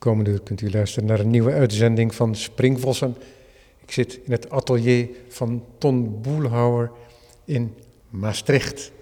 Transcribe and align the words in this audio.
Komende 0.00 0.30
uur 0.30 0.40
kunt 0.40 0.60
u 0.60 0.70
luisteren 0.70 1.08
naar 1.08 1.20
een 1.20 1.30
nieuwe 1.30 1.52
uitzending 1.52 2.14
van 2.14 2.34
Springvossen. 2.34 3.16
Ik 3.82 3.92
zit 3.92 4.20
in 4.24 4.32
het 4.32 4.50
atelier 4.50 5.08
van 5.28 5.64
Ton 5.78 6.20
Boelhouwer 6.20 6.90
in 7.44 7.74
Maastricht. 8.08 8.92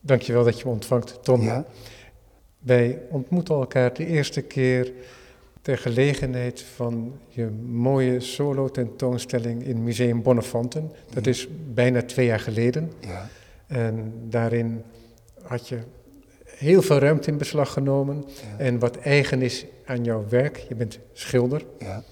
Dankjewel 0.00 0.44
dat 0.44 0.58
je 0.58 0.64
me 0.64 0.70
ontvangt, 0.70 1.18
Ton. 1.22 1.40
Ja, 1.42 1.64
Wij 2.58 2.98
ontmoeten 3.10 3.54
elkaar 3.54 3.94
de 3.94 4.06
eerste 4.06 4.42
keer 4.42 4.92
ter 5.60 5.78
gelegenheid 5.78 6.60
van 6.62 7.18
je 7.28 7.46
mooie 7.66 8.20
solo-tentoonstelling 8.20 9.64
in 9.64 9.84
Museum 9.84 10.22
Bonnefanten. 10.22 10.92
Dat 11.12 11.26
is 11.26 11.48
bijna 11.74 12.02
twee 12.02 12.26
jaar 12.26 12.40
geleden. 12.40 12.92
ja, 13.00 13.28
En 13.66 14.12
daarin 14.28 14.82
had 15.42 15.68
je 15.68 15.78
heel 16.62 16.82
veel 16.82 16.98
ruimte 16.98 17.30
in 17.30 17.38
beslag 17.38 17.72
genomen. 17.72 18.24
ja, 18.26 18.58
En 18.64 18.78
wat 18.78 18.96
eigen 18.96 19.42
is 19.42 19.64
aan 19.84 20.04
jouw 20.04 20.24
werk, 20.28 20.56
je 20.68 20.74
bent 20.74 20.98
schilder, 21.12 21.64
ja, 21.78 22.02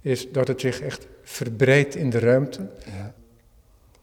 is 0.00 0.30
dat 0.32 0.48
het 0.48 0.60
zich 0.60 0.80
echt 0.80 1.06
verbreidt 1.22 1.94
in 1.94 2.10
de 2.10 2.18
ruimte. 2.18 2.68
ja, 2.86 3.14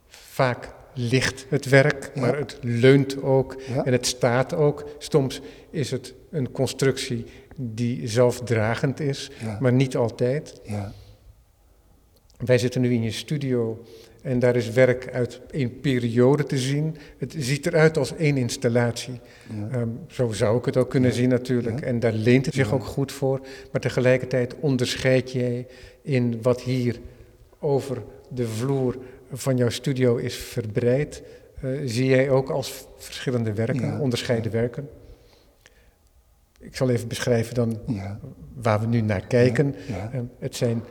Vaak 0.07 0.73
ligt 0.93 1.45
het 1.49 1.65
werk, 1.69 2.11
maar 2.15 2.37
het 2.37 2.57
leunt 2.61 3.21
ook 3.21 3.53
en 3.85 3.91
het 3.91 4.05
staat 4.05 4.53
ook. 4.53 4.85
Soms 4.97 5.41
is 5.69 5.91
het 5.91 6.13
een 6.31 6.51
constructie 6.51 7.25
die 7.55 8.07
zelfdragend 8.07 8.99
is, 8.99 9.31
maar 9.59 9.73
niet 9.73 9.95
altijd. 9.95 10.59
ja, 10.63 10.93
Wij 12.37 12.57
zitten 12.57 12.81
nu 12.81 12.93
in 12.93 13.03
je 13.03 13.11
studio 13.11 13.83
en 14.25 14.39
daar 14.39 14.55
is 14.55 14.69
werk 14.69 15.11
uit 15.13 15.41
één 15.51 15.79
periode 15.79 16.43
te 16.43 16.57
zien. 16.57 16.95
Het 17.17 17.35
ziet 17.37 17.65
eruit 17.65 17.97
als 17.97 18.15
één 18.15 18.37
installatie. 18.37 19.19
ja, 19.49 19.67
Ehm, 19.77 19.87
zo 20.07 20.31
zou 20.31 20.57
ik 20.57 20.65
het 20.65 20.77
ook 20.77 20.89
kunnen 20.89 21.09
Ja. 21.09 21.15
zien 21.15 21.29
natuurlijk. 21.29 21.79
Ja. 21.79 21.85
En 21.85 21.99
daar 21.99 22.13
leent 22.13 22.45
het 22.45 22.55
zich 22.55 22.73
ook 22.73 22.83
goed 22.85 23.11
voor. 23.11 23.39
Maar 23.71 23.81
tegelijkertijd 23.81 24.55
onderscheid 24.59 25.31
jij 25.31 25.67
in 26.01 26.39
wat 26.41 26.61
hier 26.61 26.99
over 27.59 28.03
de 28.29 28.47
vloer 28.47 28.97
van 29.31 29.57
jouw 29.57 29.69
studio 29.69 30.15
is 30.15 30.35
verbreid. 30.35 31.23
eh, 31.61 31.69
zie 31.85 32.05
jij 32.05 32.29
ook 32.29 32.49
als 32.49 32.85
verschillende 32.97 33.53
werken, 33.53 33.99
onderscheiden 33.99 34.51
werken. 34.51 34.89
Ik 36.59 36.75
zal 36.75 36.89
even 36.89 37.07
beschrijven 37.07 37.55
dan 37.55 37.79
waar 38.53 38.79
we 38.79 38.87
nu 38.87 39.01
naar 39.01 39.27
kijken. 39.27 39.75
Ehm, 40.11 40.23
het 40.39 40.55
zijn 40.55 40.83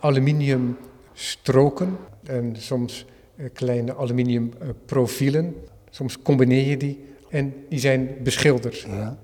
aluminium 0.00 0.76
stroken 1.12 1.96
en 2.28 2.54
soms 2.56 3.06
eh, 3.36 3.44
kleine 3.52 3.94
aluminium 3.96 4.52
eh, 4.60 4.68
profielen. 4.84 5.54
Soms 5.90 6.22
combineer 6.22 6.66
je 6.68 6.76
die 6.76 7.04
en 7.30 7.54
die 7.68 7.78
zijn 7.78 8.08
beschilderd. 8.22 8.76
ja. 8.80 9.18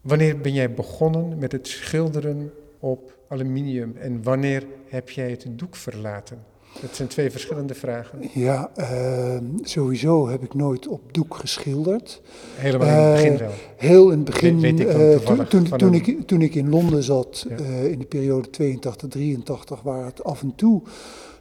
Wanneer 0.00 0.38
ben 0.40 0.52
jij 0.52 0.72
begonnen 0.74 1.38
met 1.38 1.52
het 1.52 1.66
schilderen 1.68 2.52
op 2.78 3.18
aluminium 3.28 3.96
en 3.98 4.22
wanneer 4.22 4.66
heb 4.88 5.10
jij 5.10 5.30
het 5.30 5.46
doek 5.50 5.76
verlaten? 5.76 6.38
Dat 6.80 6.96
zijn 6.96 7.08
twee 7.08 7.30
verschillende 7.30 7.74
vragen. 7.74 8.18
Ja, 8.34 8.70
ehm, 8.76 9.44
sowieso 9.62 10.28
heb 10.28 10.42
ik 10.42 10.54
nooit 10.54 10.88
op 10.88 11.12
doek 11.14 11.34
geschilderd. 11.34 12.22
Helemaal 12.54 12.88
in 12.88 12.94
het 12.94 13.12
begin 13.14 13.32
Eh, 13.32 13.38
wel. 13.38 13.50
Heel 13.76 14.10
in 14.10 14.16
het 14.16 14.24
begin, 14.24 14.60
Weet- 14.60 14.78
weet 14.78 14.88
ik 14.88 14.92
dan 14.96 15.10
toevallig 15.16 15.48
toen, 15.48 15.68
toen, 15.78 15.94
ik, 15.94 16.26
toen 16.26 16.42
ik 16.42 16.54
in 16.54 16.68
Londen 16.68 17.02
zat, 17.02 17.46
Ja. 17.48 17.56
in 17.80 17.98
de 17.98 18.04
periode 18.04 18.50
82, 18.50 19.08
83, 19.08 19.82
waar 19.82 20.04
het 20.04 20.24
af 20.24 20.42
en 20.42 20.54
toe 20.54 20.82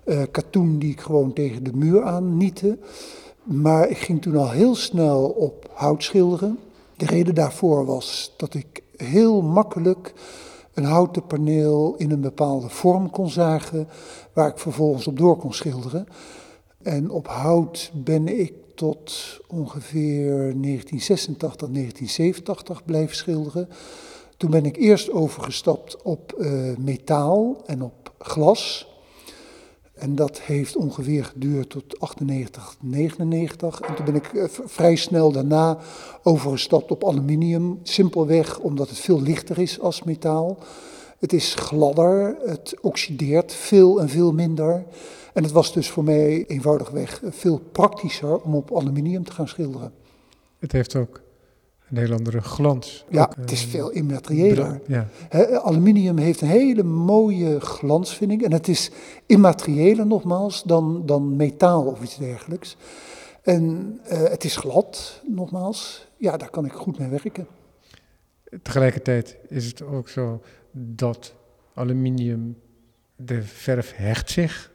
eh 0.09 0.21
katoen 0.31 0.79
die 0.79 0.91
ik 0.91 0.99
gewoon 0.99 1.33
tegen 1.33 1.63
de 1.63 1.73
muur 1.73 2.03
aan 2.03 2.37
niette. 2.37 2.77
Maar 3.43 3.89
ik 3.89 3.97
ging 3.97 4.21
toen 4.21 4.35
al 4.35 4.49
heel 4.49 4.75
snel 4.75 5.29
op 5.29 5.69
hout 5.73 6.03
schilderen. 6.03 6.59
De 6.97 7.05
reden 7.05 7.35
daarvoor 7.35 7.85
was 7.85 8.33
dat 8.37 8.53
ik 8.53 8.83
heel 8.95 9.41
makkelijk 9.41 10.13
een 10.73 10.83
houten 10.83 11.25
paneel 11.27 11.95
in 11.97 12.11
een 12.11 12.21
bepaalde 12.21 12.69
vorm 12.69 13.09
kon 13.09 13.29
zagen, 13.29 13.87
waar 14.33 14.49
ik 14.49 14.57
vervolgens 14.57 15.07
op 15.07 15.17
door 15.17 15.37
kon 15.37 15.53
schilderen. 15.53 16.07
En 16.81 17.09
op 17.09 17.27
hout 17.27 17.91
ben 17.93 18.39
ik 18.39 18.53
tot 18.75 19.39
ongeveer 19.47 20.31
1986, 20.31 21.69
1987 21.69 22.85
blijven 22.85 23.15
schilderen. 23.15 23.69
Toen 24.37 24.51
ben 24.51 24.65
ik 24.65 24.77
eerst 24.77 25.11
overgestapt 25.11 26.01
op 26.01 26.33
eh, 26.33 26.51
metaal 26.77 27.63
en 27.65 27.83
op 27.83 28.13
glas. 28.19 28.88
En 29.99 30.15
dat 30.15 30.39
heeft 30.39 30.75
ongeveer 30.75 31.25
geduurd 31.25 31.69
tot 31.69 31.99
98, 31.99 32.75
99. 32.81 33.79
En 33.81 33.95
toen 33.95 34.05
ben 34.05 34.15
ik 34.15 34.33
eh, 34.33 34.43
vrij 34.65 34.95
snel 34.95 35.31
daarna 35.31 35.77
overgestapt 36.23 36.91
op 36.91 37.03
aluminium. 37.03 37.79
Simpelweg 37.83 38.59
omdat 38.59 38.89
het 38.89 38.99
veel 38.99 39.21
lichter 39.21 39.59
is 39.59 39.79
als 39.79 40.03
metaal. 40.03 40.57
Het 41.19 41.33
is 41.33 41.53
gladder, 41.53 42.37
het 42.45 42.75
oxideert 42.81 43.53
veel 43.53 44.01
en 44.01 44.09
veel 44.09 44.31
minder. 44.31 44.85
En 45.33 45.43
het 45.43 45.51
was 45.51 45.73
dus 45.73 45.89
voor 45.89 46.03
mij 46.03 46.45
eenvoudigweg 46.47 47.21
veel 47.29 47.61
praktischer 47.71 48.41
om 48.41 48.55
op 48.55 48.75
aluminium 48.75 49.23
te 49.23 49.31
gaan 49.31 49.47
schilderen. 49.47 49.91
Het 50.59 50.71
heeft 50.71 50.95
ook 50.95 51.21
een 51.91 51.97
heel 51.97 52.13
andere 52.13 52.41
glans. 52.41 53.05
Ja, 53.09 53.21
Ook, 53.21 53.35
het 53.35 53.51
is 53.51 53.63
eh, 53.63 53.69
veel 53.69 53.89
immateriëler. 53.89 54.81
Ja, 54.87 55.07
aluminium 55.61 56.17
heeft 56.17 56.41
een 56.41 56.47
hele 56.47 56.83
mooie 56.83 57.59
glans, 57.59 58.15
vind 58.15 58.31
ik. 58.31 58.41
En 58.41 58.53
het 58.53 58.67
is 58.67 58.91
immateriëler 59.25 60.07
nogmaals 60.07 60.63
dan, 60.63 61.05
dan 61.05 61.35
metaal 61.35 61.85
of 61.85 62.01
iets 62.03 62.17
dergelijks. 62.17 62.77
En 63.41 63.99
eh, 64.03 64.23
het 64.23 64.43
is 64.43 64.55
glad, 64.55 65.21
nogmaals. 65.27 66.07
Ja, 66.17 66.37
daar 66.37 66.49
kan 66.49 66.65
ik 66.65 66.71
goed 66.71 66.99
mee 66.99 67.09
werken. 67.09 67.47
Tegelijkertijd 68.63 69.37
is 69.47 69.65
het 69.65 69.81
ook 69.81 70.09
zo 70.09 70.41
dat 70.71 71.33
aluminium, 71.73 72.57
de 73.15 73.41
verf 73.43 73.93
hecht 73.95 74.29
zich 74.31 74.71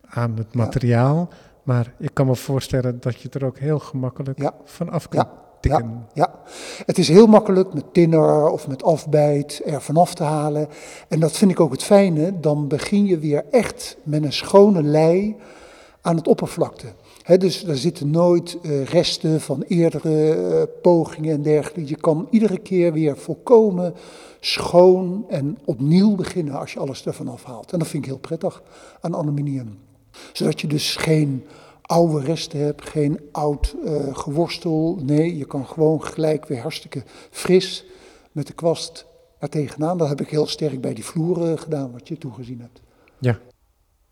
aan 0.00 0.36
het 0.36 0.54
materiaal. 0.54 1.28
Maar 1.62 1.94
ik 1.98 2.10
kan 2.12 2.26
me 2.26 2.36
voorstellen 2.36 3.00
dat 3.00 3.20
je 3.20 3.28
er 3.28 3.44
ook 3.44 3.58
heel 3.58 3.78
gemakkelijk 3.78 4.38
Ja. 4.38 4.54
van 4.64 4.88
af 4.88 5.08
kunt 5.08 5.22
Ja, 5.22 5.32
tikken. 5.60 6.06
Ja, 6.12 6.34
het 6.86 6.98
is 6.98 7.08
heel 7.08 7.26
makkelijk 7.26 7.74
met 7.74 7.94
tinner 7.94 8.48
of 8.48 8.68
met 8.68 8.82
afbijt 8.82 9.62
er 9.64 9.82
vanaf 9.82 10.14
te 10.14 10.22
halen. 10.22 10.68
En 11.08 11.20
dat 11.20 11.32
vind 11.32 11.50
ik 11.50 11.60
ook 11.60 11.72
het 11.72 11.82
fijne. 11.82 12.40
Dan 12.40 12.68
begin 12.68 13.06
je 13.06 13.18
weer 13.18 13.44
echt 13.50 13.96
met 14.02 14.24
een 14.24 14.32
schone 14.32 14.82
lei 14.82 15.36
aan 16.00 16.16
het 16.16 16.28
oppervlakte. 16.28 16.86
Hè, 17.22 17.36
dus 17.36 17.64
er 17.64 17.76
zitten 17.76 18.10
nooit 18.10 18.58
eh, 18.62 18.84
resten 18.84 19.40
van 19.40 19.62
eerdere 19.68 20.34
eh, 20.34 20.62
pogingen 20.82 21.34
en 21.34 21.42
dergelijke. 21.42 21.88
Je 21.88 21.96
kan 21.96 22.26
iedere 22.30 22.58
keer 22.58 22.92
weer 22.92 23.16
volkomen 23.16 23.94
schoon 24.40 25.24
en 25.28 25.58
opnieuw 25.64 26.14
beginnen 26.14 26.54
als 26.54 26.72
je 26.72 26.78
alles 26.78 27.06
ervan 27.06 27.28
afhaalt. 27.28 27.72
En 27.72 27.78
dat 27.78 27.88
vind 27.88 28.02
ik 28.02 28.10
heel 28.10 28.18
prettig 28.18 28.62
aan 29.00 29.16
aluminium. 29.16 29.78
Zodat 30.32 30.60
je 30.60 30.66
dus 30.66 30.96
geen 30.96 31.44
oude 31.90 32.24
resten 32.26 32.58
hebt, 32.60 32.88
geen 32.88 33.20
oud 33.32 33.76
eh, 33.84 34.16
geworstel. 34.16 34.98
Nee, 35.02 35.36
je 35.36 35.44
kan 35.44 35.66
gewoon 35.66 36.02
gelijk 36.04 36.46
weer 36.46 36.60
hartstikke 36.60 37.02
fris 37.30 37.84
met 38.32 38.46
de 38.46 38.52
kwast 38.52 39.06
er 39.38 39.48
tegenaan. 39.48 39.98
Dat 39.98 40.08
heb 40.08 40.20
ik 40.20 40.28
heel 40.28 40.46
sterk 40.46 40.80
bij 40.80 40.94
die 40.94 41.04
vloeren 41.04 41.58
gedaan, 41.58 41.92
wat 41.92 42.08
je 42.08 42.18
toegezien 42.18 42.60
hebt. 42.60 42.80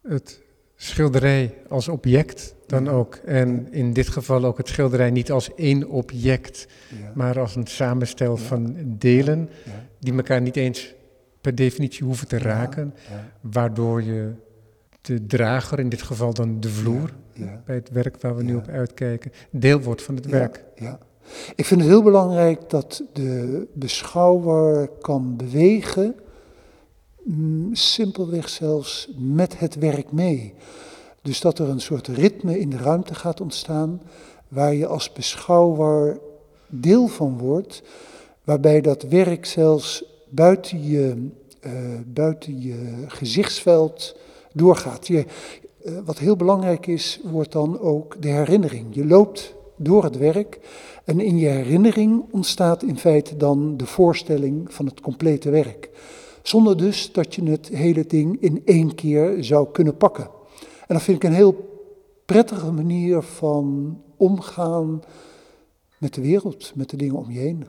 Het 0.03 0.41
schilderij 0.77 1.55
als 1.69 1.89
object 1.89 2.55
dan 2.66 2.84
Ja. 2.84 2.91
ook. 2.91 3.15
En 3.15 3.72
in 3.72 3.93
dit 3.93 4.09
geval 4.09 4.45
ook 4.45 4.59
het 4.59 4.69
schilderij 4.69 5.10
niet 5.10 5.31
als 5.31 5.55
één 5.55 5.89
object, 5.89 6.66
Ja, 7.00 7.12
maar 7.15 7.39
als 7.41 7.56
een 7.56 7.66
samenstel 7.66 8.37
Ja. 8.37 8.43
van 8.43 8.77
delen 8.87 9.49
ja, 9.65 9.72
die 10.00 10.15
elkaar 10.15 10.41
niet 10.41 10.56
eens 10.56 10.95
per 11.41 11.55
definitie 11.55 12.05
hoeven 12.05 12.28
te 12.28 12.37
Ja. 12.37 12.43
raken. 12.43 12.95
ja, 13.10 13.28
Waardoor 13.41 14.03
je 14.03 14.33
de 15.00 15.26
drager, 15.26 15.78
in 15.78 15.88
dit 15.88 16.03
geval 16.03 16.34
dan 16.34 16.60
de 16.60 16.68
vloer, 16.68 17.15
ja, 17.33 17.62
bij 17.65 17.74
het 17.74 17.91
werk 17.91 18.21
waar 18.21 18.36
we 18.36 18.42
nu 18.42 18.54
op 18.54 18.68
uitkijken, 18.68 19.33
deel 19.50 19.80
wordt 19.80 20.03
van 20.03 20.15
het 20.15 20.27
werk. 20.27 20.65
ja. 20.77 20.98
Ik 21.54 21.65
vind 21.65 21.80
het 21.80 21.89
heel 21.89 22.03
belangrijk 22.03 22.71
dat 22.71 23.03
de 23.12 23.66
beschouwer 23.72 24.89
kan 25.00 25.36
bewegen, 25.36 26.15
mm, 27.22 27.74
simpelweg 27.74 28.48
zelfs 28.48 29.10
met 29.18 29.59
het 29.59 29.74
werk 29.74 30.12
mee. 30.12 30.54
Dus 31.22 31.41
dat 31.41 31.59
er 31.59 31.68
een 31.68 31.80
soort 31.80 32.06
ritme 32.06 32.59
in 32.59 32.71
de 32.71 32.77
ruimte 32.77 33.15
gaat 33.15 33.41
ontstaan, 33.41 34.00
waar 34.48 34.74
je 34.74 34.86
als 34.86 35.12
beschouwer 35.12 36.21
deel 36.66 37.06
van 37.06 37.39
wordt, 37.39 37.83
waarbij 38.45 38.80
dat 38.80 39.03
werk 39.03 39.47
zelfs 39.47 40.04
buiten 40.28 40.83
je, 40.84 41.28
eh, 41.60 41.72
buiten 42.06 42.62
je 42.62 43.04
gezichtsveld 43.06 44.16
doorgaat. 44.53 45.06
Je, 45.06 45.27
eh, 45.83 45.92
wat 46.04 46.18
heel 46.18 46.36
belangrijk 46.36 46.86
is, 46.86 47.21
wordt 47.24 47.53
dan 47.53 47.80
ook 47.80 48.22
de 48.22 48.28
herinnering. 48.28 48.86
Je 48.91 49.06
loopt 49.06 49.54
door 49.77 50.04
het 50.04 50.16
werk 50.16 50.60
en 51.04 51.21
in 51.21 51.39
je 51.39 51.48
herinnering 51.48 52.24
ontstaat 52.30 52.83
in 52.83 52.98
feite 52.98 53.36
dan 53.36 53.77
de 53.77 53.86
voorstelling 53.86 54.74
van 54.74 54.86
het 54.86 55.00
complete 55.00 55.50
werk. 55.50 55.91
Zonder 56.42 56.77
dus 56.77 57.12
dat 57.12 57.34
je 57.34 57.50
het 57.50 57.68
hele 57.68 58.06
ding 58.06 58.41
in 58.41 58.62
één 58.65 58.95
keer 58.95 59.45
zou 59.45 59.68
kunnen 59.72 59.97
pakken. 59.97 60.30
En 60.86 60.95
dat 60.95 61.03
vind 61.03 61.16
ik 61.16 61.28
een 61.28 61.36
heel 61.36 61.68
prettige 62.24 62.71
manier 62.71 63.22
van 63.22 63.98
omgaan 64.16 65.03
met 65.98 66.15
de 66.15 66.21
wereld, 66.21 66.72
met 66.74 66.91
de 66.91 66.97
dingen 66.97 67.16
om 67.16 67.30
je 67.30 67.39
heen. 67.39 67.65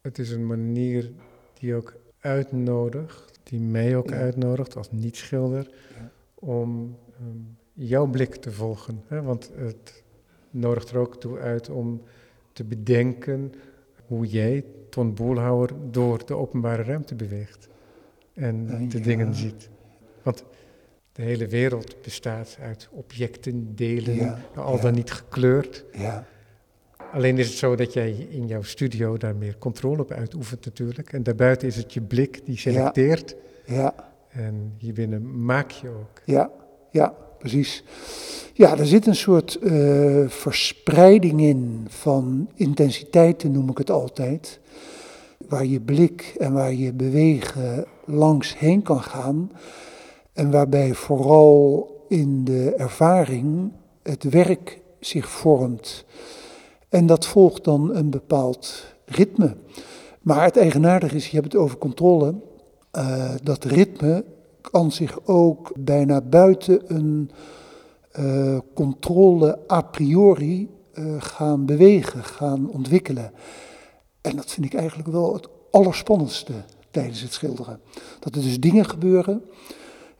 Het 0.00 0.18
is 0.18 0.30
een 0.30 0.46
manier 0.46 1.12
die 1.58 1.74
ook 1.74 1.94
uitnodigt, 2.18 3.33
die 3.44 3.60
mij 3.60 3.96
ook 3.96 4.08
Ja. 4.08 4.16
uitnodigt 4.16 4.76
als 4.76 4.90
niet-schilder, 4.90 5.70
Ja. 5.98 6.10
om 6.34 6.96
ehm, 7.18 7.36
jouw 7.72 8.06
blik 8.06 8.34
te 8.34 8.50
volgen. 8.52 9.02
Hè? 9.06 9.22
Want 9.22 9.50
het 9.56 10.02
nodigt 10.50 10.90
er 10.90 10.98
ook 10.98 11.20
toe 11.20 11.38
uit 11.38 11.70
om 11.70 12.02
te 12.52 12.64
bedenken 12.64 13.52
hoe 14.06 14.26
jij, 14.26 14.64
Ton 14.90 15.14
Boelhouwer, 15.14 15.70
door 15.90 16.26
de 16.26 16.34
openbare 16.34 16.82
ruimte 16.82 17.14
beweegt 17.14 17.68
en 18.34 18.68
Eh, 18.70 18.90
de 18.90 18.98
ja. 18.98 19.04
dingen 19.04 19.34
ziet. 19.34 19.68
Want 20.22 20.44
de 21.12 21.22
hele 21.22 21.46
wereld 21.46 22.02
bestaat 22.02 22.56
uit 22.60 22.88
objecten, 22.92 23.74
delen, 23.74 24.38
al 24.54 24.80
dan 24.80 24.94
niet 24.94 25.12
gekleurd. 25.12 25.84
Ja, 25.92 26.26
Alleen 27.14 27.38
is 27.38 27.48
het 27.48 27.56
zo 27.56 27.76
dat 27.76 27.92
jij 27.92 28.26
in 28.30 28.46
jouw 28.46 28.62
studio 28.62 29.16
daar 29.16 29.36
meer 29.36 29.56
controle 29.58 30.02
op 30.02 30.10
uitoefent 30.10 30.64
natuurlijk. 30.64 31.12
En 31.12 31.22
daarbuiten 31.22 31.68
is 31.68 31.76
het 31.76 31.92
je 31.92 32.00
blik 32.00 32.40
die 32.44 32.58
selecteert. 32.58 33.36
ja, 33.66 33.94
En 34.28 34.74
hierbinnen 34.78 35.44
maak 35.44 35.70
je 35.70 35.88
ook. 35.88 36.20
ja, 36.24 36.50
ja, 36.90 37.14
precies. 37.38 37.84
Ja, 38.52 38.78
er 38.78 38.86
zit 38.86 39.06
een 39.06 39.14
soort 39.14 39.58
eh, 39.58 40.28
verspreiding 40.28 41.40
in 41.40 41.86
van 41.88 42.50
intensiteiten, 42.54 43.52
noem 43.52 43.70
ik 43.70 43.78
het 43.78 43.90
altijd. 43.90 44.60
Waar 45.48 45.64
je 45.66 45.80
blik 45.80 46.34
en 46.38 46.52
waar 46.52 46.72
je 46.72 46.92
bewegen 46.92 47.84
langs 48.04 48.58
heen 48.58 48.82
kan 48.82 49.02
gaan. 49.02 49.50
En 50.32 50.50
waarbij 50.50 50.94
vooral 50.94 51.88
in 52.08 52.44
de 52.44 52.74
ervaring 52.76 53.72
het 54.02 54.22
werk 54.24 54.80
zich 55.00 55.28
vormt. 55.28 56.04
En 56.94 57.06
dat 57.06 57.26
volgt 57.26 57.64
dan 57.64 57.94
een 57.94 58.10
bepaald 58.10 58.84
ritme. 59.04 59.56
Maar 60.20 60.44
het 60.44 60.56
eigenaardige 60.56 61.16
is, 61.16 61.28
je 61.28 61.36
hebt 61.36 61.52
het 61.52 61.62
over 61.62 61.78
controle. 61.78 62.34
eh, 62.90 63.30
dat 63.42 63.64
ritme 63.64 64.24
kan 64.60 64.92
zich 64.92 65.26
ook 65.26 65.72
bijna 65.78 66.20
buiten 66.20 66.94
een 66.94 67.30
eh, 68.10 68.58
controle 68.74 69.58
a 69.72 69.80
priori 69.80 70.70
eh, 70.92 71.04
gaan 71.18 71.66
bewegen, 71.66 72.24
gaan 72.24 72.70
ontwikkelen. 72.70 73.32
En 74.20 74.36
dat 74.36 74.50
vind 74.50 74.66
ik 74.66 74.74
eigenlijk 74.74 75.08
wel 75.08 75.34
het 75.34 75.48
allerspannendste 75.70 76.52
tijdens 76.90 77.20
het 77.20 77.32
schilderen. 77.32 77.80
Dat 78.20 78.34
er 78.34 78.42
dus 78.42 78.60
dingen 78.60 78.88
gebeuren, 78.88 79.42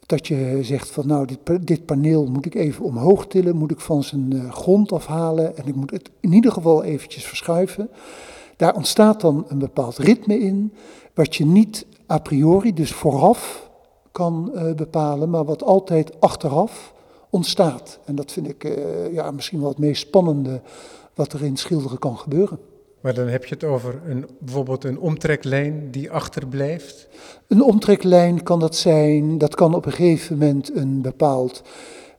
dat 0.06 0.26
je 0.26 0.58
zegt 0.62 0.90
van 0.90 1.06
nou, 1.06 1.26
dit, 1.26 1.66
dit 1.66 1.86
paneel 1.86 2.26
moet 2.26 2.46
ik 2.46 2.54
even 2.54 2.84
omhoog 2.84 3.26
tillen, 3.26 3.56
moet 3.56 3.70
ik 3.70 3.80
van 3.80 4.02
zijn 4.02 4.32
eh, 4.32 4.52
grond 4.52 4.92
afhalen 4.92 5.56
en 5.56 5.66
ik 5.66 5.74
moet 5.74 5.90
het 5.90 6.10
in 6.20 6.32
ieder 6.32 6.52
geval 6.52 6.84
eventjes 6.84 7.24
verschuiven. 7.24 7.90
Daar 8.56 8.74
ontstaat 8.74 9.20
dan 9.20 9.44
een 9.48 9.58
bepaald 9.58 9.96
ritme 9.96 10.38
in, 10.38 10.72
wat 11.14 11.36
je 11.36 11.46
niet 11.46 11.86
a 12.10 12.18
priori, 12.18 12.74
dus 12.74 12.92
vooraf, 12.92 13.70
kan 14.12 14.50
eh, 14.54 14.74
bepalen, 14.74 15.30
maar 15.30 15.44
wat 15.44 15.62
altijd 15.62 16.20
achteraf 16.20 16.94
ontstaat. 17.30 17.98
En 18.04 18.14
dat 18.14 18.32
vind 18.32 18.48
ik 18.48 18.64
eh, 18.64 19.12
ja, 19.12 19.30
misschien 19.30 19.60
wel 19.60 19.68
het 19.68 19.78
meest 19.78 20.00
spannende 20.00 20.60
wat 21.14 21.32
er 21.32 21.44
in 21.44 21.56
schilderen 21.56 21.98
kan 21.98 22.18
gebeuren. 22.18 22.58
Maar 23.04 23.14
dan 23.14 23.28
heb 23.28 23.44
je 23.44 23.54
het 23.54 23.64
over 23.64 24.00
een, 24.06 24.26
bijvoorbeeld 24.38 24.84
een 24.84 24.98
omtreklijn 24.98 25.90
die 25.90 26.10
achterblijft. 26.10 27.08
Een 27.48 27.62
omtreklijn 27.62 28.42
kan 28.42 28.60
dat 28.60 28.76
zijn, 28.76 29.38
dat 29.38 29.54
kan 29.54 29.74
op 29.74 29.86
een 29.86 29.92
gegeven 29.92 30.38
moment 30.38 30.76
een 30.76 31.02
bepaald, 31.02 31.62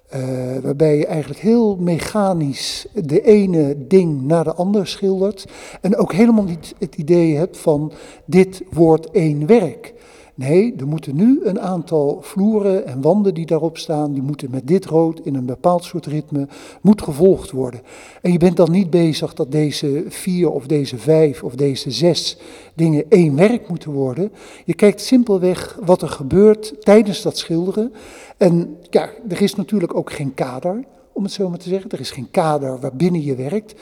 eh, 0.09 0.57
waarbij 0.61 0.97
je 0.97 1.05
eigenlijk 1.05 1.39
heel 1.39 1.75
mechanisch 1.75 2.85
de 2.93 3.21
ene 3.21 3.87
ding 3.87 4.21
naar 4.21 4.43
de 4.43 4.53
ander 4.53 4.87
schildert. 4.87 5.45
En 5.81 5.97
ook 5.97 6.13
helemaal 6.13 6.43
niet 6.43 6.73
het 6.79 6.95
idee 6.95 7.35
hebt 7.35 7.57
van 7.57 7.91
dit 8.25 8.63
wordt 8.71 9.11
één 9.11 9.45
werk. 9.45 9.93
Nee, 10.37 10.75
er 10.77 10.87
moeten 10.87 11.15
nu 11.15 11.39
een 11.43 11.59
aantal 11.59 12.19
vloeren 12.21 12.85
en 12.85 13.01
wanden 13.01 13.33
die 13.33 13.45
daarop 13.45 13.77
staan, 13.77 14.13
die 14.13 14.21
moeten 14.21 14.51
met 14.51 14.67
dit 14.67 14.85
rood 14.85 15.19
in 15.19 15.35
een 15.35 15.45
bepaald 15.45 15.83
soort 15.83 16.05
ritme, 16.05 16.47
moet 16.81 17.01
gevolgd 17.01 17.51
worden. 17.51 17.81
En 18.21 18.31
je 18.31 18.37
bent 18.37 18.57
dan 18.57 18.71
niet 18.71 18.89
bezig 18.89 19.33
dat 19.33 19.51
deze 19.51 20.03
vier 20.07 20.49
of 20.49 20.67
deze 20.67 20.97
vijf 20.97 21.43
of 21.43 21.55
deze 21.55 21.91
zes 21.91 22.37
dingen 22.73 23.05
één 23.09 23.35
werk 23.35 23.67
moeten 23.69 23.91
worden. 23.91 24.31
Je 24.65 24.73
kijkt 24.73 25.01
simpelweg 25.01 25.79
wat 25.85 26.01
er 26.01 26.09
gebeurt 26.09 26.73
tijdens 26.83 27.21
dat 27.21 27.37
schilderen. 27.37 27.93
En 28.37 28.77
ja, 28.89 29.09
er 29.29 29.41
is 29.41 29.55
natuurlijk 29.55 29.95
ook 29.95 30.11
geen 30.11 30.33
kader, 30.33 30.83
om 31.13 31.23
het 31.23 31.31
zo 31.31 31.49
maar 31.49 31.57
te 31.57 31.69
zeggen. 31.69 31.91
Er 31.91 31.99
is 31.99 32.11
geen 32.11 32.31
kader 32.31 32.79
waarbinnen 32.79 33.23
je 33.23 33.35
werkt. 33.35 33.75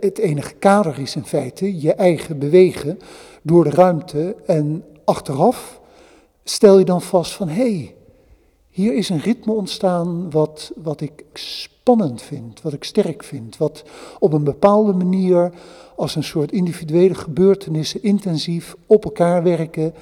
Het 0.00 0.18
enige 0.18 0.54
kader 0.54 0.98
is 0.98 1.16
in 1.16 1.24
feite 1.24 1.80
je 1.80 1.94
eigen 1.94 2.38
bewegen 2.38 2.98
door 3.42 3.64
de 3.64 3.70
ruimte. 3.70 4.36
En 4.46 4.84
achteraf 5.04 5.79
stel 6.50 6.78
je 6.78 6.84
dan 6.84 7.02
vast 7.02 7.32
van, 7.32 7.48
hé, 7.48 7.54
hey, 7.54 7.94
hier 8.68 8.94
is 8.94 9.08
een 9.08 9.20
ritme 9.20 9.52
ontstaan 9.52 10.30
wat, 10.30 10.72
wat 10.76 11.00
ik 11.00 11.24
spannend 11.32 12.22
vind, 12.22 12.62
wat 12.62 12.72
ik 12.72 12.84
sterk 12.84 13.24
vind. 13.24 13.56
Wat 13.56 13.84
op 14.18 14.32
een 14.32 14.44
bepaalde 14.44 14.92
manier 14.92 15.52
als 15.96 16.14
een 16.14 16.24
soort 16.24 16.52
individuele 16.52 17.14
gebeurtenissen 17.14 18.02
intensief 18.02 18.76
op 18.86 19.04
elkaar 19.04 19.42
werken. 19.42 19.94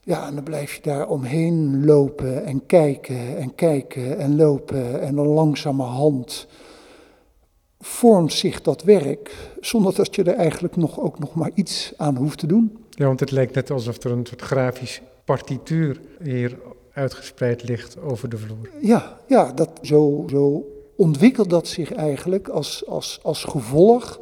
Ja, 0.00 0.26
en 0.26 0.34
dan 0.34 0.44
blijf 0.44 0.74
je 0.74 0.82
daar 0.82 1.08
omheen 1.08 1.84
lopen 1.84 2.44
en 2.44 2.66
kijken 2.66 3.36
en 3.36 3.54
kijken 3.54 4.18
en 4.18 4.36
lopen. 4.36 5.00
En 5.00 5.14
dan 5.14 5.26
langzamerhand 5.26 6.46
vormt 7.80 8.32
zich 8.32 8.62
dat 8.62 8.82
werk 8.82 9.50
zonder 9.60 9.94
dat 9.94 10.14
je 10.14 10.22
er 10.22 10.34
eigenlijk 10.34 10.76
nog, 10.76 11.00
ook 11.00 11.18
nog 11.18 11.34
maar 11.34 11.50
iets 11.54 11.92
aan 11.96 12.16
hoeft 12.16 12.38
te 12.38 12.46
doen. 12.46 12.76
Ja, 12.90 13.06
want 13.06 13.20
het 13.20 13.30
lijkt 13.30 13.54
net 13.54 13.70
alsof 13.70 14.02
er 14.02 14.10
een 14.10 14.26
soort 14.26 14.42
grafisch 14.42 15.00
partituur 15.24 16.00
hier 16.22 16.58
uitgespreid 16.92 17.62
ligt 17.62 18.00
over 18.00 18.28
de 18.28 18.38
vloer. 18.38 18.70
Ja, 18.80 19.20
ja 19.26 19.52
dat, 19.52 19.70
zo, 19.82 20.24
zo 20.30 20.66
ontwikkelt 20.96 21.50
dat 21.50 21.68
zich 21.68 21.92
eigenlijk 21.92 22.48
als, 22.48 22.86
als, 22.86 23.20
als 23.22 23.44
gevolg 23.44 24.20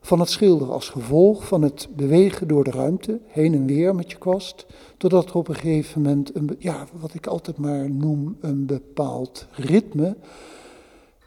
van 0.00 0.20
het 0.20 0.30
schilderen, 0.30 0.74
als 0.74 0.88
gevolg 0.88 1.46
van 1.46 1.62
het 1.62 1.88
bewegen 1.96 2.48
door 2.48 2.64
de 2.64 2.70
ruimte, 2.70 3.20
heen 3.26 3.54
en 3.54 3.66
weer 3.66 3.94
met 3.94 4.10
je 4.10 4.18
kwast, 4.18 4.66
totdat 4.96 5.28
er 5.28 5.34
op 5.34 5.48
een 5.48 5.54
gegeven 5.54 6.02
moment, 6.02 6.36
een, 6.36 6.56
ja, 6.58 6.86
wat 7.00 7.14
ik 7.14 7.26
altijd 7.26 7.56
maar 7.56 7.90
noem, 7.90 8.36
een 8.40 8.66
bepaald 8.66 9.46
ritme, 9.50 10.16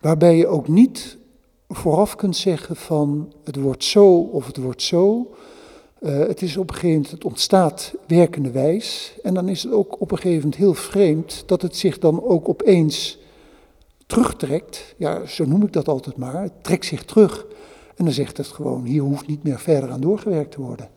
waarbij 0.01 0.37
je 0.37 0.47
ook 0.47 0.67
niet 0.67 1.17
vooraf 1.67 2.15
kunt 2.15 2.35
zeggen 2.35 2.75
van 2.75 3.33
het 3.43 3.55
wordt 3.55 3.83
zo 3.83 4.19
of 4.19 4.47
het 4.47 4.57
wordt 4.57 4.81
zo. 4.81 5.31
Uh, 6.01 6.19
het 6.19 6.41
is 6.41 6.57
op 6.57 6.69
een 6.69 6.73
gegeven 6.75 6.95
moment, 6.95 7.11
het 7.11 7.23
ontstaat 7.25 7.93
werkende 8.07 8.51
wijs. 8.51 9.13
En 9.23 9.33
dan 9.33 9.49
is 9.49 9.63
het 9.63 9.71
ook 9.73 10.01
op 10.01 10.11
een 10.11 10.17
gegeven 10.17 10.41
moment 10.41 10.55
heel 10.55 10.73
vreemd 10.73 11.43
dat 11.45 11.61
het 11.61 11.75
zich 11.75 11.99
dan 11.99 12.23
ook 12.23 12.49
opeens 12.49 13.19
terugtrekt. 14.05 14.95
Ja, 14.97 15.25
zo 15.25 15.45
noem 15.45 15.63
ik 15.63 15.73
dat 15.73 15.87
altijd 15.87 16.17
maar. 16.17 16.41
Het 16.41 16.63
trekt 16.63 16.85
zich 16.85 17.03
terug. 17.05 17.45
En 17.95 18.05
dan 18.05 18.13
zegt 18.13 18.37
het 18.37 18.47
gewoon, 18.47 18.85
hier 18.85 19.01
hoeft 19.01 19.27
niet 19.27 19.43
meer 19.43 19.59
verder 19.59 19.89
aan 19.89 20.01
doorgewerkt 20.01 20.51
te 20.51 20.61
worden. 20.61 20.89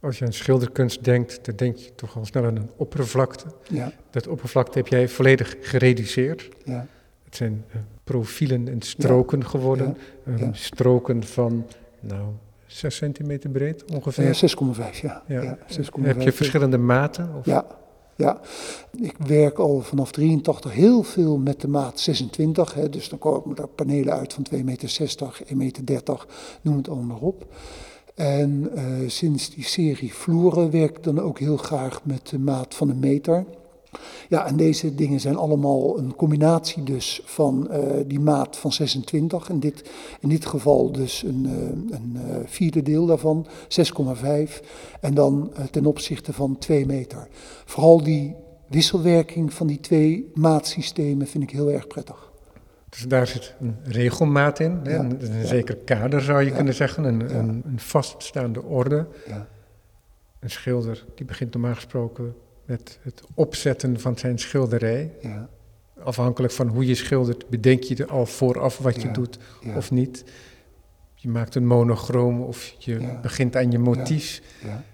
Als 0.00 0.18
je 0.18 0.24
aan 0.24 0.32
schilderkunst 0.32 1.04
denkt, 1.04 1.44
dan 1.44 1.56
denk 1.56 1.76
je 1.76 1.94
toch 1.94 2.16
al 2.16 2.24
snel 2.24 2.44
aan 2.44 2.56
een 2.56 2.70
oppervlakte. 2.76 3.44
Ja, 3.68 3.92
Dat 4.10 4.26
oppervlakte 4.28 4.78
heb 4.78 4.86
jij 4.86 5.08
volledig 5.08 5.56
gereduceerd. 5.60 6.48
ja, 6.64 6.86
Het 7.24 7.36
zijn 7.36 7.64
eh, 7.70 7.76
profielen 8.04 8.68
en 8.68 8.82
stroken 8.82 9.46
geworden. 9.46 9.96
Eh. 10.24 10.48
Stroken 10.52 11.22
van, 11.24 11.66
nou, 12.00 12.24
6 12.66 12.96
centimeter 12.96 13.50
breed 13.50 13.84
ongeveer. 13.92 14.28
Eh, 14.28 14.34
6,5 14.34 15.00
ja. 15.00 15.22
Ja. 15.26 15.42
ja 15.42 15.58
6,5. 15.68 16.06
heb 16.06 16.20
je 16.20 16.32
verschillende 16.32 16.78
maten? 16.78 17.30
Of? 17.38 17.44
Ja, 17.44 17.66
ja. 18.16 18.40
Ik 19.00 19.16
werk 19.26 19.58
al 19.58 19.80
vanaf 19.80 20.12
83 20.12 20.72
heel 20.72 21.02
veel 21.02 21.38
met 21.38 21.60
de 21.60 21.68
maat 21.68 22.00
26. 22.00 22.74
Hè, 22.74 22.88
dus 22.88 23.08
dan 23.08 23.18
komen 23.18 23.56
er 23.56 23.68
panelen 23.68 24.14
uit 24.14 24.32
van 24.32 24.46
2,60 24.54 24.64
meter, 24.64 24.90
1,30 25.46 25.56
meter, 25.56 26.26
noem 26.62 26.76
het 26.76 26.88
allemaal 26.88 27.06
maar 27.06 27.28
op. 27.28 27.46
En 28.14 28.70
uh, 28.74 29.08
sinds 29.08 29.50
die 29.50 29.64
serie 29.64 30.14
vloeren 30.14 30.70
werk 30.70 30.96
ik 30.96 31.02
dan 31.02 31.20
ook 31.20 31.38
heel 31.38 31.56
graag 31.56 32.04
met 32.04 32.28
de 32.28 32.38
maat 32.38 32.74
van 32.74 32.88
een 32.88 32.98
meter. 32.98 33.44
Ja, 34.28 34.46
en 34.46 34.56
deze 34.56 34.94
dingen 34.94 35.20
zijn 35.20 35.36
allemaal 35.36 35.98
een 35.98 36.16
combinatie 36.16 36.82
dus 36.82 37.20
van 37.24 37.68
uh, 37.70 37.78
die 38.06 38.20
maat 38.20 38.56
van 38.56 38.72
26. 38.72 39.48
In 39.48 39.60
dit, 39.60 39.90
in 40.20 40.28
dit 40.28 40.46
geval 40.46 40.92
dus 40.92 41.22
een, 41.22 41.46
uh, 41.46 41.96
een 41.96 42.16
uh, 42.16 42.36
vierde 42.44 42.82
deel 42.82 43.06
daarvan, 43.06 43.46
6,5. 43.46 44.66
En 45.00 45.14
dan 45.14 45.52
ten 45.70 45.86
opzichte 45.86 46.32
van 46.32 46.58
2 46.58 46.86
meter. 46.86 47.28
Vooral 47.64 48.02
die 48.02 48.34
wisselwerking 48.68 49.52
van 49.52 49.66
die 49.66 49.80
twee 49.80 50.30
maatsystemen 50.34 51.26
vind 51.26 51.44
ik 51.44 51.50
heel 51.50 51.70
erg 51.70 51.86
prettig. 51.86 52.32
Dus 52.88 53.08
daar 53.08 53.26
zit 53.26 53.54
een 53.60 53.76
regelmaat 53.84 54.60
in, 54.60 54.80
ja, 54.84 54.98
een, 54.98 55.24
een 55.24 55.38
ja. 55.38 55.46
zeker 55.46 55.76
kader 55.76 56.20
zou 56.20 56.42
je 56.42 56.48
ja, 56.48 56.56
kunnen 56.56 56.74
zeggen, 56.74 57.04
een, 57.04 57.36
een, 57.36 57.62
een 57.66 57.80
vaststaande 57.80 58.62
orde. 58.62 59.06
Een 60.40 60.50
schilder 60.50 61.04
die 61.14 61.26
begint 61.26 61.52
normaal 61.52 61.74
gesproken 61.74 62.34
met 62.66 62.98
het 63.02 63.22
opzetten 63.34 64.00
van 64.00 64.18
zijn 64.18 64.38
schilderij. 64.38 65.12
Ja. 65.20 65.48
Afhankelijk 66.02 66.52
van 66.52 66.68
hoe 66.68 66.86
je 66.86 66.94
schildert, 66.94 67.48
bedenk 67.48 67.82
je 67.82 67.96
er 67.96 68.10
al 68.10 68.26
vooraf 68.26 68.78
wat 68.78 68.94
je 68.94 69.06
Ja, 69.06 69.12
doet 69.12 69.38
of 69.76 69.90
niet. 69.90 70.24
Je 71.14 71.28
maakt 71.28 71.54
een 71.54 71.66
monochroom 71.66 72.40
of 72.40 72.74
je 72.78 73.18
begint 73.22 73.56
aan 73.56 73.70
je 73.70 73.78
motief. 73.78 74.42
Ja. 74.64 74.84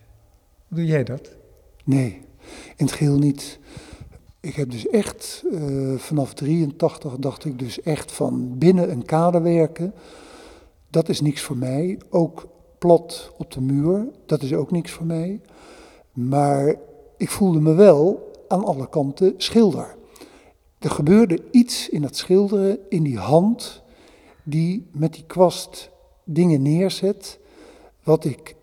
Hoe 0.69 0.77
doe 0.77 0.87
jij 0.87 1.05
dat? 1.05 1.37
Nee, 1.85 2.21
in 2.77 2.85
het 2.87 2.93
geheel 2.93 3.19
niet. 3.19 3.59
Ik 4.41 4.55
heb 4.55 4.71
dus 4.71 4.89
echt, 4.89 5.45
uh, 5.53 5.99
vanaf 5.99 6.35
83 6.35 7.17
dacht 7.17 7.45
ik 7.45 7.59
dus 7.59 7.81
echt 7.81 8.13
van 8.13 8.59
binnen 8.59 8.91
een 8.91 9.05
kader 9.05 9.43
werken. 9.43 9.95
Dat 10.91 11.09
is 11.09 11.21
niks 11.21 11.41
voor 11.41 11.57
mij. 11.57 12.01
Ook 12.11 12.49
plat 12.79 13.33
op 13.37 13.51
de 13.51 13.61
muur, 13.61 14.07
dat 14.27 14.43
is 14.43 14.53
ook 14.53 14.71
niks 14.71 14.91
voor 14.91 15.07
mij. 15.07 15.41
Maar 16.13 16.77
ik 17.23 17.31
voelde 17.31 17.61
me 17.61 17.75
wel 17.75 18.33
aan 18.49 18.65
alle 18.65 18.89
kanten 18.89 19.35
schilder. 19.37 19.97
Er 20.79 20.91
gebeurde 20.91 21.43
iets 21.51 21.89
in 21.89 22.03
het 22.03 22.17
schilderen, 22.17 22.79
in 22.89 23.03
die 23.03 23.19
hand, 23.19 23.83
die 24.43 24.89
met 24.93 25.15
die 25.15 25.25
kwast 25.27 25.91
dingen 26.25 26.63
neerzet, 26.63 27.39
wat 28.03 28.25
ik 28.25 28.57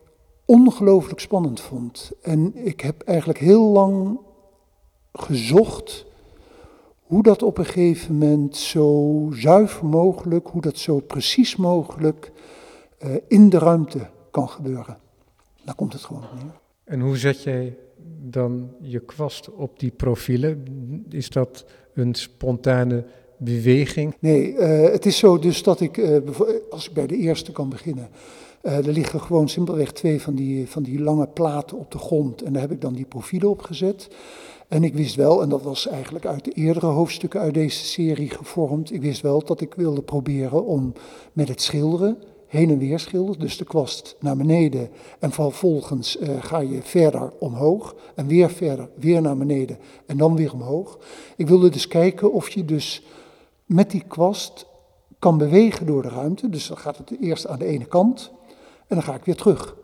ongelooflijk 0.46 1.20
spannend 1.20 1.62
vond. 1.62 2.12
En 2.22 2.66
ik 2.66 2.82
heb 2.82 3.02
eigenlijk 3.02 3.40
heel 3.40 3.64
lang 3.64 4.20
gezocht 5.14 6.06
hoe 7.02 7.24
dat 7.24 7.44
op 7.44 7.58
een 7.58 7.66
gegeven 7.66 8.18
moment 8.18 8.56
zo 8.56 9.28
zuiver 9.34 9.86
mogelijk, 9.86 10.48
hoe 10.48 10.62
dat 10.62 10.78
zo 10.78 11.00
precies 11.00 11.56
mogelijk 11.56 12.32
uh, 13.00 13.16
in 13.28 13.50
de 13.50 13.58
ruimte 13.58 14.10
kan 14.32 14.50
gebeuren. 14.50 14.98
Daar 15.64 15.76
komt 15.76 15.94
het 15.94 16.04
gewoon 16.04 16.24
neer. 16.36 16.60
En 16.84 17.00
hoe 17.00 17.18
zet 17.18 17.44
jij 17.44 17.78
dan 18.22 18.72
je 18.82 19.00
kwast 19.00 19.52
op 19.52 19.80
die 19.80 19.92
profielen? 19.92 20.64
Is 21.10 21.30
dat 21.30 21.66
een 21.94 22.16
spontane 22.16 23.06
beweging? 23.38 24.16
Nee, 24.20 24.54
uh, 24.54 24.84
het 24.92 25.06
is 25.06 25.18
zo 25.18 25.40
dus 25.40 25.64
dat 25.64 25.80
ik, 25.80 25.98
uh, 25.98 26.18
als 26.70 26.88
ik 26.88 26.94
bij 26.94 27.08
de 27.08 27.18
eerste 27.18 27.52
kan 27.52 27.70
beginnen, 27.70 28.10
uh, 28.64 28.78
er 28.78 28.94
liggen 28.94 29.22
gewoon 29.22 29.50
simpelweg 29.50 29.92
twee 29.92 30.22
van 30.22 30.36
die, 30.36 30.68
van 30.68 30.84
die 30.84 31.02
lange 31.02 31.28
platen 31.28 31.78
op 31.78 31.92
de 31.92 31.98
grond 31.98 32.42
en 32.42 32.54
daar 32.54 32.62
heb 32.62 32.72
ik 32.72 32.82
dan 32.82 32.94
die 32.94 33.06
profielen 33.06 33.50
op 33.50 33.62
gezet. 33.62 34.08
En 34.68 34.84
ik 34.84 34.94
wist 34.94 35.16
wel, 35.16 35.42
en 35.42 35.50
dat 35.50 35.62
was 35.62 35.88
eigenlijk 35.88 36.26
uit 36.26 36.44
de 36.44 36.52
eerdere 36.52 36.86
hoofdstukken 36.86 37.40
uit 37.40 37.54
deze 37.54 37.86
serie 37.86 38.30
gevormd, 38.30 38.94
ik 38.94 39.02
wist 39.02 39.22
wel 39.22 39.44
dat 39.44 39.62
ik 39.62 39.74
wilde 39.74 40.02
proberen 40.02 40.66
om 40.66 40.94
met 41.34 41.48
het 41.48 41.62
schilderen 41.62 42.18
heen 42.50 42.70
en 42.70 42.78
weer 42.78 43.00
schilderen, 43.00 43.40
dus 43.40 43.58
de 43.58 43.64
kwast 43.64 44.16
naar 44.20 44.38
beneden 44.38 44.90
en 45.20 45.32
vervolgens 45.32 46.18
uh, 46.18 46.30
ga 46.44 46.60
je 46.60 46.82
verder 46.82 47.34
omhoog 47.40 47.96
en 48.16 48.28
weer 48.28 48.50
verder, 48.50 48.90
weer 48.96 49.22
naar 49.22 49.38
beneden 49.38 49.78
en 50.06 50.18
dan 50.18 50.36
weer 50.36 50.54
omhoog. 50.54 51.00
Ik 51.36 51.48
wilde 51.48 51.70
dus 51.70 51.88
kijken 51.88 52.34
of 52.34 52.50
je 52.50 52.66
dus 52.66 53.04
met 53.66 53.92
die 53.92 54.04
kwast 54.08 54.66
kan 55.20 55.38
bewegen 55.38 55.86
door 55.86 56.02
de 56.02 56.10
ruimte, 56.10 56.50
dus 56.50 56.68
dan 56.68 56.78
gaat 56.78 56.98
het 56.98 57.12
eerst 57.22 57.48
aan 57.48 57.60
de 57.60 57.66
ene 57.66 57.86
kant 57.86 58.32
en 58.88 58.96
dan 58.96 59.04
ga 59.04 59.14
ik 59.14 59.26
weer 59.26 59.36
terug 59.36 59.78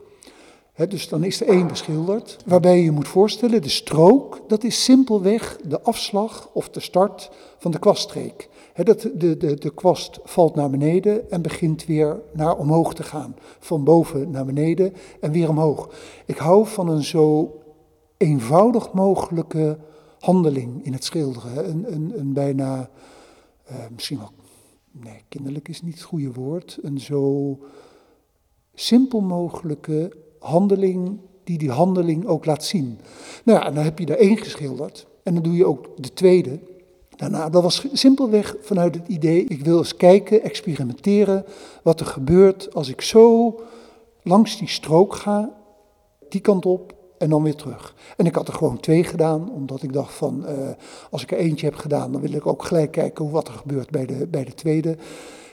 dus 0.76 1.10
dan 1.10 1.24
is 1.24 1.42
er 1.42 1.48
één 1.48 1.68
beschilderd, 1.68 2.38
waarbij 2.46 2.82
je 2.82 2.92
moet 2.92 3.08
voorstellen, 3.08 3.62
de 3.62 3.70
strook, 3.70 4.40
dat 4.48 4.64
is 4.64 4.84
simpelweg 4.84 5.58
de 5.64 5.82
afslag 5.82 6.50
of 6.54 6.70
de 6.70 6.80
start 6.80 7.32
van 7.58 7.72
de 7.72 7.80
kwaststreek. 7.80 8.50
Dat 8.84 9.02
de, 9.02 9.38
de, 9.38 9.54
de 9.54 9.74
kwast 9.74 10.20
valt 10.24 10.56
naar 10.56 10.70
beneden 10.70 11.32
en 11.32 11.42
begint 11.42 11.86
weer 11.86 12.22
naar 12.34 12.58
omhoog 12.58 12.94
te 12.94 13.04
gaan. 13.04 13.36
Van 13.60 13.84
boven 13.84 14.32
naar 14.32 14.46
beneden 14.46 14.94
en 15.20 15.32
weer 15.32 15.50
omhoog. 15.50 15.90
Ik 16.26 16.38
hou 16.38 16.68
van 16.68 16.90
een 16.90 17.04
zo 17.04 17.56
eenvoudig 18.18 18.94
mogelijke 18.94 19.78
handeling 20.20 20.86
in 20.86 20.94
het 20.94 21.04
schilderen. 21.04 21.70
Een, 21.70 21.94
een, 21.94 22.20
een 22.20 22.34
bijna, 22.34 22.90
uh, 23.72 23.76
misschien 23.92 24.18
wel, 24.18 24.32
nee, 24.92 25.24
kinderlijk 25.30 25.68
is 25.68 25.82
niet 25.82 25.94
het 25.94 26.04
goede 26.04 26.32
woord. 26.32 26.80
Een 26.82 27.00
zo 27.00 27.58
simpel 28.74 29.22
mogelijke 29.22 30.12
handeling 30.40 31.20
die 31.44 31.58
die 31.58 31.72
handeling 31.72 32.26
ook 32.26 32.46
laat 32.46 32.64
zien. 32.64 33.00
Nou 33.44 33.60
ja, 33.60 33.66
en 33.66 33.74
dan 33.74 33.84
heb 33.84 34.00
je 34.00 34.06
er 34.06 34.18
één 34.18 34.38
geschilderd 34.38 35.08
en 35.24 35.34
dan 35.34 35.44
doe 35.44 35.56
je 35.56 35.66
ook 35.66 35.90
de 35.98 36.14
tweede. 36.14 36.60
Daarna, 37.16 37.50
dat 37.50 37.64
was 37.64 37.88
simpelweg 37.94 38.56
vanuit 38.62 38.96
het 38.96 39.08
idee, 39.08 39.46
ik 39.46 39.66
wil 39.66 39.78
eens 39.78 39.96
kijken, 39.96 40.44
experimenteren, 40.44 41.46
wat 41.84 42.00
er 42.00 42.06
gebeurt 42.06 42.74
als 42.74 42.90
ik 42.90 43.02
zo 43.02 43.56
langs 44.22 44.58
die 44.58 44.70
strook 44.70 45.16
ga, 45.16 45.52
die 46.30 46.42
kant 46.42 46.66
op 46.66 46.94
en 47.18 47.30
dan 47.30 47.44
weer 47.44 47.56
terug. 47.56 47.96
En 48.18 48.26
ik 48.26 48.36
had 48.36 48.48
er 48.48 48.54
gewoon 48.54 48.80
twee 48.80 49.04
gedaan, 49.04 49.52
omdat 49.52 49.84
ik 49.84 49.94
dacht 49.94 50.14
van, 50.14 50.44
uh, 50.44 50.52
als 51.10 51.24
ik 51.24 51.32
er 51.32 51.38
eentje 51.38 51.66
heb 51.66 51.76
gedaan, 51.76 52.12
dan 52.12 52.22
wil 52.22 52.34
ik 52.34 52.48
ook 52.48 52.64
gelijk 52.64 52.92
kijken 52.92 53.24
hoe 53.24 53.34
wat 53.34 53.48
er 53.48 53.54
gebeurt 53.54 53.90
bij 53.90 54.06
de, 54.06 54.28
bij 54.28 54.44
de 54.44 54.54
tweede. 54.54 54.98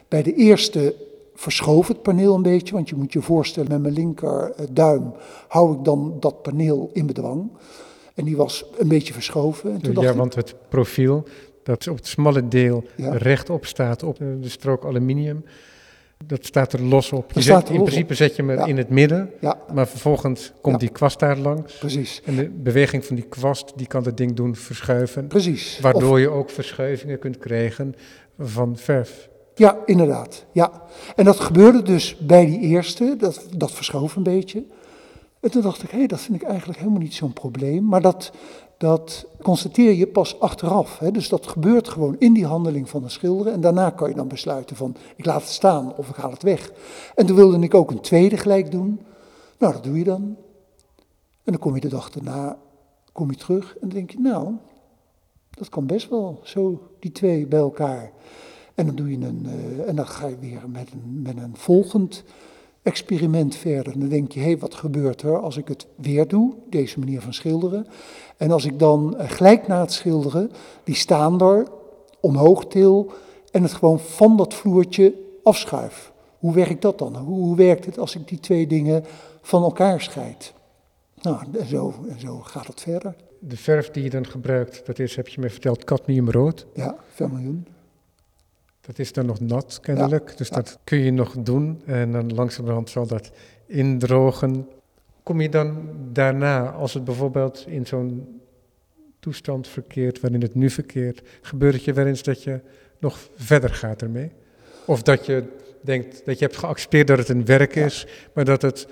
Bij 0.08 0.22
de 0.22 0.34
eerste 0.34 0.94
verschoof 1.34 1.88
het 1.88 2.02
paneel 2.02 2.34
een 2.34 2.42
beetje, 2.42 2.74
want 2.74 2.88
je 2.88 2.96
moet 2.96 3.12
je 3.12 3.22
voorstellen, 3.22 3.70
met 3.70 3.82
mijn 3.82 3.94
linker 3.94 4.52
eh, 4.56 4.66
duim 4.70 5.12
hou 5.48 5.76
ik 5.76 5.84
dan 5.84 6.16
dat 6.20 6.42
paneel 6.42 6.90
in 6.92 7.06
bedwang. 7.06 7.50
En 8.14 8.24
die 8.24 8.36
was 8.36 8.64
een 8.78 8.88
beetje 8.88 9.12
verschoven. 9.12 9.72
En 9.72 9.80
toen 9.80 10.02
ja, 10.02 10.14
want 10.14 10.34
het 10.34 10.54
profiel 10.68 11.24
dat 11.62 11.88
op 11.88 11.96
het 11.96 12.06
smalle 12.06 12.48
deel 12.48 12.84
rechtop 12.96 13.66
staat 13.66 14.02
op 14.02 14.18
de 14.18 14.48
strook 14.48 14.84
aluminium, 14.84 15.44
dat 16.26 16.46
staat 16.46 16.72
er 16.72 16.82
los 16.82 17.12
op. 17.12 17.32
Je 17.32 17.40
zet, 17.40 17.70
in 17.70 17.82
principe 17.82 18.14
zet 18.14 18.36
je 18.36 18.44
hem 18.44 18.66
in 18.66 18.76
het 18.76 18.88
midden, 18.88 19.30
ja. 19.40 19.58
maar 19.74 19.88
vervolgens 19.88 20.52
komt 20.60 20.80
die 20.80 20.88
kwast 20.88 21.18
daar 21.18 21.38
langs. 21.38 21.78
Precies. 21.78 22.22
En 22.24 22.36
de 22.36 22.48
beweging 22.48 23.04
van 23.04 23.16
die 23.16 23.24
kwast, 23.24 23.72
die 23.76 23.86
kan 23.86 24.04
het 24.04 24.16
ding 24.16 24.32
doen 24.32 24.56
verschuiven. 24.56 25.26
Precies. 25.26 25.78
Waardoor 25.80 26.20
je 26.20 26.28
ook 26.28 26.50
verschuivingen 26.50 27.18
kunt 27.18 27.38
krijgen 27.38 27.94
van 28.38 28.76
verf. 28.76 29.30
Ja, 29.54 29.78
inderdaad. 29.86 30.44
Ja. 30.52 30.82
En 31.16 31.24
dat 31.24 31.40
gebeurde 31.40 31.82
dus 31.82 32.16
bij 32.16 32.46
die 32.46 32.60
eerste, 32.60 33.14
dat, 33.18 33.46
dat 33.56 33.72
verschoof 33.72 34.16
een 34.16 34.22
beetje. 34.22 34.64
En 35.40 35.50
toen 35.50 35.62
dacht 35.62 35.82
ik, 35.82 35.90
hé, 35.90 35.98
hey, 35.98 36.06
dat 36.06 36.20
vind 36.20 36.42
ik 36.42 36.48
eigenlijk 36.48 36.78
helemaal 36.78 37.00
niet 37.00 37.14
zo'n 37.14 37.32
probleem. 37.32 37.84
Maar 37.84 38.00
dat, 38.00 38.32
dat 38.82 39.26
constateer 39.42 39.92
je 39.92 40.06
pas 40.06 40.40
achteraf. 40.40 40.98
Hè? 40.98 41.10
Dus 41.10 41.28
dat 41.28 41.46
gebeurt 41.46 41.88
gewoon 41.88 42.16
in 42.18 42.32
die 42.32 42.46
handeling 42.46 42.88
van 42.88 43.02
het 43.02 43.12
schilderen. 43.12 43.52
En 43.52 43.60
daarna 43.60 43.90
kan 43.90 44.08
je 44.08 44.14
dan 44.14 44.28
besluiten 44.28 44.76
van, 44.76 44.96
ik 45.16 45.24
laat 45.24 45.40
het 45.40 45.50
staan 45.50 45.96
of 45.96 46.08
ik 46.08 46.16
haal 46.16 46.30
het 46.30 46.42
weg. 46.42 46.72
En 47.14 47.26
toen 47.26 47.36
wilde 47.36 47.58
ik 47.58 47.74
ook 47.74 47.90
een 47.90 48.00
tweede 48.00 48.36
gelijk 48.36 48.70
doen. 48.70 49.00
Nou, 49.58 49.72
dat 49.72 49.84
doe 49.84 49.98
je 49.98 50.04
dan. 50.04 50.36
En 51.44 51.52
dan 51.52 51.58
kom 51.58 51.74
je 51.74 51.80
de 51.80 51.88
dag 51.88 52.10
daarna 52.10 52.58
kom 53.12 53.30
je 53.30 53.36
terug 53.36 53.72
en 53.72 53.80
dan 53.80 53.88
denk 53.88 54.10
je, 54.10 54.20
nou, 54.20 54.54
dat 55.50 55.68
kan 55.68 55.86
best 55.86 56.08
wel 56.08 56.40
zo, 56.42 56.88
die 56.98 57.12
twee 57.12 57.46
bij 57.46 57.58
elkaar. 57.58 58.12
En 58.74 58.86
dan, 58.86 58.94
doe 58.94 59.10
je 59.10 59.26
een, 59.26 59.46
uh, 59.46 59.88
en 59.88 59.96
dan 59.96 60.06
ga 60.06 60.26
je 60.26 60.38
weer 60.38 60.62
met 60.68 60.92
een, 60.92 61.22
met 61.22 61.36
een 61.36 61.56
volgend 61.56 62.24
experiment 62.82 63.56
verder. 63.56 63.92
En 63.92 64.00
dan 64.00 64.08
denk 64.08 64.32
je, 64.32 64.40
hé, 64.40 64.46
hey, 64.46 64.58
wat 64.58 64.74
gebeurt 64.74 65.22
er 65.22 65.40
als 65.40 65.56
ik 65.56 65.68
het 65.68 65.86
weer 65.96 66.28
doe, 66.28 66.54
deze 66.70 66.98
manier 66.98 67.20
van 67.20 67.34
schilderen. 67.34 67.86
En 68.42 68.50
als 68.50 68.64
ik 68.64 68.78
dan 68.78 69.14
gelijk 69.18 69.66
na 69.66 69.80
het 69.80 69.92
schilderen 69.92 70.50
die 70.84 70.94
staander 70.94 71.66
omhoog 72.20 72.66
til 72.66 73.12
en 73.50 73.62
het 73.62 73.72
gewoon 73.72 74.00
van 74.00 74.36
dat 74.36 74.54
vloertje 74.54 75.14
afschuif. 75.42 76.12
Hoe 76.38 76.54
werkt 76.54 76.82
dat 76.82 76.98
dan? 76.98 77.16
Hoe, 77.16 77.38
hoe 77.38 77.56
werkt 77.56 77.84
het 77.84 77.98
als 77.98 78.14
ik 78.14 78.28
die 78.28 78.40
twee 78.40 78.66
dingen 78.66 79.04
van 79.42 79.62
elkaar 79.62 80.00
scheid? 80.00 80.52
Nou, 81.20 81.38
en 81.58 81.66
zo, 81.66 81.94
en 82.08 82.20
zo 82.20 82.38
gaat 82.38 82.66
het 82.66 82.80
verder. 82.80 83.14
De 83.38 83.56
verf 83.56 83.90
die 83.90 84.02
je 84.02 84.10
dan 84.10 84.26
gebruikt, 84.26 84.86
dat 84.86 84.98
is, 84.98 85.16
heb 85.16 85.28
je 85.28 85.40
me 85.40 85.50
verteld, 85.50 85.84
cadmiumrood. 85.84 86.66
Ja, 86.74 86.96
vermiljoen. 87.12 87.66
Dat 88.80 88.98
is 88.98 89.12
dan 89.12 89.26
nog 89.26 89.40
nat 89.40 89.80
kennelijk, 89.80 90.36
dus 90.36 90.50
dat 90.50 90.78
kun 90.84 90.98
je 90.98 91.10
nog 91.10 91.34
doen. 91.38 91.82
En 91.86 92.12
dan 92.12 92.34
langzamerhand 92.34 92.90
zal 92.90 93.06
dat 93.06 93.30
indrogen. 93.66 94.68
Kom 95.22 95.40
je 95.40 95.48
dan 95.48 95.88
daarna, 96.12 96.70
als 96.70 96.94
het 96.94 97.04
bijvoorbeeld 97.04 97.64
in 97.68 97.86
zo'n 97.86 98.40
toestand 99.20 99.68
verkeert 99.68 100.20
waarin 100.20 100.42
het 100.42 100.54
nu 100.54 100.70
verkeert, 100.70 101.22
gebeurt 101.40 101.74
het 101.74 101.84
je 101.84 101.92
wel 101.92 102.06
eens 102.06 102.22
dat 102.22 102.42
je 102.42 102.60
nog 102.98 103.18
verder 103.34 103.70
gaat 103.70 104.02
ermee? 104.02 104.30
Of 104.84 105.02
dat 105.02 105.26
je 105.26 105.44
denkt 105.80 106.22
dat 106.24 106.38
je 106.38 106.44
hebt 106.44 106.56
geaccepteerd 106.56 107.06
dat 107.06 107.18
het 107.18 107.28
een 107.28 107.44
werk 107.44 107.74
is, 107.76 108.06
maar 108.34 108.44
dat 108.44 108.62
het 108.62 108.88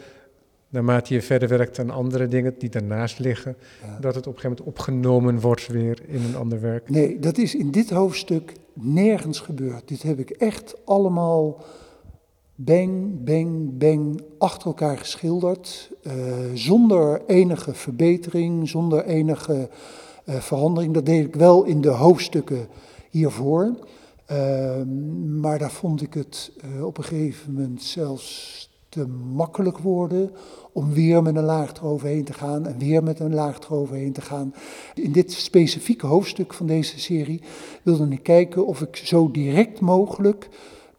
naarmate 0.68 1.14
je 1.14 1.22
verder 1.22 1.48
werkt 1.48 1.78
aan 1.78 1.90
andere 1.90 2.28
dingen 2.28 2.54
die 2.58 2.68
daarnaast 2.68 3.18
liggen, 3.18 3.56
dat 4.00 4.14
het 4.14 4.26
op 4.26 4.34
een 4.34 4.40
gegeven 4.40 4.64
moment 4.64 4.78
opgenomen 4.78 5.40
wordt 5.40 5.66
weer 5.66 5.98
in 6.06 6.22
een 6.22 6.36
ander 6.36 6.60
werk? 6.60 6.90
Nee, 6.90 7.18
dat 7.18 7.38
is 7.38 7.54
in 7.54 7.70
dit 7.70 7.90
hoofdstuk 7.90 8.52
nergens 8.72 9.40
gebeurd. 9.40 9.88
Dit 9.88 10.02
heb 10.02 10.18
ik 10.18 10.30
echt 10.30 10.74
allemaal 10.84 11.64
bang, 12.64 13.24
bang, 13.24 13.78
bang 13.78 14.20
achter 14.38 14.66
elkaar 14.66 14.98
geschilderd, 14.98 15.90
uh, 16.02 16.12
zonder 16.54 17.22
enige 17.26 17.74
verbetering, 17.74 18.68
zonder 18.68 19.04
enige 19.04 19.68
uh, 20.28 20.34
verandering. 20.34 20.94
Dat 20.94 21.06
deed 21.06 21.26
ik 21.26 21.34
wel 21.34 21.64
in 21.64 21.80
de 21.80 21.88
hoofdstukken 21.88 22.68
hiervoor. 23.10 23.74
Uh, 24.30 24.82
maar 25.40 25.58
daar 25.58 25.70
vond 25.70 26.02
ik 26.02 26.14
het 26.14 26.52
uh, 26.64 26.84
op 26.84 26.98
een 26.98 27.04
gegeven 27.04 27.52
moment 27.52 27.82
zelfs 27.82 28.68
te 28.88 29.06
makkelijk 29.34 29.78
worden 29.78 30.30
om 30.72 30.92
weer 30.92 31.22
met 31.22 31.36
een 31.36 31.44
laag 31.44 31.72
eroverheen 31.72 32.24
te 32.24 32.32
gaan 32.32 32.66
en 32.66 32.78
weer 32.78 33.02
met 33.02 33.20
een 33.20 33.34
laag 33.34 33.58
eroverheen 33.60 34.12
te 34.12 34.20
gaan. 34.20 34.54
In 34.94 35.12
dit 35.12 35.32
specifieke 35.32 36.06
hoofdstuk 36.06 36.54
van 36.54 36.66
deze 36.66 37.00
serie 37.00 37.42
wilde 37.82 38.08
ik 38.08 38.22
kijken 38.22 38.66
of 38.66 38.80
ik 38.80 38.96
zo 38.96 39.30
direct 39.30 39.80
mogelijk 39.80 40.48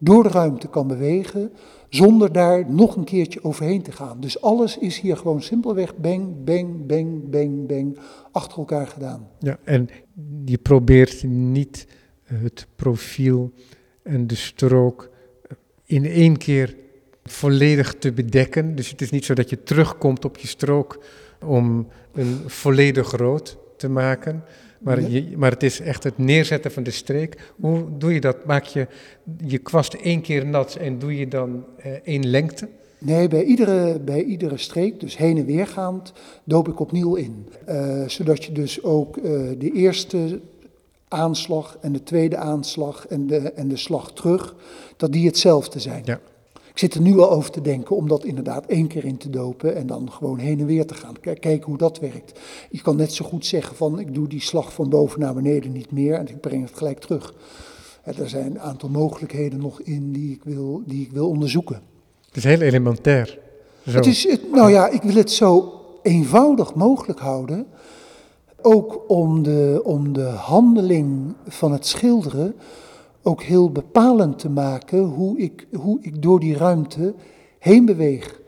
door 0.03 0.23
de 0.23 0.29
ruimte 0.29 0.67
kan 0.67 0.87
bewegen, 0.87 1.51
Zonder 1.91 2.31
daar 2.31 2.71
nog 2.71 2.95
een 2.95 3.03
keertje 3.03 3.43
overheen 3.43 3.81
te 3.81 3.91
gaan. 3.91 4.19
Dus 4.19 4.41
alles 4.41 4.77
is 4.77 4.99
hier 4.99 5.17
gewoon 5.17 5.41
simpelweg 5.41 5.97
bang, 5.97 6.43
bang, 6.43 6.85
bang, 6.85 7.29
bang, 7.29 7.67
bang 7.67 7.97
achter 8.31 8.57
elkaar 8.57 8.87
gedaan. 8.87 9.27
Ja, 9.39 9.59
en 9.63 9.89
je 10.45 10.57
probeert 10.57 11.23
niet 11.23 11.87
het 12.23 12.67
profiel 12.75 13.51
en 14.03 14.27
de 14.27 14.35
strook 14.35 15.09
in 15.85 16.05
één 16.05 16.37
keer 16.37 16.75
volledig 17.23 17.93
te 17.93 18.11
bedekken. 18.11 18.75
Dus 18.75 18.89
het 18.89 19.01
is 19.01 19.09
niet 19.09 19.25
zo 19.25 19.33
dat 19.33 19.49
je 19.49 19.63
terugkomt 19.63 20.25
op 20.25 20.37
je 20.37 20.47
strook 20.47 21.03
om 21.45 21.87
een 22.13 22.39
volledig 22.45 23.11
rood 23.11 23.57
te 23.77 23.89
maken. 23.89 24.43
Maar, 24.81 25.01
je, 25.01 25.37
maar 25.37 25.51
het 25.51 25.63
is 25.63 25.79
echt 25.79 26.03
het 26.03 26.17
neerzetten 26.17 26.71
van 26.71 26.83
de 26.83 26.91
streek. 26.91 27.53
Hoe 27.59 27.97
doe 27.97 28.13
je 28.13 28.21
dat? 28.21 28.45
Maak 28.45 28.63
je 28.63 28.87
je 29.45 29.57
kwast 29.57 29.93
één 29.93 30.21
keer 30.21 30.45
nat 30.45 30.75
en 30.75 30.99
doe 30.99 31.17
je 31.17 31.27
dan 31.27 31.65
eh, 31.77 31.91
één 31.91 32.29
lengte? 32.29 32.67
Nee, 32.97 33.27
bij 33.27 33.43
iedere, 33.43 33.99
bij 33.99 34.23
iedere 34.23 34.57
streek, 34.57 34.99
dus 34.99 35.17
heen 35.17 35.37
en 35.37 35.45
weer 35.45 35.67
gaand, 35.67 36.13
doop 36.43 36.67
ik 36.67 36.79
opnieuw 36.79 37.15
in. 37.15 37.47
Uh, 37.69 38.07
zodat 38.07 38.43
je 38.43 38.51
dus 38.51 38.83
ook 38.83 39.17
uh, 39.17 39.23
de 39.57 39.71
eerste 39.71 40.39
aanslag 41.07 41.77
en 41.81 41.91
de 41.91 42.03
tweede 42.03 42.37
aanslag 42.37 43.07
en 43.07 43.27
de, 43.27 43.37
en 43.37 43.67
de 43.67 43.77
slag 43.77 44.13
terug, 44.13 44.55
dat 44.97 45.11
die 45.11 45.25
hetzelfde 45.25 45.79
zijn. 45.79 46.01
Ja. 46.05 46.19
Ik 46.71 46.77
zit 46.77 46.93
er 46.93 47.01
nu 47.01 47.19
al 47.19 47.31
over 47.31 47.51
te 47.51 47.61
denken 47.61 47.95
om 47.95 48.07
dat 48.07 48.23
inderdaad 48.23 48.65
één 48.65 48.87
keer 48.87 49.05
in 49.05 49.17
te 49.17 49.29
dopen 49.29 49.75
en 49.75 49.87
dan 49.87 50.11
gewoon 50.11 50.37
heen 50.37 50.59
en 50.59 50.65
weer 50.65 50.85
te 50.85 50.93
gaan. 50.93 51.15
Kijken 51.19 51.63
hoe 51.63 51.77
dat 51.77 51.99
werkt. 51.99 52.39
Je 52.69 52.81
kan 52.81 52.95
net 52.95 53.13
zo 53.13 53.25
goed 53.25 53.45
zeggen 53.45 53.75
van 53.75 53.99
ik 53.99 54.13
doe 54.13 54.27
die 54.27 54.41
slag 54.41 54.73
van 54.73 54.89
boven 54.89 55.19
naar 55.19 55.33
beneden 55.33 55.71
niet 55.71 55.91
meer 55.91 56.13
en 56.13 56.27
ik 56.27 56.39
breng 56.39 56.63
het 56.65 56.77
gelijk 56.77 56.99
terug. 56.99 57.33
er 58.03 58.29
zijn 58.29 58.45
een 58.45 58.59
aantal 58.59 58.89
mogelijkheden 58.89 59.59
nog 59.59 59.81
in 59.81 60.11
die 60.11 60.31
ik 60.31 60.43
wil, 60.43 60.81
die 60.85 61.01
ik 61.01 61.11
wil 61.11 61.27
onderzoeken. 61.29 61.81
Het 62.25 62.37
is 62.37 62.43
heel 62.43 62.61
elementair. 62.61 63.39
Zo. 63.87 63.95
Het 63.95 64.05
is, 64.05 64.27
nou 64.51 64.71
ja, 64.71 64.87
ik 64.87 65.01
wil 65.01 65.15
het 65.15 65.31
zo 65.31 65.73
eenvoudig 66.01 66.73
mogelijk 66.73 67.19
houden. 67.19 67.67
Ook 68.61 69.03
om 69.07 69.43
de, 69.43 69.81
om 69.83 70.13
de 70.13 70.27
handeling 70.27 71.33
van 71.47 71.71
het 71.71 71.87
schilderen 71.87 72.55
ook 73.23 73.41
heel 73.41 73.71
bepalend 73.71 74.39
te 74.39 74.49
maken 74.49 74.99
hoe 74.99 75.37
ik, 75.37 75.67
hoe 75.73 75.97
ik 76.01 76.21
door 76.21 76.39
die 76.39 76.57
ruimte 76.57 77.13
heen 77.59 77.85
beweeg. 77.85 78.39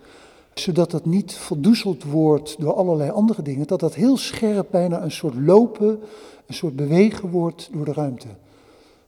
Zodat 0.54 0.92
het 0.92 1.06
niet 1.06 1.34
verdoezeld 1.34 2.04
wordt 2.04 2.56
door 2.60 2.74
allerlei 2.74 3.10
andere 3.10 3.42
dingen. 3.42 3.68
Dat 3.68 3.80
dat 3.80 3.96
heel 3.96 4.18
scherp 4.18 4.68
bijna 4.72 5.04
een 5.04 5.12
soort 5.12 5.36
lopen, 5.36 6.00
een 6.46 6.54
soort 6.54 6.76
bewegen 6.76 7.30
wordt 7.30 7.70
door 7.74 7.86
de 7.86 7.94
ruimte. 7.94 8.28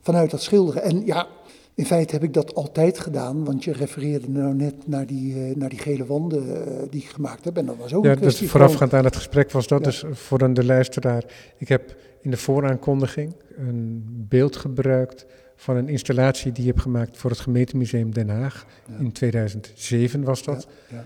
Vanuit 0.01 0.31
dat 0.31 0.41
schilderen. 0.41 0.83
En 0.83 1.05
ja, 1.05 1.27
in 1.75 1.85
feite 1.85 2.13
heb 2.13 2.23
ik 2.23 2.33
dat 2.33 2.55
altijd 2.55 2.99
gedaan, 2.99 3.43
want 3.43 3.63
je 3.63 3.71
refereerde 3.71 4.29
nou 4.29 4.53
net 4.53 4.75
naar 4.87 5.05
die, 5.05 5.35
uh, 5.35 5.55
naar 5.55 5.69
die 5.69 5.79
gele 5.79 6.05
wanden 6.05 6.47
uh, 6.47 6.57
die 6.89 7.01
ik 7.01 7.07
gemaakt 7.07 7.45
heb. 7.45 7.57
En 7.57 7.65
dat 7.65 7.77
was 7.77 7.93
ook 7.93 8.05
ja, 8.05 8.11
een 8.11 8.19
dus 8.19 8.39
voorafgaand 8.39 8.93
aan 8.93 9.03
het 9.03 9.15
gesprek 9.15 9.51
was 9.51 9.67
dat 9.67 9.79
ja. 9.79 9.85
dus 9.85 10.03
voor 10.11 10.53
de 10.53 10.65
luisteraar. 10.65 11.23
Ik 11.57 11.67
heb 11.67 11.95
in 12.21 12.31
de 12.31 12.37
vooraankondiging 12.37 13.33
een 13.57 14.03
beeld 14.29 14.55
gebruikt 14.55 15.25
van 15.55 15.75
een 15.75 15.89
installatie 15.89 16.51
die 16.51 16.63
je 16.63 16.69
hebt 16.69 16.81
gemaakt 16.81 17.17
voor 17.17 17.29
het 17.29 17.39
gemeentemuseum 17.39 18.13
Den 18.13 18.29
Haag. 18.29 18.65
Ja. 18.87 18.97
In 18.97 19.11
2007 19.11 20.23
was 20.23 20.43
dat. 20.43 20.67
Ja, 20.89 21.05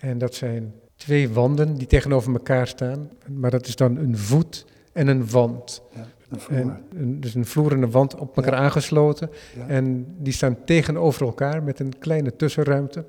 en 0.00 0.18
dat 0.18 0.34
zijn 0.34 0.74
twee 0.96 1.28
wanden 1.28 1.74
die 1.74 1.86
tegenover 1.86 2.32
elkaar 2.32 2.66
staan, 2.66 3.10
maar 3.28 3.50
dat 3.50 3.66
is 3.66 3.76
dan 3.76 3.96
een 3.96 4.18
voet 4.18 4.66
en 4.92 5.06
een 5.06 5.30
wand. 5.30 5.82
Een 6.28 6.40
vloer. 6.40 6.58
En 6.58 6.84
een, 6.96 7.20
dus 7.20 7.34
een 7.34 7.46
vloer 7.46 7.72
en 7.72 7.82
een 7.82 7.90
wand 7.90 8.14
op 8.14 8.36
elkaar 8.36 8.54
aangesloten. 8.54 9.30
En 9.68 10.06
die 10.18 10.32
staan 10.32 10.64
tegenover 10.64 11.26
elkaar 11.26 11.62
met 11.62 11.80
een 11.80 11.98
kleine 11.98 12.36
tussenruimte. 12.36 13.04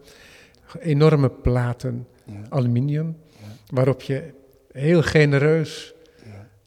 Enorme 0.79 1.29
platen 1.29 2.07
aluminium, 2.49 3.17
waarop 3.69 4.01
je 4.01 4.33
heel 4.71 5.01
genereus 5.01 5.93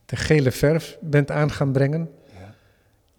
de 0.04 0.16
gele 0.16 0.50
verf 0.50 0.98
bent 1.00 1.30
aan 1.30 1.50
gaan 1.50 1.72
brengen. 1.72 2.10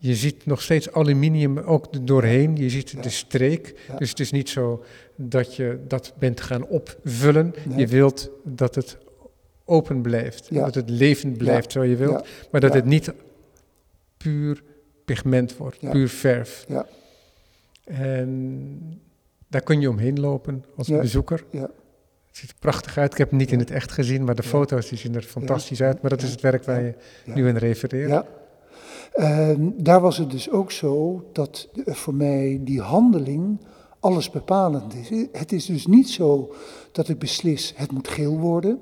Je 0.02 0.16
ziet 0.16 0.46
nog 0.46 0.62
steeds 0.62 0.92
aluminium 0.92 1.58
ook 1.58 2.08
doorheen. 2.08 2.56
Je 2.56 2.70
ziet 2.70 3.04
de 3.04 3.10
streek. 3.10 3.76
Dus 3.98 4.10
het 4.10 4.20
is 4.20 4.32
niet 4.32 4.50
zo 4.50 4.84
dat 5.16 5.56
je 5.56 5.80
dat 5.88 6.14
bent 6.20 6.42
gaan 6.42 6.66
opvullen. 6.68 7.54
Je 7.76 7.88
wilt 7.88 8.30
dat 8.44 8.76
het 8.76 8.98
open 9.66 10.02
blijft. 10.02 10.54
Dat 10.54 10.76
het 10.76 10.90
levend 10.90 11.38
blijft, 11.38 11.72
zo 11.72 11.84
je 11.84 11.96
wilt. 11.96 12.28
Maar 12.52 12.62
dat 12.62 12.74
het 12.74 12.86
niet 12.86 13.14
puur 14.18 14.64
pigment 15.06 15.58
wordt, 15.58 15.90
puur 15.92 16.10
verf. 16.10 16.66
En 17.84 19.02
daar 19.48 19.62
kun 19.62 19.82
je 19.82 19.90
omheen 19.90 20.20
lopen 20.20 20.66
als 20.76 20.88
bezoeker. 20.88 21.44
Het 22.28 22.38
ziet 22.38 22.50
er 22.50 22.56
prachtig 22.60 22.98
uit. 22.98 23.12
Ik 23.12 23.18
heb 23.18 23.30
het 23.30 23.40
niet 23.40 23.52
in 23.52 23.60
het 23.60 23.72
echt 23.72 23.92
gezien, 23.92 24.24
maar 24.24 24.36
de 24.36 24.44
foto's 24.44 24.90
die 24.90 24.98
zien 24.98 25.16
er 25.16 25.22
fantastisch 25.22 25.82
uit. 25.82 26.02
Maar 26.02 26.10
dat 26.10 26.22
is 26.22 26.32
het 26.32 26.42
werk 26.42 26.64
waar 26.64 26.82
je 26.82 26.94
nu 27.26 27.48
in 27.48 27.58
refereert. 27.58 28.26
Uh, 29.20 29.50
daar 29.76 30.02
was 30.02 30.18
het 30.18 30.32
dus 30.32 30.52
ook 30.52 30.72
zo 30.72 31.24
dat 31.32 31.70
voor 31.86 32.14
mij 32.14 32.60
die 32.64 32.82
handeling 32.82 33.60
alles 34.00 34.30
bepalend 34.30 34.96
is. 34.96 35.10
Het 35.32 35.52
is 35.52 35.66
dus 35.66 35.88
niet 35.88 36.10
zo 36.10 36.54
dat 36.92 37.10
ik 37.10 37.20
beslis 37.20 37.74
het 37.76 37.92
moet 37.92 38.08
geel 38.08 38.40
worden. 38.40 38.80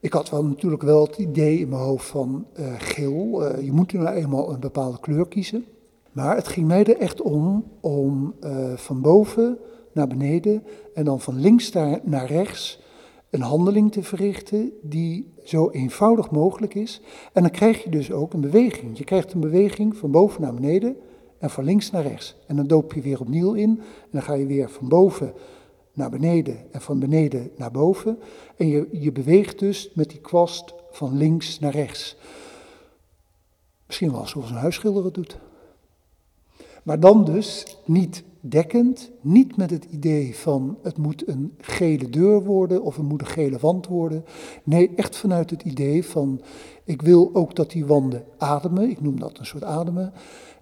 Ik 0.00 0.12
had 0.12 0.30
wel 0.30 0.44
natuurlijk 0.44 0.82
wel 0.82 1.06
het 1.06 1.16
idee 1.16 1.58
in 1.58 1.68
mijn 1.68 1.82
hoofd 1.82 2.06
van 2.06 2.46
uh, 2.60 2.66
geel. 2.78 3.42
Je 3.60 3.72
moet 3.72 3.92
nu 3.92 4.06
eenmaal 4.06 4.52
een 4.52 4.60
bepaalde 4.60 5.00
kleur 5.00 5.28
kiezen. 5.28 5.64
Maar 6.12 6.36
het 6.36 6.48
ging 6.48 6.66
mij 6.66 6.84
er 6.84 6.98
echt 6.98 7.22
om 7.22 7.64
om 7.80 8.34
van 8.74 9.00
boven 9.00 9.58
naar 9.92 10.06
beneden 10.06 10.62
en 10.94 11.04
dan 11.04 11.20
van 11.20 11.40
links 11.40 11.72
naar 12.02 12.26
rechts 12.26 12.80
een 13.30 13.42
handeling 13.42 13.92
te 13.92 14.02
verrichten 14.02 14.72
die 14.82 15.33
zo 15.44 15.70
eenvoudig 15.70 16.30
mogelijk 16.30 16.74
is. 16.74 17.00
En 17.32 17.42
dan 17.42 17.50
krijg 17.50 17.84
je 17.84 17.90
dus 17.90 18.12
ook 18.12 18.32
een 18.32 18.40
beweging. 18.40 18.98
Je 18.98 19.04
krijgt 19.04 19.32
een 19.32 19.40
beweging 19.40 19.96
van 19.96 20.10
boven 20.10 20.42
naar 20.42 20.54
beneden 20.54 20.96
en 21.38 21.50
van 21.50 21.64
links 21.64 21.90
naar 21.90 22.02
rechts. 22.02 22.36
En 22.46 22.56
dan 22.56 22.66
doop 22.66 22.92
je 22.92 23.00
weer 23.00 23.20
opnieuw 23.20 23.52
in 23.52 23.70
en 23.80 24.08
dan 24.10 24.22
ga 24.22 24.34
je 24.34 24.46
weer 24.46 24.70
van 24.70 24.88
boven 24.88 25.32
naar 25.92 26.10
beneden 26.10 26.72
en 26.72 26.80
van 26.80 26.98
beneden 26.98 27.50
naar 27.56 27.70
boven. 27.70 28.18
En 28.56 28.66
je, 28.66 28.88
je 28.92 29.12
beweegt 29.12 29.58
dus 29.58 29.90
met 29.94 30.10
die 30.10 30.20
kwast 30.20 30.74
van 30.90 31.16
links 31.16 31.58
naar 31.58 31.72
rechts. 31.72 32.16
Misschien 33.86 34.12
wel 34.12 34.26
zoals 34.26 34.50
een 34.50 34.56
huisschilder 34.56 35.04
het 35.04 35.14
doet. 35.14 35.38
Maar 36.82 37.00
dan 37.00 37.24
dus 37.24 37.76
niet 37.84 38.24
dekkend, 38.48 39.10
niet 39.20 39.56
met 39.56 39.70
het 39.70 39.84
idee 39.84 40.36
van 40.36 40.78
het 40.82 40.98
moet 40.98 41.28
een 41.28 41.54
gele 41.60 42.10
deur 42.10 42.44
worden 42.44 42.82
of 42.82 42.96
het 42.96 43.04
moet 43.04 43.20
een 43.20 43.26
gele 43.26 43.58
wand 43.58 43.86
worden. 43.86 44.24
Nee, 44.64 44.90
echt 44.96 45.16
vanuit 45.16 45.50
het 45.50 45.62
idee 45.62 46.04
van 46.04 46.40
ik 46.84 47.02
wil 47.02 47.30
ook 47.32 47.56
dat 47.56 47.70
die 47.70 47.86
wanden 47.86 48.24
ademen, 48.38 48.90
ik 48.90 49.00
noem 49.00 49.20
dat 49.20 49.38
een 49.38 49.46
soort 49.46 49.64
ademen. 49.64 50.12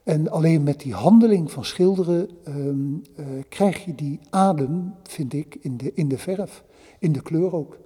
En 0.03 0.31
alleen 0.31 0.63
met 0.63 0.81
die 0.81 0.95
handeling 0.95 1.51
van 1.51 1.65
schilderen 1.65 2.29
um, 2.49 3.03
uh, 3.17 3.27
krijg 3.49 3.85
je 3.85 3.95
die 3.95 4.21
adem, 4.31 4.95
vind 5.03 5.33
ik, 5.33 5.57
in 5.61 5.77
de, 5.77 5.93
in 5.95 6.09
de 6.09 6.19
verf, 6.19 6.65
in 6.99 7.13
de 7.13 7.23
kleur 7.23 7.55
ook. 7.55 7.79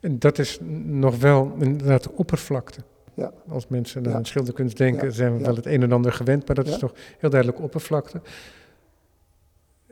En 0.00 0.18
dat 0.18 0.38
is 0.38 0.58
nog 0.84 1.18
wel 1.18 1.52
inderdaad 1.58 2.12
oppervlakte. 2.12 2.80
Ja. 3.14 3.32
Als 3.48 3.68
mensen 3.68 4.02
ja. 4.02 4.14
een 4.14 4.24
schilderkunst 4.24 4.76
denken, 4.76 5.06
ja. 5.06 5.12
zijn 5.12 5.36
we 5.36 5.44
wel 5.44 5.54
het 5.54 5.66
een 5.66 5.82
en 5.82 5.92
ander 5.92 6.12
gewend, 6.12 6.46
maar 6.46 6.56
dat 6.56 6.66
is 6.66 6.78
toch 6.78 6.94
heel 7.18 7.30
duidelijk 7.30 7.62
oppervlakte. 7.62 8.20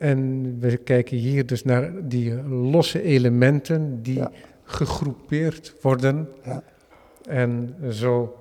En 0.03 0.59
we 0.59 0.77
kijken 0.77 1.17
hier 1.17 1.45
dus 1.45 1.63
naar 1.63 2.07
die 2.07 2.43
losse 2.43 3.01
elementen 3.01 4.01
die 4.01 4.23
gegroepeerd 4.63 5.75
worden 5.81 6.29
en 7.29 7.75
zo 7.91 8.37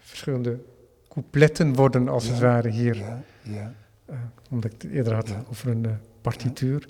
verschillende 0.00 0.58
coupletten 1.08 1.74
worden 1.74 2.08
als 2.08 2.28
het 2.28 2.38
ware 2.38 2.68
hier. 2.68 2.96
Uh, 2.96 4.16
omdat 4.50 4.72
ik 4.72 4.82
het 4.82 4.90
eerder 4.90 5.14
had 5.14 5.34
over 5.50 5.68
een 5.68 5.84
uh, 5.84 5.90
partituur. 6.20 6.88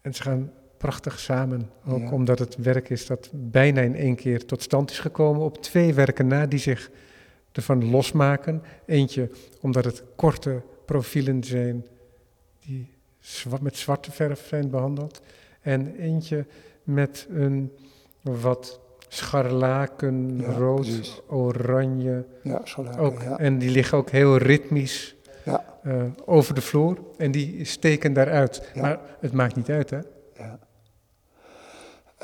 En 0.00 0.14
ze 0.14 0.22
gaan 0.22 0.50
prachtig 0.76 1.18
samen. 1.18 1.70
Ook 1.86 2.12
omdat 2.12 2.38
het 2.38 2.56
werk 2.56 2.90
is 2.90 3.06
dat 3.06 3.30
bijna 3.32 3.80
in 3.80 3.96
één 3.96 4.16
keer 4.16 4.46
tot 4.46 4.62
stand 4.62 4.90
is 4.90 4.98
gekomen. 4.98 5.42
Op 5.42 5.62
twee 5.62 5.94
werken 5.94 6.26
na 6.26 6.46
die 6.46 6.58
zich 6.58 6.90
ervan 7.52 7.90
losmaken. 7.90 8.62
Eentje 8.86 9.30
omdat 9.60 9.84
het 9.84 10.02
korte 10.16 10.62
profielen 10.84 11.44
zijn 11.44 11.84
die 12.70 12.88
met 13.60 13.76
zwarte 13.76 14.12
verf 14.12 14.46
zijn 14.46 14.70
behandeld. 14.70 15.20
En 15.60 15.96
eentje 15.96 16.46
met 16.82 17.26
een 17.30 17.72
wat 18.20 18.80
scharlaken, 19.08 20.38
ja, 20.40 20.52
rood, 20.52 20.80
precies. 20.80 21.20
oranje. 21.26 22.24
Ja, 22.42 22.60
scharlaken, 22.64 23.00
ook, 23.00 23.22
ja. 23.22 23.38
En 23.38 23.58
die 23.58 23.70
liggen 23.70 23.98
ook 23.98 24.10
heel 24.10 24.36
ritmisch 24.36 25.14
ja. 25.44 25.64
uh, 25.84 26.02
over 26.24 26.54
de 26.54 26.60
vloer. 26.60 26.98
En 27.16 27.30
die 27.30 27.64
steken 27.64 28.12
daaruit. 28.12 28.70
Maar 28.74 28.98
het 29.20 29.32
maakt 29.32 29.56
niet 29.56 29.70
uit, 29.70 29.90
hè? 29.90 29.98
Ja. 30.36 30.58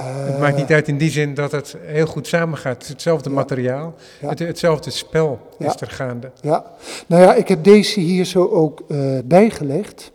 Uh, 0.01 0.27
het 0.27 0.39
maakt 0.39 0.57
niet 0.57 0.73
uit 0.73 0.89
in 0.89 0.99
die 0.99 1.11
zin 1.11 1.35
dat 1.35 1.53
het 1.53 1.77
heel 1.81 2.07
goed 2.07 2.27
samengaat. 2.27 2.75
Het 2.75 2.83
is 2.83 2.89
hetzelfde 2.89 3.31
materiaal, 3.31 3.95
het, 4.21 4.39
hetzelfde 4.39 4.91
spel 4.91 5.49
is 5.59 5.81
er 5.81 5.91
gaande. 5.91 6.31
Ja, 6.41 6.65
nou 7.07 7.23
ja, 7.23 7.35
ik 7.35 7.49
heb 7.49 7.65
deze 7.65 8.01
hier 8.01 8.25
zo 8.25 8.49
ook 8.49 8.85
uh, 8.89 9.19
bijgelegd. 9.25 10.13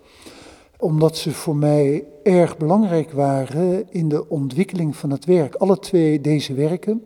Omdat 0.82 1.18
ze 1.18 1.32
voor 1.32 1.56
mij 1.56 2.04
erg 2.24 2.58
belangrijk 2.58 3.12
waren 3.12 3.86
in 3.90 4.10
de 4.10 4.30
ontwikkeling 4.30 4.96
van 4.96 5.10
het 5.10 5.26
werk. 5.26 5.56
Alle 5.56 5.80
twee 5.80 6.22
deze 6.22 6.54
werken, 6.54 7.04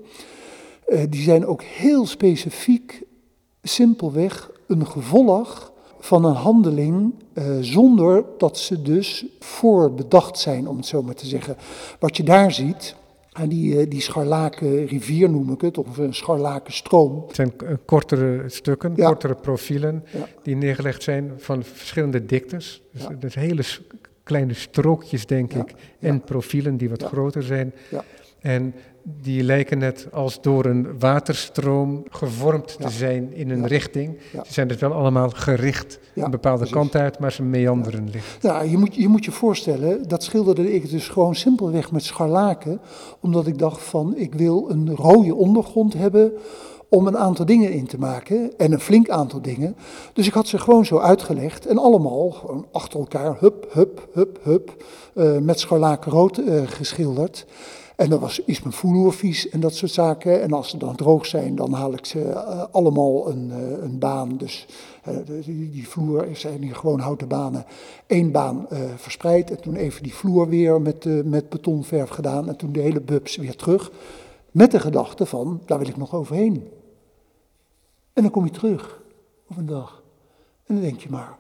uh, 0.88 1.00
die 1.10 1.22
zijn 1.22 1.46
ook 1.46 1.62
heel 1.62 2.06
specifiek, 2.06 3.04
simpelweg 3.64 4.52
een 4.68 4.88
gevolg 4.88 5.74
van 6.00 6.26
een 6.26 6.36
handeling 6.36 7.14
uh, 7.34 7.44
zonder 7.62 8.26
dat 8.38 8.58
ze 8.58 8.82
dus 8.82 9.26
voorbedacht 9.40 10.40
zijn, 10.40 10.68
om 10.68 10.78
het 10.78 10.86
zo 10.86 11.04
maar 11.04 11.16
te 11.16 11.26
zeggen. 11.26 11.58
Wat 12.00 12.18
je 12.18 12.24
daar 12.24 12.52
ziet, 12.52 12.96
en 13.36 13.50
die, 13.50 13.76
uh, 13.76 13.90
die 13.90 14.02
scharlaken 14.02 14.86
rivier 14.86 15.30
noem 15.30 15.52
ik 15.52 15.62
het, 15.62 15.78
of 15.78 15.98
een 15.98 16.14
scharlaken 16.14 16.74
stroom. 16.74 17.24
Het 17.28 17.36
zijn 17.36 17.54
kortere 17.86 18.44
stukken, 18.50 18.94
ja. 18.96 19.08
kortere 19.08 19.36
profielen, 19.36 20.04
ja. 20.12 20.28
die 20.44 20.56
neergelegd 20.56 21.04
zijn 21.04 21.32
van 21.38 21.64
verschillende 21.64 22.26
diktes. 22.26 22.82
Dus, 22.92 23.02
ja. 23.02 23.10
dus 23.20 23.36
hele 23.36 23.64
kleine 24.24 24.54
strookjes, 24.54 25.26
denk 25.26 25.54
ik, 25.54 25.74
en 26.00 26.22
profielen 26.22 26.78
die 26.78 26.90
wat 26.90 27.04
groter 27.04 27.44
zijn. 27.44 27.74
En 28.42 28.74
die 29.08 29.44
lijken 29.44 29.78
net 29.78 30.08
als 30.12 30.42
door 30.42 30.66
een 30.66 31.00
waterstroom 31.00 32.04
gevormd 32.10 32.78
te 32.80 32.90
zijn 32.90 33.34
in 33.34 33.50
een 33.50 33.68
richting. 33.68 34.18
Ze 34.32 34.54
zijn 34.54 34.68
dus 34.68 34.78
wel 34.78 34.94
allemaal 34.94 35.30
gericht 35.30 36.00
een 36.16 36.32
bepaalde 36.32 36.58
precies. 36.58 36.76
kant 36.76 36.96
uit, 36.96 37.20
maar 37.20 37.32
ze 37.32 37.44
meanderen 37.44 38.10
licht. 38.10 38.38
Ja, 38.42 38.62
je 38.62 38.78
moet, 38.78 38.96
je 38.96 39.08
moet 39.08 39.26
je 39.26 39.32
voorstellen, 39.32 40.08
dat 40.08 40.24
schilderde 40.24 40.74
ik 40.74 40.90
dus 40.90 41.08
gewoon 41.08 41.36
simpelweg 41.36 41.92
met 41.92 42.04
scharlaken, 42.04 42.80
omdat 43.20 43.48
ik 43.48 43.58
dacht 43.58 43.82
van, 43.82 44.14
ik 44.18 44.34
wil 44.34 44.70
een 44.70 44.96
rode 44.96 45.36
ondergrond 45.36 45.94
hebben 45.94 46.34
om 46.90 47.08
een 47.08 47.18
aantal 47.18 47.46
dingen 47.46 47.72
in 47.72 47.88
te 47.88 48.00
maken. 48.00 48.58
En 48.58 48.72
een 48.72 48.80
flink 48.80 49.10
aantal 49.10 49.42
dingen. 49.42 49.76
Dus 50.14 50.28
ik 50.28 50.34
had 50.34 50.48
ze 50.48 50.58
gewoon 50.58 50.86
zo 50.86 51.00
uitgelegd. 51.00 51.66
En 51.66 51.78
allemaal 51.78 52.32
gewoon 52.32 52.66
achter 52.72 53.00
elkaar, 53.00 53.38
hup, 53.40 53.68
hup, 53.72 54.08
hup, 54.14 54.40
hup. 54.44 54.84
Uh, 55.16 55.38
met 55.38 55.60
scharlaken 55.60 56.12
rood 56.12 56.40
uh, 56.40 56.62
geschilderd. 56.66 57.46
En 57.96 58.10
dan 58.10 58.20
was, 58.20 58.42
mijn 58.46 58.72
vloer 58.72 59.14
vies 59.14 59.50
en 59.50 59.60
dat 59.60 59.76
soort 59.76 59.92
zaken. 59.92 60.42
En 60.42 60.54
als 60.54 60.70
ze 60.70 60.78
dan 60.78 60.96
droog 60.96 61.26
zijn, 61.26 61.56
dan 61.56 61.74
haal 61.74 61.94
ik 61.94 62.06
ze 62.06 62.20
uh, 62.20 62.64
allemaal 62.72 63.30
een, 63.30 63.50
uh, 63.50 63.84
een 63.84 64.00
baan. 64.00 64.38
Dus 64.38 64.68
die, 65.46 65.70
die, 65.70 65.88
vloer 65.88 66.28
zijn 66.34 66.62
hier 66.62 66.76
gewoon 66.76 67.00
houten 67.00 67.28
banen. 67.28 67.66
Eén 68.08 68.32
baan 68.32 68.68
verspreid 68.96 69.50
en 69.50 69.62
toen 69.62 69.76
even 69.76 70.04
die 70.04 70.14
vloer 70.14 70.50
weer 70.50 70.82
met, 70.82 71.26
met 71.26 71.50
betonverf 71.50 72.10
gedaan. 72.10 72.48
En 72.48 72.56
toen 72.56 72.72
de 72.72 72.80
hele 72.80 73.02
bubs 73.02 73.36
weer 73.36 73.56
terug. 73.56 73.92
Met 74.52 74.72
de 74.72 74.80
gedachte 74.80 75.26
van, 75.26 75.62
daar 75.66 75.80
wil 75.80 75.88
ik 75.88 75.98
nog 75.98 76.16
overheen. 76.16 76.68
En 78.14 78.22
dan 78.22 78.32
kom 78.32 78.46
je 78.46 78.52
terug 78.52 79.02
op 79.50 79.58
een 79.58 79.66
dag. 79.66 80.04
En 80.66 80.76
dan 80.76 80.84
denk 80.84 81.00
je 81.00 81.10
maar, 81.10 81.38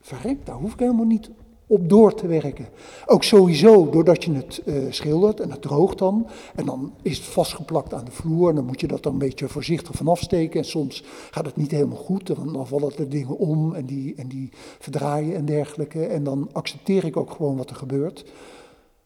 verrek, 0.00 0.46
daar 0.46 0.56
hoef 0.56 0.72
ik 0.72 0.78
helemaal 0.78 1.04
niet 1.04 1.30
op 1.70 1.88
door 1.88 2.14
te 2.14 2.26
werken. 2.26 2.68
Ook 3.06 3.24
sowieso, 3.24 3.90
doordat 3.90 4.24
je 4.24 4.32
het 4.32 4.62
uh, 4.64 4.92
schildert 4.92 5.40
en 5.40 5.50
het 5.50 5.62
droogt 5.62 5.98
dan. 5.98 6.26
En 6.54 6.64
dan 6.66 6.92
is 7.02 7.16
het 7.16 7.26
vastgeplakt 7.26 7.94
aan 7.94 8.04
de 8.04 8.10
vloer. 8.10 8.48
En 8.48 8.54
dan 8.54 8.64
moet 8.64 8.80
je 8.80 8.86
dat 8.86 9.02
dan 9.02 9.12
een 9.12 9.18
beetje 9.18 9.48
voorzichtig 9.48 9.94
vanaf 9.94 10.20
steken. 10.20 10.60
En 10.60 10.66
soms 10.66 11.04
gaat 11.30 11.46
het 11.46 11.56
niet 11.56 11.70
helemaal 11.70 11.96
goed. 11.96 12.26
Dan, 12.26 12.52
dan 12.52 12.66
vallen 12.66 12.96
er 12.96 13.08
dingen 13.08 13.38
om 13.38 13.74
en 13.74 13.86
die, 13.86 14.14
en 14.14 14.28
die 14.28 14.48
verdraaien 14.78 15.34
en 15.34 15.44
dergelijke. 15.44 16.06
En 16.06 16.24
dan 16.24 16.48
accepteer 16.52 17.04
ik 17.04 17.16
ook 17.16 17.30
gewoon 17.30 17.56
wat 17.56 17.70
er 17.70 17.76
gebeurt. 17.76 18.24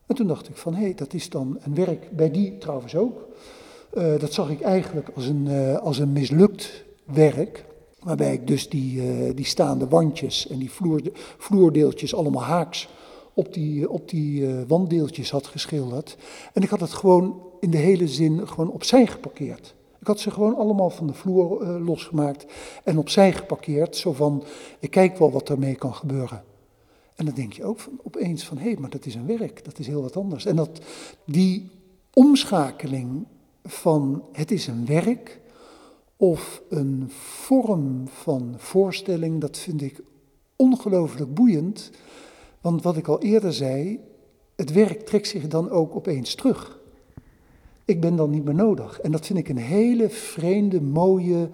En 0.07 0.15
toen 0.15 0.27
dacht 0.27 0.49
ik 0.49 0.57
van, 0.57 0.75
hé, 0.75 0.83
hey, 0.83 0.95
dat 0.95 1.15
is 1.15 1.31
dan 1.31 1.59
een 1.61 1.75
werk, 1.75 2.17
bij 2.17 2.31
die 2.31 2.59
trouwens 2.59 2.97
ook. 2.97 3.29
Uh, 3.95 4.19
dat 4.19 4.33
zag 4.33 4.51
ik 4.51 4.61
eigenlijk 4.61 5.09
als 5.15 5.27
een, 5.27 5.47
uh, 5.47 5.77
als 5.77 5.99
een 5.99 6.13
mislukt 6.13 6.85
werk. 7.05 7.65
Waarbij 8.05 8.33
ik 8.33 8.47
dus 8.47 8.69
die, 8.69 8.97
uh, 8.97 9.31
die 9.35 9.45
staande 9.45 9.89
wandjes 9.89 10.47
en 10.47 10.59
die 10.59 10.71
vloer, 10.71 11.01
vloerdeeltjes 11.39 12.15
allemaal 12.15 12.43
haaks 12.43 12.89
op 13.35 13.55
die, 13.55 13.91
op 13.91 14.09
die 14.09 14.41
uh, 14.41 14.63
wanddeeltjes 14.67 15.31
had 15.31 15.47
geschilderd. 15.47 16.17
En 16.53 16.63
ik 16.63 16.69
had 16.69 16.81
het 16.81 16.93
gewoon 16.93 17.43
in 17.61 17.71
de 17.71 17.77
hele 17.77 18.09
zin 18.09 18.49
gewoon 18.49 18.71
opzij 18.71 19.07
geparkeerd. 19.07 19.75
Ik 20.01 20.07
had 20.07 20.21
ze 20.21 20.31
gewoon 20.31 20.57
allemaal 20.57 20.91
van 20.91 21.07
de 21.07 21.13
vloer 21.13 21.63
uh, 21.63 21.87
losgemaakt 21.87 22.47
en 22.85 22.99
opzij 22.99 23.33
geparkeerd. 23.33 23.97
Zo 23.97 24.13
van, 24.13 24.45
ik 24.79 24.91
kijk 24.91 25.19
wel 25.19 25.31
wat 25.31 25.49
ermee 25.49 25.75
kan 25.75 25.95
gebeuren. 25.95 26.43
En 27.15 27.25
dan 27.25 27.35
denk 27.35 27.53
je 27.53 27.65
ook 27.65 27.79
van, 27.79 28.01
opeens 28.03 28.45
van, 28.45 28.59
hé, 28.59 28.65
hey, 28.71 28.77
maar 28.81 28.91
dat 28.91 29.07
is 29.07 29.15
een 29.15 29.27
werk, 29.27 29.65
dat 29.65 29.79
is 29.79 29.87
heel 29.87 30.03
wat 30.03 30.17
anders. 30.17 30.45
En 30.45 30.57
dat 30.57 30.81
die 31.25 31.71
omschakeling 32.13 33.27
van 33.65 34.23
het 34.33 34.51
is 34.51 34.67
een 34.67 34.87
werk 34.87 35.41
of 36.17 36.63
een 36.69 37.05
vorm 37.09 38.09
van 38.09 38.55
voorstelling, 38.57 39.41
dat 39.41 39.59
vind 39.59 39.83
ik 39.83 40.01
ongelooflijk 40.57 41.35
boeiend. 41.35 41.91
Want 42.61 42.83
wat 42.83 42.97
ik 42.97 43.09
al 43.09 43.23
eerder 43.23 43.53
zei, 43.53 44.01
het 44.57 44.73
werk 44.73 45.01
trekt 45.01 45.29
zich 45.29 45.49
dan 45.49 45.71
ook 45.71 45.95
opeens 45.97 46.35
terug. 46.35 46.79
Ik 47.85 48.01
ben 48.01 48.17
dan 48.17 48.31
niet 48.31 48.45
meer 48.45 48.55
nodig. 48.55 49.01
En 49.01 49.13
dat 49.13 49.27
vind 49.27 49.39
ik 49.39 49.49
een 49.49 49.57
hele 49.57 50.11
vreemde, 50.11 50.81
mooie, 50.81 51.49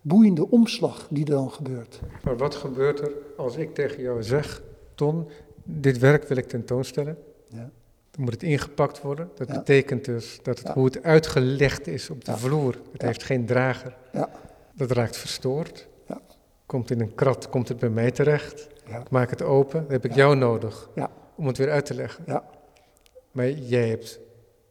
boeiende 0.00 0.50
omslag 0.50 1.06
die 1.10 1.24
er 1.24 1.30
dan 1.30 1.50
gebeurt. 1.50 2.00
Maar 2.24 2.36
wat 2.36 2.54
gebeurt 2.54 3.00
er 3.00 3.12
als 3.36 3.56
ik 3.56 3.74
tegen 3.74 4.02
jou 4.02 4.22
zeg, 4.22 4.62
Ton, 4.94 5.26
dit 5.64 5.98
werk 5.98 6.24
wil 6.28 6.36
ik 6.36 6.48
tentoonstellen? 6.48 7.18
Ja. 7.48 7.70
Dan 8.10 8.24
moet 8.24 8.32
het 8.32 8.42
ingepakt 8.42 9.00
worden. 9.00 9.30
Dat 9.34 9.48
ja. 9.48 9.54
betekent 9.54 10.04
dus 10.04 10.38
dat 10.42 10.58
het, 10.58 10.66
ja. 10.66 10.72
hoe 10.72 10.84
het 10.84 11.02
uitgelegd 11.02 11.86
is 11.86 12.10
op 12.10 12.24
de 12.24 12.36
vloer, 12.36 12.80
het 12.92 13.02
heeft 13.02 13.22
geen 13.22 13.46
drager. 13.46 13.96
Dat 14.74 14.90
raakt 14.90 15.16
verstoord. 15.16 15.88
Komt 16.66 16.90
in 16.90 17.00
een 17.00 17.14
krat, 17.14 17.48
komt 17.48 17.68
het 17.68 17.78
bij 17.78 17.88
mij 17.88 18.10
terecht. 18.10 18.68
Ik 18.84 19.10
maak 19.10 19.30
het 19.30 19.42
open, 19.42 19.82
dan 19.82 19.92
heb 19.92 20.04
ik 20.04 20.14
jou 20.14 20.36
nodig 20.36 20.88
om 21.36 21.46
het 21.46 21.58
weer 21.58 21.70
uit 21.70 21.86
te 21.86 21.94
leggen. 21.94 22.24
Maar 23.32 23.50
jij 23.50 23.88
hebt, 23.88 24.20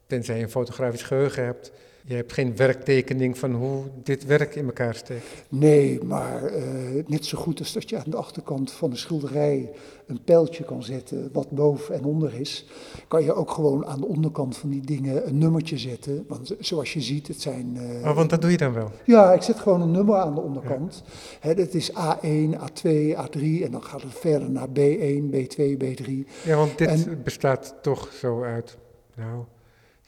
tenzij 0.07 0.37
je 0.37 0.43
een 0.43 0.49
fotografisch 0.49 1.03
geheugen 1.03 1.43
hebt, 1.45 1.71
je 2.09 2.15
hebt 2.15 2.33
geen 2.33 2.55
werktekening 2.55 3.37
van 3.37 3.53
hoe 3.53 3.83
dit 4.03 4.25
werk 4.25 4.55
in 4.55 4.65
elkaar 4.65 4.95
steekt. 4.95 5.25
Nee, 5.49 6.03
maar 6.03 6.53
uh, 6.53 6.63
net 7.07 7.25
zo 7.25 7.37
goed 7.37 7.59
als 7.59 7.73
dat 7.73 7.89
je 7.89 7.97
aan 7.97 8.09
de 8.09 8.17
achterkant 8.17 8.71
van 8.71 8.89
de 8.89 8.95
schilderij 8.95 9.71
een 10.07 10.23
pijltje 10.23 10.63
kan 10.63 10.83
zetten 10.83 11.29
wat 11.33 11.51
boven 11.51 11.95
en 11.95 12.03
onder 12.03 12.33
is, 12.33 12.65
kan 13.07 13.23
je 13.23 13.33
ook 13.33 13.51
gewoon 13.51 13.85
aan 13.85 13.99
de 13.99 14.05
onderkant 14.05 14.57
van 14.57 14.69
die 14.69 14.81
dingen 14.81 15.27
een 15.27 15.37
nummertje 15.37 15.77
zetten. 15.77 16.25
Want 16.27 16.55
zoals 16.59 16.93
je 16.93 17.01
ziet, 17.01 17.27
het 17.27 17.41
zijn. 17.41 17.77
Uh, 17.77 18.07
oh, 18.09 18.15
want 18.15 18.29
dat 18.29 18.41
doe 18.41 18.51
je 18.51 18.57
dan 18.57 18.73
wel? 18.73 18.91
Ja, 19.05 19.33
ik 19.33 19.41
zet 19.41 19.59
gewoon 19.59 19.81
een 19.81 19.91
nummer 19.91 20.15
aan 20.15 20.35
de 20.35 20.41
onderkant. 20.41 21.03
Ja. 21.05 21.13
Hè, 21.39 21.55
dat 21.55 21.73
is 21.73 21.91
A1, 21.91 22.53
A2, 22.53 22.89
A3 23.17 23.41
en 23.63 23.71
dan 23.71 23.83
gaat 23.83 24.01
het 24.01 24.13
verder 24.13 24.49
naar 24.49 24.67
B1, 24.67 25.31
B2, 25.31 25.77
B3. 25.83 26.11
Ja, 26.43 26.55
want 26.55 26.77
dit 26.77 26.87
en, 26.87 27.21
bestaat 27.23 27.75
toch 27.81 28.13
zo 28.13 28.43
uit. 28.43 28.77
Nou. 29.15 29.43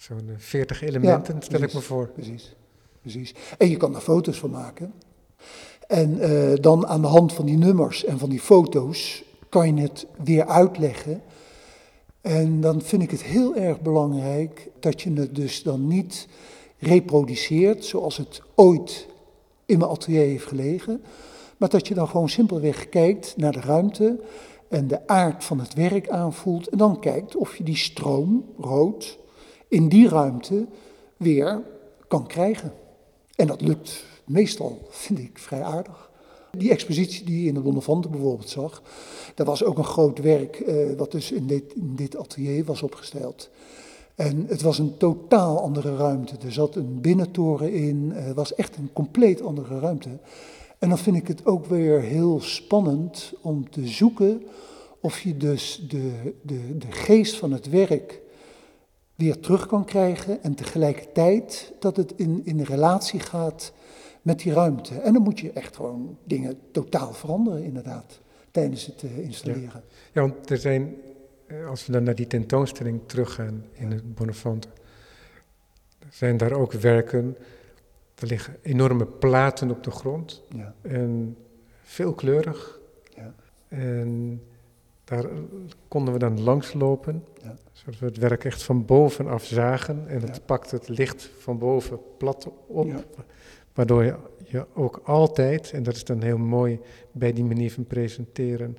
Zo'n 0.02 0.34
40 0.38 0.82
elementen, 0.82 1.36
ja, 1.36 1.42
stel 1.42 1.60
precies, 1.60 1.68
ik 1.68 1.74
me 1.74 1.82
voor. 1.88 2.08
Precies, 2.08 2.56
precies. 3.02 3.34
En 3.58 3.70
je 3.70 3.78
kan 3.78 3.92
daar 3.92 4.02
foto's 4.02 4.40
van 4.40 4.50
maken. 4.50 4.94
En 5.88 6.18
uh, 6.18 6.54
dan 6.62 6.88
aan 6.88 7.02
de 7.02 7.08
hand 7.08 7.34
van 7.34 7.46
die 7.46 7.58
nummers 7.58 8.06
en 8.06 8.20
van 8.20 8.30
die 8.30 8.40
foto's 8.40 9.24
kan 9.50 9.76
je 9.76 9.82
het 9.82 10.06
weer 10.24 10.46
uitleggen. 10.46 11.22
En 12.22 12.62
dan 12.62 12.82
vind 12.82 13.02
ik 13.02 13.12
het 13.12 13.24
heel 13.24 13.56
erg 13.56 13.82
belangrijk 13.82 14.70
dat 14.80 15.02
je 15.02 15.14
het 15.14 15.36
dus 15.36 15.64
dan 15.64 15.88
niet 15.88 16.28
reproduceert 16.78 17.86
zoals 17.86 18.18
het 18.18 18.42
ooit 18.56 19.08
in 19.66 19.78
mijn 19.78 19.92
atelier 19.92 20.26
heeft 20.26 20.46
gelegen. 20.46 21.04
Maar 21.58 21.70
dat 21.70 21.88
je 21.88 21.94
dan 21.94 22.08
gewoon 22.08 22.30
simpelweg 22.30 22.90
kijkt 22.90 23.38
naar 23.38 23.52
de 23.52 23.62
ruimte 23.62 24.20
en 24.70 24.88
de 24.88 25.08
aard 25.08 25.44
van 25.44 25.60
het 25.60 25.74
werk 25.74 26.10
aanvoelt. 26.10 26.68
En 26.68 26.78
dan 26.78 27.00
kijkt 27.00 27.36
of 27.36 27.56
je 27.56 27.64
die 27.64 27.78
stroom, 27.78 28.46
rood, 28.60 29.20
in 29.72 29.90
die 29.90 30.10
ruimte 30.10 30.66
weer 31.18 31.62
kan 32.08 32.28
krijgen. 32.28 32.74
En 33.36 33.48
dat 33.48 33.62
lukt 33.62 34.04
meestal, 34.26 34.88
vind 34.90 35.20
ik, 35.20 35.40
vrij 35.40 35.64
aardig. 35.64 36.10
Die 36.58 36.72
expositie 36.72 37.26
die 37.26 37.42
je 37.42 37.48
in 37.48 37.54
de 37.54 37.60
Bonnefante 37.60 38.10
bijvoorbeeld 38.10 38.50
zag, 38.50 38.82
dat 39.36 39.48
was 39.48 39.64
ook 39.64 39.78
een 39.78 39.84
groot 39.84 40.20
werk 40.20 40.60
uh, 40.60 40.98
wat 40.98 41.12
dus 41.12 41.32
in 41.32 41.48
dit, 41.48 41.74
in 41.76 41.96
dit 41.96 42.18
atelier 42.18 42.66
was 42.66 42.82
opgesteld. 42.82 43.50
En 44.16 44.46
het 44.48 44.62
was 44.62 44.80
een 44.80 44.98
totaal 44.98 45.62
andere 45.62 45.96
ruimte. 45.96 46.36
Er 46.46 46.52
zat 46.52 46.76
een 46.76 47.02
binnentoren 47.02 47.74
in, 47.74 48.12
het 48.14 48.36
was 48.36 48.56
echt 48.56 48.76
een 48.76 48.90
compleet 48.94 49.42
andere 49.42 49.80
ruimte. 49.80 50.10
En 50.80 50.90
dan 50.90 50.98
vind 50.98 51.16
ik 51.16 51.28
het 51.28 51.46
ook 51.46 51.66
weer 51.66 52.02
heel 52.02 52.40
spannend 52.42 53.34
om 53.42 53.70
te 53.70 53.88
zoeken 53.88 54.44
of 55.00 55.20
je 55.20 55.38
dus 55.38 55.86
de, 55.90 56.34
de, 56.42 56.78
de 56.78 56.92
geest 56.92 57.36
van 57.36 57.52
het 57.52 57.70
werk 57.70 58.22
weer 59.22 59.40
terug 59.40 59.66
kan 59.66 59.86
krijgen 59.86 60.44
en 60.44 60.56
tegelijkertijd 60.56 61.74
dat 61.80 61.98
het 61.98 62.14
in, 62.16 62.42
in 62.46 62.62
relatie 62.62 63.20
gaat 63.20 63.74
met 64.22 64.40
die 64.40 64.54
ruimte. 64.54 64.96
En 64.96 65.14
dan 65.14 65.22
moet 65.22 65.40
je 65.40 65.52
echt 65.52 65.76
gewoon 65.76 66.18
dingen 66.24 66.60
totaal 66.72 67.14
veranderen 67.14 67.64
inderdaad, 67.64 68.20
tijdens 68.52 68.86
het 68.86 69.04
uh, 69.04 69.18
installeren. 69.18 69.62
Ja. 69.64 69.82
ja, 70.12 70.22
want 70.22 70.50
er 70.50 70.58
zijn, 70.58 70.96
eh, 71.48 71.68
als 71.68 71.86
we 71.86 71.92
dan 71.92 72.04
naar 72.04 72.16
die 72.16 72.28
tentoonstelling 72.28 73.00
teruggaan 73.06 73.66
in 73.72 73.92
het 73.92 74.16
Bonnefante, 74.16 74.68
zijn 76.10 76.38
daar 76.38 76.52
ook 76.52 76.72
werken, 76.72 77.38
er 78.16 78.28
liggen 78.28 78.56
enorme 78.62 79.06
platen 79.06 79.72
op 79.72 79.84
de 79.84 79.92
grond 79.92 80.44
ja. 80.56 80.74
en 80.82 81.38
veelkleurig. 81.84 82.80
Ja. 83.16 83.34
En 83.68 84.42
daar 85.12 85.26
konden 85.88 86.14
we 86.14 86.20
dan 86.20 86.42
langslopen, 86.42 87.24
Ja. 87.44 87.56
zodat 87.72 88.00
we 88.00 88.06
het 88.06 88.18
werk 88.18 88.46
echt 88.46 88.64
van 88.64 88.86
bovenaf 88.86 89.46
zagen. 89.46 90.08
En 90.08 90.22
het 90.22 90.36
Ja. 90.36 90.42
pakt 90.46 90.72
het 90.72 90.88
licht 90.88 91.30
van 91.40 91.58
boven 91.58 92.00
plat 92.18 92.50
op, 92.68 92.88
Ja. 92.88 93.04
waardoor 93.74 94.04
je, 94.04 94.16
je 94.44 94.66
ook 94.74 95.02
altijd, 95.04 95.72
en 95.72 95.84
dat 95.84 95.96
is 95.96 96.04
dan 96.04 96.22
heel 96.22 96.38
mooi 96.38 96.80
bij 97.12 97.34
die 97.34 97.44
manier 97.44 97.72
van 97.72 97.86
presenteren, 97.86 98.78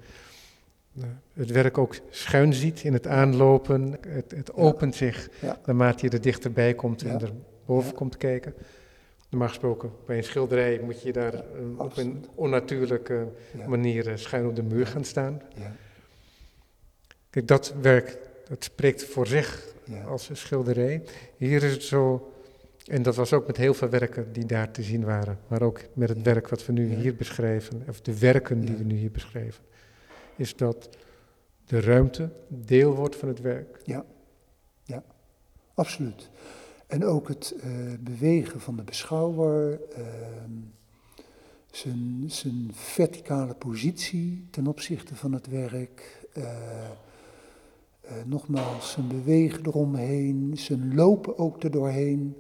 eh, 0.97 1.03
het 1.33 1.51
werk 1.51 1.79
ook 1.79 1.95
schuin 2.11 2.53
ziet 2.55 2.83
in 2.83 2.92
het 2.92 3.07
aanlopen. 3.07 3.97
Het, 4.09 4.31
het 4.37 4.55
opent 4.55 4.95
zich 4.95 5.29
naarmate 5.66 6.07
je 6.07 6.12
er 6.12 6.21
dichterbij 6.21 6.75
komt 6.75 7.03
en 7.03 7.21
er 7.21 7.33
boven 7.66 7.95
komt 7.95 8.16
kijken. 8.16 8.55
Normaal 9.31 9.49
gesproken, 9.49 9.90
bij 10.07 10.16
een 10.16 10.25
schilderij 10.25 10.81
moet 10.85 11.03
je 11.03 11.12
daar 11.12 11.35
eh, 11.35 11.40
op 11.77 11.97
een 11.97 12.25
onnatuurlijke 12.35 13.27
Ja. 13.59 13.68
manier 13.68 14.09
eh, 14.09 14.16
schuin 14.16 14.47
op 14.47 14.57
de 14.57 14.62
muur 14.62 14.87
gaan 14.87 15.05
staan. 15.05 15.42
Ja. 15.55 15.73
Kijk, 17.33 17.49
dat 17.49 17.75
werk, 17.81 18.18
dat 18.49 18.64
spreekt 18.64 19.05
voor 19.05 19.27
zich 19.27 19.75
Ja. 19.85 20.03
als 20.03 20.29
een 20.29 20.37
schilderij. 20.37 21.03
Hier 21.37 21.62
is 21.62 21.73
het 21.73 21.83
zo, 21.83 22.33
en 22.87 23.03
dat 23.03 23.16
was 23.16 23.33
ook 23.33 23.47
met 23.47 23.57
heel 23.57 23.75
veel 23.75 23.88
werken 23.88 24.33
die 24.33 24.47
daar 24.47 24.71
te 24.71 24.83
zien 24.83 25.05
waren, 25.05 25.38
maar 25.49 25.62
ook 25.62 25.81
met 25.92 26.09
het 26.09 26.18
Ja. 26.18 26.25
werk 26.25 26.49
wat 26.49 26.66
we 26.66 26.73
nu 26.73 26.90
Ja. 26.90 26.97
hier 26.97 27.14
beschrijven, 27.16 27.85
of 27.88 28.01
de 28.01 28.18
werken 28.18 28.61
die 28.61 28.71
Ja. 28.71 28.77
we 28.77 28.85
nu 28.85 28.95
hier 28.97 29.11
beschrijven, 29.11 29.64
is 30.37 30.57
dat 30.57 30.88
de 31.66 31.81
ruimte 31.81 32.31
deel 32.49 32.95
wordt 32.95 33.16
van 33.16 33.29
het 33.29 33.40
werk. 33.40 33.81
Absoluut. 35.75 36.31
En 36.87 37.05
ook 37.05 37.29
het 37.29 37.55
eh, 37.61 37.71
bewegen 38.01 38.61
van 38.61 38.77
de 38.77 38.83
beschouwer, 38.83 39.81
ehm, 39.92 40.51
zijn, 41.71 42.25
zijn 42.27 42.71
verticale 42.75 43.55
positie 43.55 44.47
ten 44.51 44.66
opzichte 44.66 45.14
van 45.16 45.33
het 45.33 45.47
werk, 45.47 46.27
eh, 46.33 46.45
eh, 48.03 48.12
nogmaals 48.27 48.91
zijn 48.91 49.09
bewegen 49.09 49.67
eromheen, 49.67 50.53
zijn 50.57 50.95
lopen 50.95 51.38
ook 51.38 51.62
erdoorheen, 51.62 52.37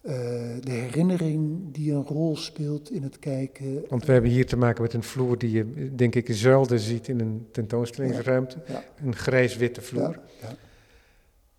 eh, 0.00 0.14
de 0.60 0.70
herinnering 0.70 1.72
die 1.72 1.92
een 1.92 2.04
rol 2.04 2.36
speelt 2.36 2.90
in 2.90 3.02
het 3.02 3.18
kijken. 3.18 3.84
Want 3.88 4.04
we 4.04 4.12
hebben 4.12 4.30
hier 4.30 4.46
te 4.46 4.56
maken 4.56 4.82
met 4.82 4.92
een 4.94 5.02
vloer 5.02 5.38
die 5.38 5.50
je, 5.50 5.94
denk 5.94 6.14
ik, 6.14 6.26
zelden 6.30 6.78
ziet 6.78 7.08
in 7.08 7.20
een 7.20 7.48
tentoonstellingsruimte. 7.52 8.56
Ja. 8.66 8.84
Een 9.04 9.14
grijs-witte 9.14 9.80
vloer. 9.80 10.20
Ja, 10.40 10.56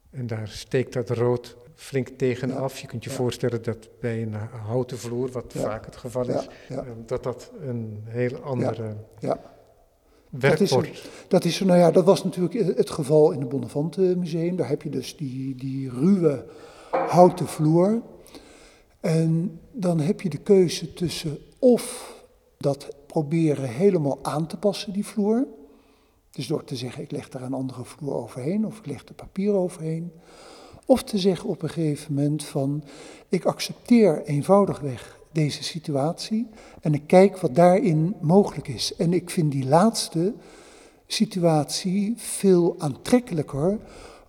En 0.10 0.28
daar 0.28 0.48
steekt 0.48 0.94
dat 0.94 1.10
rood 1.10 1.58
flink 1.76 2.08
tegenaf. 2.08 2.80
Je 2.80 2.88
kunt 2.88 3.04
je 3.04 3.10
voorstellen 3.10 3.64
dat 3.64 3.90
bij 4.00 4.22
een 4.22 4.34
houten 4.66 4.98
vloer, 4.98 5.32
wat 5.32 5.54
vaak 5.58 5.86
het 5.86 5.96
geval 5.96 6.30
is, 6.30 6.48
eh, 6.70 6.80
dat 7.06 7.24
dat 7.24 7.52
een 7.62 8.04
heel 8.06 8.38
andere 8.38 8.96
Dat 10.30 10.60
is. 10.60 10.76
Dat, 11.28 11.44
is, 11.44 11.60
nou 11.60 11.80
ja, 11.80 11.92
dat 11.92 12.06
was 12.06 12.24
natuurlijk 12.24 12.78
het 12.78 12.90
geval 12.90 13.32
in 13.32 13.40
het 13.40 13.50
Bonnefante 13.50 14.02
Museum. 14.02 14.56
Daar 14.56 14.70
heb 14.70 14.82
je 14.82 14.90
dus 14.90 15.18
die, 15.18 15.56
die 15.56 15.90
ruwe 15.90 16.46
houten 16.92 17.48
vloer. 17.48 18.02
En 19.00 19.60
dan 19.72 20.00
heb 20.00 20.22
je 20.22 20.30
de 20.30 20.38
keuze 20.38 20.94
tussen 20.94 21.38
of 21.60 22.16
dat 22.58 22.88
proberen 23.06 23.70
helemaal 23.70 24.20
aan 24.22 24.48
te 24.48 24.58
passen, 24.58 24.94
die 24.94 25.06
vloer. 25.06 25.48
Dus 26.32 26.48
door 26.48 26.64
te 26.64 26.76
zeggen, 26.76 27.04
ik 27.04 27.12
leg 27.12 27.30
daar 27.30 27.42
een 27.42 27.54
andere 27.54 27.84
vloer 27.84 28.14
overheen 28.14 28.66
of 28.66 28.78
ik 28.78 28.86
leg 28.86 29.08
er 29.08 29.14
papier 29.14 29.54
overheen. 29.54 30.12
Of 30.86 31.04
te 31.04 31.18
zeggen 31.18 31.50
op 31.50 31.62
een 31.62 31.70
gegeven 31.70 32.14
moment 32.14 32.44
van, 32.44 32.84
ik 33.30 33.46
accepteer 33.46 34.24
eenvoudigweg 34.24 35.19
deze 35.32 35.64
situatie 35.64 36.48
en 36.82 36.94
ik 36.94 37.04
kijk 37.08 37.38
wat 37.38 37.56
daarin 37.56 38.16
mogelijk 38.22 38.68
is. 38.68 38.96
En 38.96 39.14
ik 39.14 39.30
vind 39.30 39.52
die 39.52 39.68
laatste 39.68 40.34
situatie 41.08 42.14
veel 42.18 42.76
aantrekkelijker, 42.78 43.80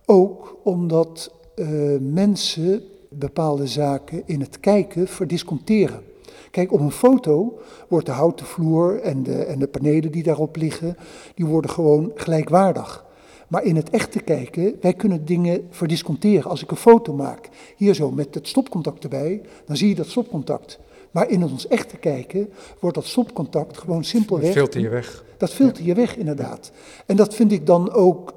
ook 0.05 0.59
omdat 0.63 1.31
eh, 1.55 1.67
mensen 1.99 2.83
bepaalde 3.09 3.67
zaken 3.67 4.23
in 4.25 4.39
het 4.39 4.59
kijken 4.59 5.07
verdisconteren. 5.07 6.03
Kijk, 6.51 6.71
op 6.71 6.79
een 6.79 6.91
foto 6.91 7.59
wordt 7.87 8.05
de 8.05 8.11
houten 8.11 8.45
vloer 8.45 9.01
en 9.01 9.23
de, 9.23 9.43
en 9.43 9.59
de 9.59 9.67
panelen 9.67 10.11
die 10.11 10.23
daarop 10.23 10.55
liggen, 10.55 10.97
die 11.35 11.45
worden 11.45 11.71
gewoon 11.71 12.11
gelijkwaardig. 12.15 13.05
Maar 13.47 13.63
in 13.63 13.75
het 13.75 13.89
echte 13.89 14.19
kijken, 14.19 14.75
wij 14.81 14.93
kunnen 14.93 15.25
dingen 15.25 15.67
verdisconteren. 15.69 16.49
Als 16.49 16.61
ik 16.63 16.71
een 16.71 16.77
foto 16.77 17.13
maak, 17.13 17.49
hier 17.75 17.93
zo 17.93 18.11
met 18.11 18.35
het 18.35 18.47
stopcontact 18.47 19.03
erbij, 19.03 19.41
dan 19.65 19.77
zie 19.77 19.87
je 19.87 19.95
dat 19.95 20.07
stopcontact. 20.07 20.79
Maar 21.11 21.29
in 21.29 21.43
ons 21.43 21.67
echte 21.67 21.97
kijken 21.97 22.49
wordt 22.79 22.95
dat 22.95 23.05
stopcontact 23.05 23.77
gewoon 23.77 24.03
simpelweg... 24.03 24.45
Dat 24.45 24.53
filter 24.53 24.81
je 24.81 24.89
weg. 24.89 25.23
Dat 25.37 25.53
filter 25.53 25.83
je 25.83 25.93
weg, 25.93 26.17
inderdaad. 26.17 26.71
En 27.05 27.15
dat 27.15 27.35
vind 27.35 27.51
ik 27.51 27.65
dan 27.65 27.91
ook, 27.91 28.33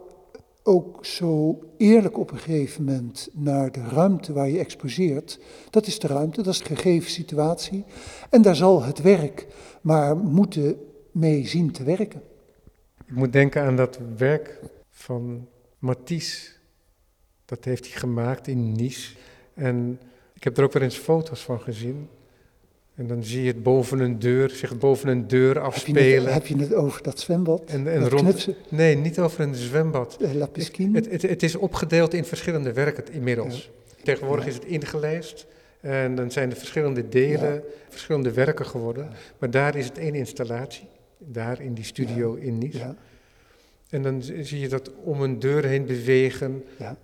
ook 0.63 1.05
zo 1.07 1.59
eerlijk 1.77 2.19
op 2.19 2.31
een 2.31 2.39
gegeven 2.39 2.85
moment 2.85 3.29
naar 3.33 3.73
de 3.73 3.83
ruimte 3.83 4.33
waar 4.33 4.49
je 4.49 4.59
exposeert. 4.59 5.41
Dat 5.71 5.87
is 5.87 5.99
de 5.99 6.07
ruimte, 6.07 6.43
dat 6.43 6.55
is 6.55 6.59
de 6.59 6.77
gegeven 6.77 7.11
situatie. 7.11 7.85
En 8.31 8.43
daar 8.43 8.57
zal 8.57 8.83
het 8.83 9.03
werk 9.03 9.47
maar 9.81 10.17
moeten 10.17 10.77
mee 11.11 11.47
zien 11.47 11.73
te 11.73 11.85
werken. 11.85 12.23
Ik 13.07 13.15
moet 13.15 13.33
denken 13.33 13.63
aan 13.63 13.77
dat 13.77 13.99
werk 14.17 14.61
van 14.91 15.49
Matisse. 15.79 16.51
Dat 17.45 17.65
heeft 17.65 17.87
hij 17.87 18.01
gemaakt 18.01 18.47
in 18.47 18.73
Nice. 18.73 19.17
En 19.55 20.01
ik 20.35 20.45
heb 20.45 20.59
er 20.59 20.65
ook 20.65 20.73
wel 20.73 20.83
eens 20.83 20.97
foto's 20.97 21.43
van 21.45 21.61
gezien. 21.61 22.09
En 22.95 23.07
dan 23.07 23.25
zie 23.25 23.43
je 23.43 23.47
het 23.49 23.63
boven 23.63 23.99
een 24.01 24.19
deur, 24.19 24.51
zich 24.51 24.79
boven 24.79 25.09
een 25.09 25.29
deur 25.29 25.47
Heb 25.47 25.55
je, 25.55 25.61
afspelen. 25.61 26.25
het, 26.25 26.33
heb 26.35 26.47
je 26.47 26.57
het 26.57 26.75
over 26.75 27.03
dat 27.03 27.21
zwembad? 27.21 27.63
En, 27.67 27.93
en 27.93 28.01
dat 28.01 28.13
rond. 28.13 28.49
Nee, 28.69 28.97
niet 28.97 29.19
over 29.19 29.41
een 29.41 29.55
zwembad. 29.55 30.17
eh, 30.21 30.33
La 30.33 30.47
Piscine? 30.47 30.97
Het, 30.99 31.11
het, 31.11 31.23
het 31.23 31.43
is 31.43 31.55
opgedeeld 31.57 32.15
in 32.15 32.25
verschillende 32.25 32.73
werken 32.73 33.13
inmiddels. 33.13 33.71
Tegenwoordig 34.03 34.45
Ja. 34.45 34.51
is 34.51 34.57
het 34.57 34.65
ingelijst. 34.65 35.47
En 35.81 36.15
dan 36.15 36.31
zijn 36.31 36.51
er 36.51 36.57
verschillende 36.57 37.09
delen, 37.09 37.63
verschillende 37.89 38.33
werken 38.33 38.67
geworden. 38.67 39.09
Maar 39.39 39.51
daar 39.51 39.77
is 39.77 39.85
het 39.87 39.99
één 39.99 40.15
installatie. 40.15 40.87
Daar 41.19 41.61
in 41.61 41.75
die 41.75 41.85
studio 41.85 42.35
in 42.35 42.59
Nice. 42.59 42.95
En 43.91 44.03
dan 44.03 44.23
zie 44.23 44.61
je 44.61 44.69
dat 44.69 44.91
om 45.05 45.23
een 45.23 45.39
deur 45.39 45.65
heen 45.65 45.87
bewegen. 45.87 46.65
ja, 46.79 46.97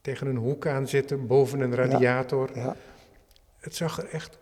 Tegen 0.00 0.26
een 0.26 0.36
hoek 0.36 0.66
aan 0.66 0.88
zitten, 0.88 1.26
boven 1.26 1.60
een 1.60 1.74
radiator. 1.74 2.50
ja, 2.54 2.76
Het 3.58 3.74
zag 3.74 3.98
er 3.98 4.08
echt 4.12 4.38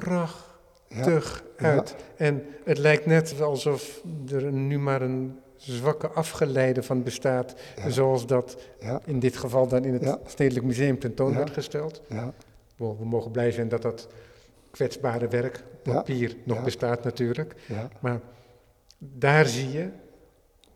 prachtig 0.00 1.44
ja, 1.58 1.70
uit. 1.70 1.96
En 2.16 2.42
het 2.64 2.78
lijkt 2.78 3.06
net 3.06 3.40
alsof 3.40 4.02
er 4.32 4.52
nu 4.52 4.78
maar 4.78 5.02
een 5.02 5.38
zwakke 5.56 6.08
afgeleide 6.08 6.82
van 6.82 7.02
bestaat. 7.02 7.54
Ja. 7.76 7.88
Zoals 7.88 8.26
dat 8.26 8.56
ja, 8.80 9.00
in 9.04 9.18
dit 9.18 9.36
geval 9.36 9.68
dan 9.68 9.84
in 9.84 9.92
het. 9.92 10.18
Stedelijk 10.26 10.66
Museum 10.66 10.98
tentoon 10.98 11.30
Ja. 11.30 11.36
werd 11.36 11.50
gesteld. 11.50 12.02
We, 12.76 12.94
mogen 13.04 13.30
blij 13.30 13.50
zijn 13.50 13.68
dat 13.68 13.82
dat 13.82 14.08
kwetsbare 14.70 15.28
werk, 15.28 15.62
papier, 15.82 16.36
nog 16.44 16.64
bestaat 16.64 17.04
natuurlijk. 17.04 17.54
ja, 17.66 17.88
Maar 18.00 18.20
daar 18.98 19.46
zie 19.46 19.70
je 19.70 19.88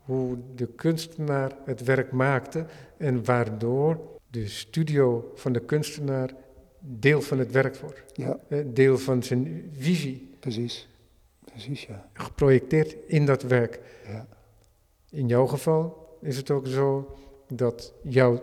hoe 0.05 0.37
de 0.55 0.67
kunstenaar 0.67 1.51
het 1.65 1.83
werk 1.83 2.11
maakte 2.11 2.65
en 2.97 3.25
waardoor 3.25 3.99
de 4.29 4.47
studio 4.47 5.31
van 5.35 5.53
de 5.53 5.59
kunstenaar 5.59 6.29
deel 6.81 7.21
van 7.21 7.39
het 7.39 7.51
werk 7.51 7.75
wordt. 7.75 8.03
ja, 8.13 8.37
Deel 8.65 8.97
van 8.97 9.23
zijn 9.23 9.69
visie, 9.77 10.35
precies. 10.39 10.87
Precies, 11.45 11.85
ja. 11.85 12.09
geprojecteerd 12.13 12.95
in 13.07 13.25
dat 13.25 13.43
werk. 13.43 13.79
ja. 14.07 14.27
In 15.09 15.27
jouw 15.27 15.45
geval 15.47 16.09
is 16.21 16.37
het 16.37 16.51
ook 16.51 16.67
zo 16.67 17.15
dat 17.47 17.93
jouw 18.03 18.41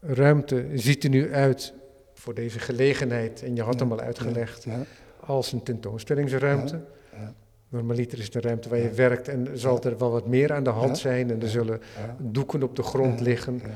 ruimte 0.00 0.66
ziet 0.74 1.04
er 1.04 1.10
nu 1.10 1.34
uit 1.34 1.72
voor 2.14 2.34
deze 2.34 2.58
gelegenheid, 2.58 3.42
en 3.42 3.54
je 3.56 3.62
had 3.62 3.74
Ja, 3.74 3.80
hem 3.80 3.92
al 3.92 4.00
uitgelegd, 4.00 4.64
Ja, 4.64 4.82
als 5.20 5.52
een 5.52 5.62
tentoonstellingsruimte. 5.62 6.80
ja. 7.12 7.34
Normaliter 7.68 8.18
is 8.18 8.24
het 8.24 8.34
een 8.34 8.40
ruimte 8.40 8.68
waar 8.68 8.78
je 8.78 8.90
werkt 8.90 9.28
en 9.28 9.58
zal 9.58 9.82
er 9.82 9.98
wel 9.98 10.10
wat 10.10 10.26
meer 10.26 10.52
aan 10.52 10.64
de 10.64 10.70
hand 10.70 10.98
zijn 10.98 11.30
en 11.30 11.42
er 11.42 11.48
zullen 11.48 11.80
doeken 12.18 12.62
op 12.62 12.76
de 12.76 12.82
grond 12.82 13.20
liggen. 13.20 13.60
Ja, 13.64 13.70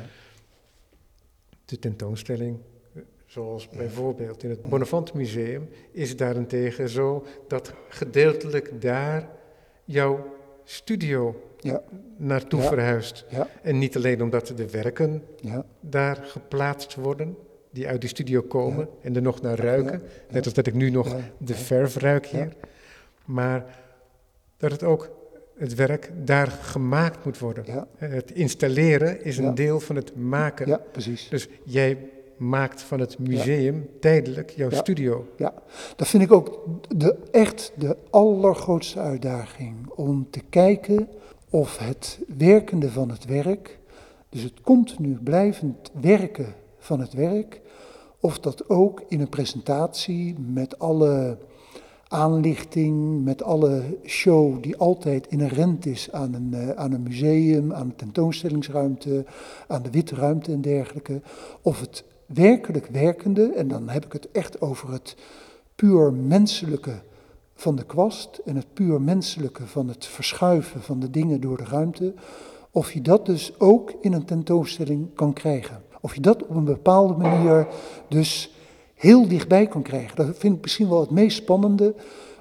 De 1.64 1.78
tentoonstelling, 1.78 2.58
zoals 3.28 3.68
bijvoorbeeld 3.68 4.42
in 4.42 4.50
het 4.50 4.62
Bonnefante 4.62 5.12
Museum, 5.16 5.68
is 5.92 6.16
daarentegen 6.16 6.88
zo 6.88 7.24
dat 7.48 7.72
gedeeltelijk 7.88 8.80
daar 8.80 9.28
jouw 9.84 10.36
studio 10.64 11.42
Ja. 11.60 11.82
naartoe 12.16 12.60
Ja. 12.60 12.66
verhuist. 12.68 13.24
ja, 13.28 13.48
En 13.62 13.78
niet 13.78 13.96
alleen 13.96 14.22
omdat 14.22 14.52
de 14.56 14.70
werken 14.70 15.22
ja, 15.40 15.64
daar 15.80 16.16
geplaatst 16.22 16.94
worden, 16.94 17.36
die 17.70 17.88
uit 17.88 18.00
die 18.00 18.10
studio 18.10 18.40
komen 18.42 18.88
en 19.02 19.16
er 19.16 19.22
nog 19.22 19.40
naar 19.40 19.58
ruiken. 19.58 20.02
Net 20.30 20.44
als 20.44 20.54
dat 20.54 20.66
ik 20.66 20.74
nu 20.74 20.90
nog 20.90 21.16
de 21.38 21.54
verf 21.54 21.96
ruik 21.96 22.26
hier. 22.26 22.52
Maar 23.24 23.78
dat 24.56 24.70
het 24.70 24.82
ook, 24.82 25.10
het 25.56 25.74
werk 25.74 26.10
daar 26.24 26.46
gemaakt 26.48 27.24
moet 27.24 27.38
worden. 27.38 27.86
Het 27.96 28.30
installeren 28.32 29.24
is 29.24 29.38
een 29.38 29.54
deel 29.54 29.80
van 29.80 29.96
het 29.96 30.16
maken. 30.16 30.66
ja, 30.66 30.80
precies. 30.92 31.28
Dus 31.28 31.48
jij 31.64 31.98
maakt 32.38 32.82
van 32.82 33.00
het 33.00 33.18
museum 33.18 33.88
tijdelijk 34.00 34.50
jouw 34.50 34.70
Ja. 34.70 34.76
studio. 34.76 35.26
Dat 35.96 36.08
vind 36.08 36.22
ik 36.22 36.32
ook 36.32 36.64
de, 36.96 37.16
echt 37.30 37.72
de 37.76 37.96
allergrootste 38.10 39.00
uitdaging. 39.00 39.88
Om 39.94 40.26
te 40.30 40.40
kijken 40.50 41.08
of 41.50 41.78
het 41.78 42.18
werkende 42.38 42.90
van 42.90 43.10
het 43.10 43.24
werk, 43.24 43.78
dus 44.28 44.42
het 44.42 44.60
continu 44.60 45.18
blijvend 45.22 45.90
werken 46.00 46.54
van 46.78 47.00
het 47.00 47.12
werk, 47.12 47.60
of 48.20 48.38
dat 48.38 48.68
ook 48.68 49.02
in 49.08 49.20
een 49.20 49.28
presentatie 49.28 50.34
met 50.38 50.78
alle 50.78 51.38
aanlichting, 52.08 53.24
met 53.24 53.42
alle 53.42 53.82
show 54.06 54.62
die 54.62 54.76
altijd 54.76 55.26
inherent 55.26 55.86
is 55.86 56.12
aan 56.12 56.34
een, 56.34 56.50
uh, 56.54 56.70
aan 56.70 56.92
een 56.92 57.02
museum, 57.02 57.72
aan 57.72 57.86
een 57.86 57.96
tentoonstellingsruimte, 57.96 59.24
aan 59.66 59.82
de 59.82 59.90
witte 59.90 60.14
ruimte 60.14 60.52
en 60.52 60.60
dergelijke, 60.60 61.20
of 61.62 61.80
het 61.80 62.04
werkelijk 62.28 62.86
werkende, 62.86 63.52
en 63.52 63.68
dan 63.68 63.88
heb 63.88 64.04
ik 64.04 64.12
het 64.12 64.30
echt 64.30 64.60
over 64.60 64.92
het 64.92 65.16
puur 65.74 66.12
menselijke 66.12 67.00
van 67.54 67.76
de 67.76 67.84
kwast 67.84 68.40
en 68.44 68.56
het 68.56 68.72
puur 68.72 69.00
menselijke 69.00 69.66
van 69.66 69.88
het 69.88 70.06
verschuiven 70.06 70.82
van 70.82 71.00
de 71.00 71.10
dingen 71.10 71.40
door 71.40 71.56
de 71.56 71.64
ruimte, 71.64 72.14
of 72.70 72.92
je 72.92 73.00
dat 73.00 73.26
dus 73.26 73.60
ook 73.60 73.92
in 74.00 74.12
een 74.12 74.24
tentoonstelling 74.24 75.14
kan 75.14 75.32
krijgen. 75.32 75.82
Of 76.00 76.14
je 76.14 76.20
dat 76.20 76.42
op 76.42 76.56
een 76.56 76.64
bepaalde 76.64 77.14
manier 77.14 77.66
dus 78.08 78.54
heel 78.94 79.28
dichtbij 79.28 79.66
kan 79.66 79.82
krijgen. 79.82 80.16
Dat 80.16 80.38
vind 80.38 80.56
ik 80.56 80.62
misschien 80.62 80.88
wel 80.88 81.00
het 81.00 81.10
meest 81.10 81.36
spannende, 81.36 81.94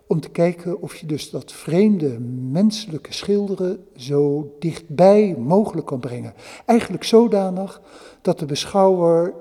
om 0.08 0.20
te 0.20 0.30
kijken 0.30 0.82
of 0.82 0.96
je 0.96 1.06
dus 1.06 1.30
dat 1.30 1.52
vreemde 1.52 2.20
menselijke 2.52 3.14
schilderen 3.14 3.86
zo 3.96 4.52
dichtbij 4.60 5.36
mogelijk 5.38 5.88
kan 5.88 6.00
brengen. 6.00 6.34
Eigenlijk 6.66 7.04
zodanig 7.04 7.82
dat 8.22 8.40
de 8.40 8.46
beschouwer 8.46 9.34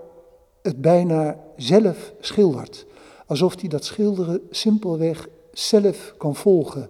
het 0.67 0.81
bijna 0.81 1.39
zelf 1.57 2.13
schildert. 2.21 2.87
Alsof 3.27 3.61
hij 3.61 3.69
dat 3.69 3.85
schilderen 3.85 4.41
simpelweg 4.51 5.29
zelf 5.53 6.15
kan 6.17 6.35
volgen. 6.35 6.89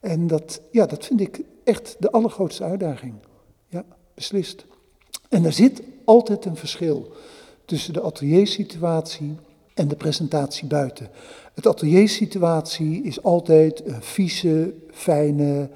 En 0.00 0.26
dat, 0.26 0.60
ja, 0.70 0.86
dat 0.86 1.04
vind 1.04 1.20
ik 1.20 1.40
echt 1.64 1.96
de 1.98 2.10
allergrootste 2.10 2.64
uitdaging. 2.64 3.14
Ja, 3.68 3.84
beslist. 4.14 4.66
En 5.28 5.44
er 5.44 5.52
zit 5.52 5.82
altijd 6.04 6.44
een 6.44 6.56
verschil 6.56 7.12
tussen 7.64 7.92
de 7.92 8.02
ateliersituatie 8.02 9.36
en 9.74 9.88
de 9.88 9.96
presentatie 9.96 10.66
buiten. 10.66 11.10
Het 11.54 11.66
ateliersituatie 11.66 13.02
is 13.02 13.22
altijd 13.22 13.86
een 13.86 14.02
vieze, 14.02 14.74
fijne, 14.90 15.70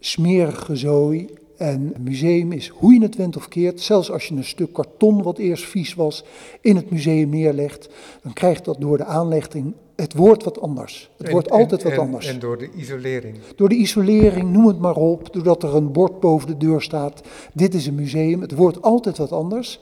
smerige 0.00 0.76
zooi. 0.76 1.37
En 1.58 1.92
een 1.94 2.02
museum 2.02 2.52
is 2.52 2.68
hoe 2.68 2.94
je 2.94 3.02
het 3.02 3.16
went 3.16 3.36
of 3.36 3.48
keert, 3.48 3.80
zelfs 3.80 4.10
als 4.10 4.26
je 4.26 4.34
een 4.34 4.44
stuk 4.44 4.72
karton 4.72 5.22
wat 5.22 5.38
eerst 5.38 5.64
vies 5.64 5.94
was 5.94 6.24
in 6.60 6.76
het 6.76 6.90
museum 6.90 7.28
neerlegt, 7.28 7.88
dan 8.22 8.32
krijgt 8.32 8.64
dat 8.64 8.80
door 8.80 8.96
de 8.96 9.04
aanlegting 9.04 9.74
het 9.96 10.14
wordt 10.14 10.44
wat 10.44 10.60
anders. 10.60 11.10
Het 11.16 11.30
wordt 11.30 11.50
altijd 11.50 11.82
wat 11.82 11.98
anders. 11.98 12.26
En 12.26 12.38
door 12.38 12.58
de 12.58 12.70
isolering. 12.76 13.36
Door 13.56 13.68
de 13.68 13.74
isolering, 13.74 14.52
noem 14.52 14.66
het 14.66 14.78
maar 14.78 14.96
op, 14.96 15.32
doordat 15.32 15.62
er 15.62 15.74
een 15.74 15.92
bord 15.92 16.20
boven 16.20 16.46
de 16.46 16.56
deur 16.56 16.82
staat, 16.82 17.22
dit 17.52 17.74
is 17.74 17.86
een 17.86 17.94
museum, 17.94 18.40
het 18.40 18.52
wordt 18.52 18.82
altijd 18.82 19.18
wat 19.18 19.32
anders. 19.32 19.80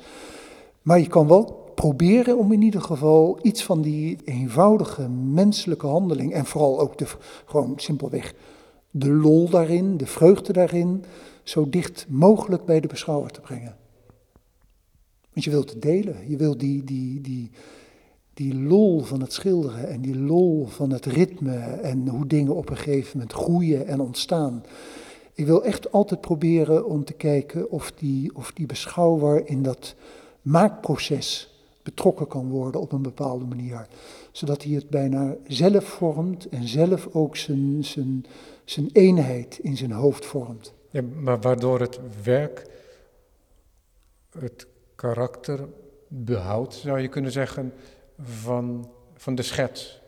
Maar 0.83 0.99
je 0.99 1.07
kan 1.07 1.29
wel 1.29 1.73
proberen 1.75 2.39
om 2.39 2.53
in 2.53 2.63
ieder 2.63 2.81
geval 2.81 3.39
iets 3.43 3.65
van 3.65 3.83
die 3.83 4.19
eenvoudige 4.25 5.09
menselijke 5.09 5.87
handeling 5.87 6.33
en 6.33 6.47
vooral 6.47 6.81
ook 6.81 6.99
de, 6.99 7.07
gewoon 7.45 7.73
simpelweg 7.77 8.35
de 8.99 9.11
lol 9.11 9.49
daarin, 9.49 9.97
de 9.97 10.07
vreugde 10.07 10.53
daarin, 10.53 11.05
zo 11.43 11.69
dicht 11.69 12.07
mogelijk 12.09 12.65
bij 12.65 12.81
de 12.81 12.89
beschouwer 12.89 13.31
te 13.31 13.41
brengen. 13.41 13.77
Want 15.33 15.45
je 15.45 15.51
wilt 15.51 15.71
het 15.71 15.83
delen, 15.83 16.17
je 16.29 16.37
wilt 16.37 16.61
die, 16.61 16.85
die, 16.85 17.21
die, 17.21 17.51
die 18.35 18.55
lol 18.55 19.01
van 19.01 19.21
het 19.21 19.33
schilderen 19.33 19.89
en 19.89 20.01
die 20.01 20.19
lol 20.19 20.67
van 20.67 20.91
het 20.91 21.05
ritme 21.05 21.59
en 21.59 22.09
hoe 22.09 22.27
dingen 22.27 22.55
op 22.55 22.71
een 22.71 22.77
gegeven 22.77 23.19
moment 23.19 23.33
groeien 23.33 23.87
en 23.87 24.01
ontstaan. 24.01 24.65
Ik 25.35 25.47
wil 25.47 25.65
echt 25.65 25.93
altijd 25.93 26.21
proberen 26.21 26.87
om 26.87 27.05
te 27.05 27.13
kijken 27.13 27.71
of 27.71 27.93
die, 27.93 28.35
of 28.35 28.53
die 28.53 28.67
beschouwer 28.67 29.49
in 29.49 29.63
dat 29.63 29.95
maakproces 30.43 31.55
betrokken 31.83 32.27
kan 32.27 32.49
worden 32.49 32.81
op 32.81 32.93
een 32.93 33.03
bepaalde 33.03 33.45
manier. 33.45 33.87
Zodat 34.33 34.63
hij 34.63 34.73
het 34.73 34.91
bijna 34.91 35.37
zelf 35.47 35.85
vormt 35.85 36.49
en 36.49 36.69
zelf 36.69 37.09
ook 37.13 37.37
zijn, 37.37 37.85
zijn, 37.85 38.25
zijn 38.71 38.91
eenheid 38.93 39.59
in 39.59 39.77
zijn 39.77 39.93
hoofd 39.93 40.27
vormt. 40.27 40.75
Ja, 40.91 41.03
maar 41.03 41.41
waardoor 41.41 41.81
het 41.81 41.99
werk 42.23 42.67
het 44.39 44.67
karakter 44.95 45.69
behoudt, 46.09 46.75
zou 46.75 47.01
je 47.01 47.09
kunnen 47.09 47.33
zeggen, 47.33 47.73
van, 48.23 48.91
van 49.15 49.35
de 49.35 49.43
schets. 49.43 50.01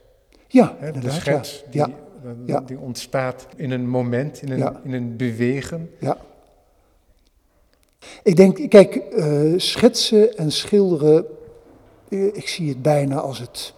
Ja, 0.46 0.76
He, 0.78 0.92
de 0.92 1.10
schets 1.10 1.64
die, 1.70 1.84
ja. 2.46 2.60
die 2.60 2.78
ontstaat 2.78 3.46
in 3.56 3.70
een 3.70 3.88
moment, 3.88 4.42
in 4.42 4.50
een, 4.50 4.76
in 4.84 4.92
een 4.92 5.16
bewegen. 5.16 5.90
Ja. 5.98 6.18
Ik 8.22 8.36
denk, 8.36 8.70
kijk, 8.70 9.02
uh, 9.12 9.58
schetsen 9.58 10.36
en 10.36 10.52
schilderen, 10.52 11.26
uh, 12.08 12.26
ik 12.26 12.48
zie 12.48 12.68
het 12.68 12.82
bijna 12.82 13.20
als 13.20 13.38
het 13.38 13.74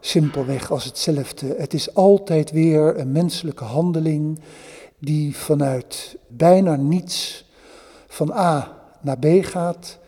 simpelweg 0.00 0.70
als 0.70 0.84
hetzelfde. 0.84 1.54
Het 1.58 1.74
is 1.74 1.94
altijd 1.94 2.50
weer 2.50 2.98
een 2.98 3.12
menselijke 3.12 3.64
handeling 3.64 4.40
die 4.98 5.36
vanuit 5.36 6.16
bijna 6.28 6.76
niets 6.76 7.46
van 8.06 8.32
A 8.32 8.82
naar 9.00 9.18
B 9.18 9.26
gaat 9.40 9.98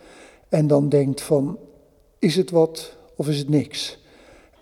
en 0.49 0.67
dan 0.67 0.89
denkt 0.89 1.21
van, 1.21 1.59
is 2.19 2.37
het 2.37 2.51
wat 2.51 2.97
of 3.17 3.29
is 3.29 3.39
het 3.39 3.49
niks? 3.49 3.99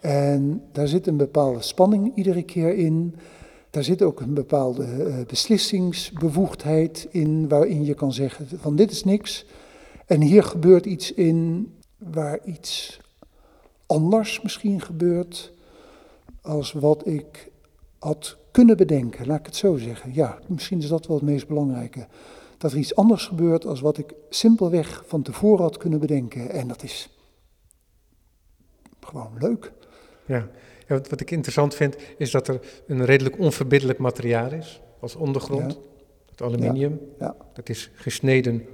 En 0.01 0.62
daar 0.73 0.88
zit 0.88 1.07
een 1.07 1.17
bepaalde 1.17 1.62
spanning 1.62 2.12
iedere 2.14 2.43
keer 2.43 2.75
in. 2.75 3.14
Daar 3.71 3.85
zit 3.85 4.03
ook 4.03 4.21
een 4.21 4.35
bepaalde 4.35 4.87
uh, 4.87 5.14
beslissingsbevoegdheid 5.27 7.09
in, 7.11 7.49
waarin 7.49 7.85
je 7.85 7.95
kan 7.95 8.12
zeggen 8.12 8.47
van 8.59 8.77
dit 8.77 8.91
is 8.91 9.05
niks. 9.05 9.45
En 10.07 10.21
hier 10.21 10.43
gebeurt 10.43 10.87
iets 10.87 11.12
in 11.12 11.69
waar 11.99 12.38
iets 12.45 13.01
anders 13.88 14.42
misschien 14.42 14.81
gebeurt 14.81 15.53
als 16.42 16.72
wat 16.72 17.07
ik 17.07 17.51
had 17.98 18.37
kunnen 18.51 18.77
bedenken, 18.77 19.27
laat 19.27 19.38
ik 19.38 19.46
het 19.46 19.57
zo 19.57 19.77
zeggen. 19.77 20.14
Ja, 20.14 20.38
misschien 20.46 20.79
is 20.79 20.88
dat 20.88 21.07
wel 21.07 21.16
het 21.16 21.24
meest 21.24 21.46
belangrijke. 21.48 22.07
Dat 22.59 22.72
er 22.72 22.79
iets 22.79 22.94
anders 22.94 23.27
gebeurt 23.27 23.66
als 23.66 23.81
wat 23.81 23.98
ik 23.98 24.14
simpelweg 24.31 25.05
van 25.07 25.22
tevoren 25.22 25.62
had 25.62 25.77
kunnen 25.77 26.01
bedenken. 26.01 26.51
En 26.51 26.68
dat 26.68 26.83
is 26.83 27.18
gewoon 29.01 29.33
leuk. 29.38 29.72
Ja, 30.27 30.48
ja 30.87 31.01
wat, 31.09 31.20
ik 31.20 31.31
interessant 31.31 31.74
vind 31.74 31.96
is 32.18 32.31
dat 32.31 32.48
er 32.48 32.61
een 32.87 33.05
redelijk 33.05 33.38
onverbiddelijk 33.38 33.98
materiaal 33.98 34.53
is 34.53 34.81
als 35.01 35.14
ondergrond. 35.14 35.79
Het 36.31 36.42
aluminium. 36.42 37.01
Ja. 37.18 37.37
Dat 37.53 37.68
is 37.68 37.90
gesneden 37.94 38.66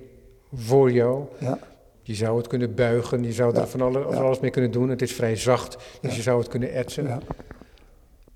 voor 0.52 0.92
jou. 0.92 1.24
Ja. 1.40 1.58
Je 2.06 2.14
zou 2.14 2.36
het 2.36 2.46
kunnen 2.46 2.74
buigen, 2.74 3.24
je 3.24 3.32
zou 3.32 3.56
er 3.56 3.68
van 3.68 3.80
alles, 3.80 4.04
alles 4.16 4.40
mee 4.40 4.50
kunnen 4.50 4.70
doen. 4.70 4.88
Het 4.88 5.02
is 5.02 5.12
vrij 5.12 5.36
zacht, 5.36 5.76
dus 6.00 6.16
je 6.16 6.22
zou 6.22 6.38
het 6.38 6.48
kunnen 6.48 6.72
etsen. 6.72 7.22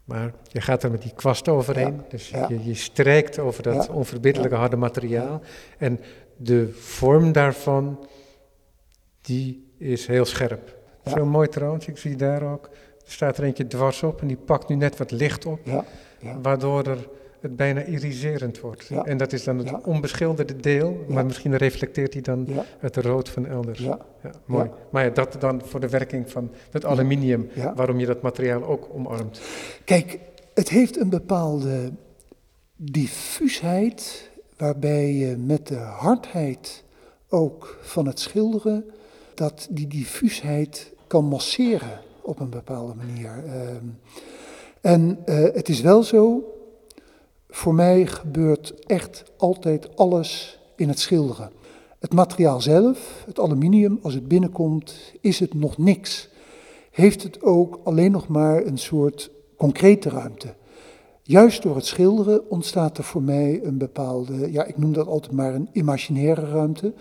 Maar 0.05 0.33
je 0.49 0.61
gaat 0.61 0.83
er 0.83 0.91
met 0.91 1.03
die 1.03 1.13
kwast 1.15 1.49
overheen. 1.49 2.01
Dus 2.09 2.29
Je, 2.29 2.65
je 2.65 2.75
strijkt 2.75 3.39
over 3.39 3.63
dat 3.63 3.89
onverbiddelijke 3.89 4.57
harde 4.57 4.77
materiaal. 4.77 5.41
En 5.79 6.01
de 6.37 6.73
vorm 6.73 7.33
daarvan, 7.33 8.07
die 9.21 9.73
is 9.79 10.07
heel 10.07 10.25
scherp. 10.25 10.77
Zo 11.07 11.27
mooi 11.27 11.49
trouwens, 11.49 11.87
ik 11.87 11.99
zie 11.99 12.17
daar 12.17 12.43
ook. 12.43 12.65
Er 13.05 13.13
staat 13.13 13.39
er 13.39 13.45
eentje 13.45 13.67
dwars 13.67 14.03
op 14.03 14.21
en 14.21 14.27
die 14.27 14.37
pakt 14.37 14.69
nu 14.69 14.75
net 14.75 14.97
wat 14.97 15.11
licht 15.11 15.47
op. 15.47 15.61
Waardoor 16.43 16.87
er 16.87 17.09
het 17.41 17.57
bijna 17.57 17.85
iriserend 17.85 18.61
wordt. 18.61 18.91
En 19.05 19.17
dat 19.17 19.33
is 19.33 19.45
dan 19.45 19.59
het 19.59 19.85
onbeschilderde 19.85 20.57
deel, 20.57 21.05
maar 21.09 21.27
misschien 21.27 21.57
reflecteert 21.57 22.13
hij 22.13 22.23
dan 22.23 22.47
het 22.79 22.97
rood 22.97 23.29
van 23.29 23.47
elders. 23.47 23.79
Ja. 23.79 23.99
mooi. 24.45 24.71
Maar 24.91 25.05
ja, 25.05 25.11
dat 25.11 25.37
dan 25.39 25.63
voor 25.65 25.81
de 25.81 25.89
werking 25.89 26.31
van 26.31 26.51
het 26.71 26.85
aluminium, 26.85 27.49
waarom 27.75 27.99
je 27.99 28.07
dat 28.07 28.23
materiaal 28.23 28.65
ook 28.65 28.89
omarmt. 28.93 29.41
Kijk, 29.85 30.19
het 30.55 30.69
heeft 30.69 31.01
een 31.01 31.11
bepaalde 31.11 31.93
diffuusheid, 32.77 34.31
waarbij 34.57 35.13
je 35.13 35.37
met 35.37 35.67
de 35.67 35.77
hardheid 35.77 36.85
ook 37.29 37.79
van 37.83 38.07
het 38.07 38.21
schilderen, 38.21 38.85
dat 39.35 39.67
die 39.71 39.87
diffuusheid 39.87 40.93
kan 41.07 41.25
masseren 41.25 42.01
op 42.21 42.41
een 42.41 42.51
bepaalde 42.51 42.95
manier. 42.95 43.45
Ehm, 43.47 43.85
en 44.81 45.19
uh, 45.27 45.43
het 45.55 45.69
is 45.69 45.81
wel 45.81 46.03
zo 46.03 46.43
voor 47.49 47.75
mij 47.75 48.07
gebeurt 48.07 48.75
echt 48.87 49.25
altijd 49.37 49.97
alles 49.97 50.59
in 50.77 50.89
het 50.89 50.99
schilderen. 50.99 51.51
Het 51.99 52.13
materiaal 52.13 52.61
zelf, 52.61 53.23
het 53.27 53.41
aluminium, 53.41 53.99
als 54.03 54.15
het 54.15 54.29
binnenkomt, 54.29 54.95
is 55.21 55.39
het 55.39 55.55
nog 55.55 55.79
niks. 55.79 56.29
Heeft 56.91 57.23
het 57.23 57.43
ook 57.43 57.81
alleen 57.85 58.11
nog 58.11 58.29
maar 58.29 58.67
een 58.67 58.79
soort 58.79 59.31
concrete 59.57 60.09
ruimte. 60.09 60.55
Juist 61.23 61.63
door 61.63 61.77
het 61.77 61.87
schilderen 61.87 62.51
ontstaat 62.51 62.99
er 62.99 63.05
voor 63.05 63.23
mij 63.23 63.61
een 63.65 63.79
bepaalde, 63.79 64.53
ja, 64.53 64.65
ik 64.65 64.79
noem 64.79 64.93
dat 64.93 65.07
altijd 65.07 65.33
maar 65.33 65.55
een 65.55 65.69
imaginaire 65.73 66.47
ruimte. 66.51 66.93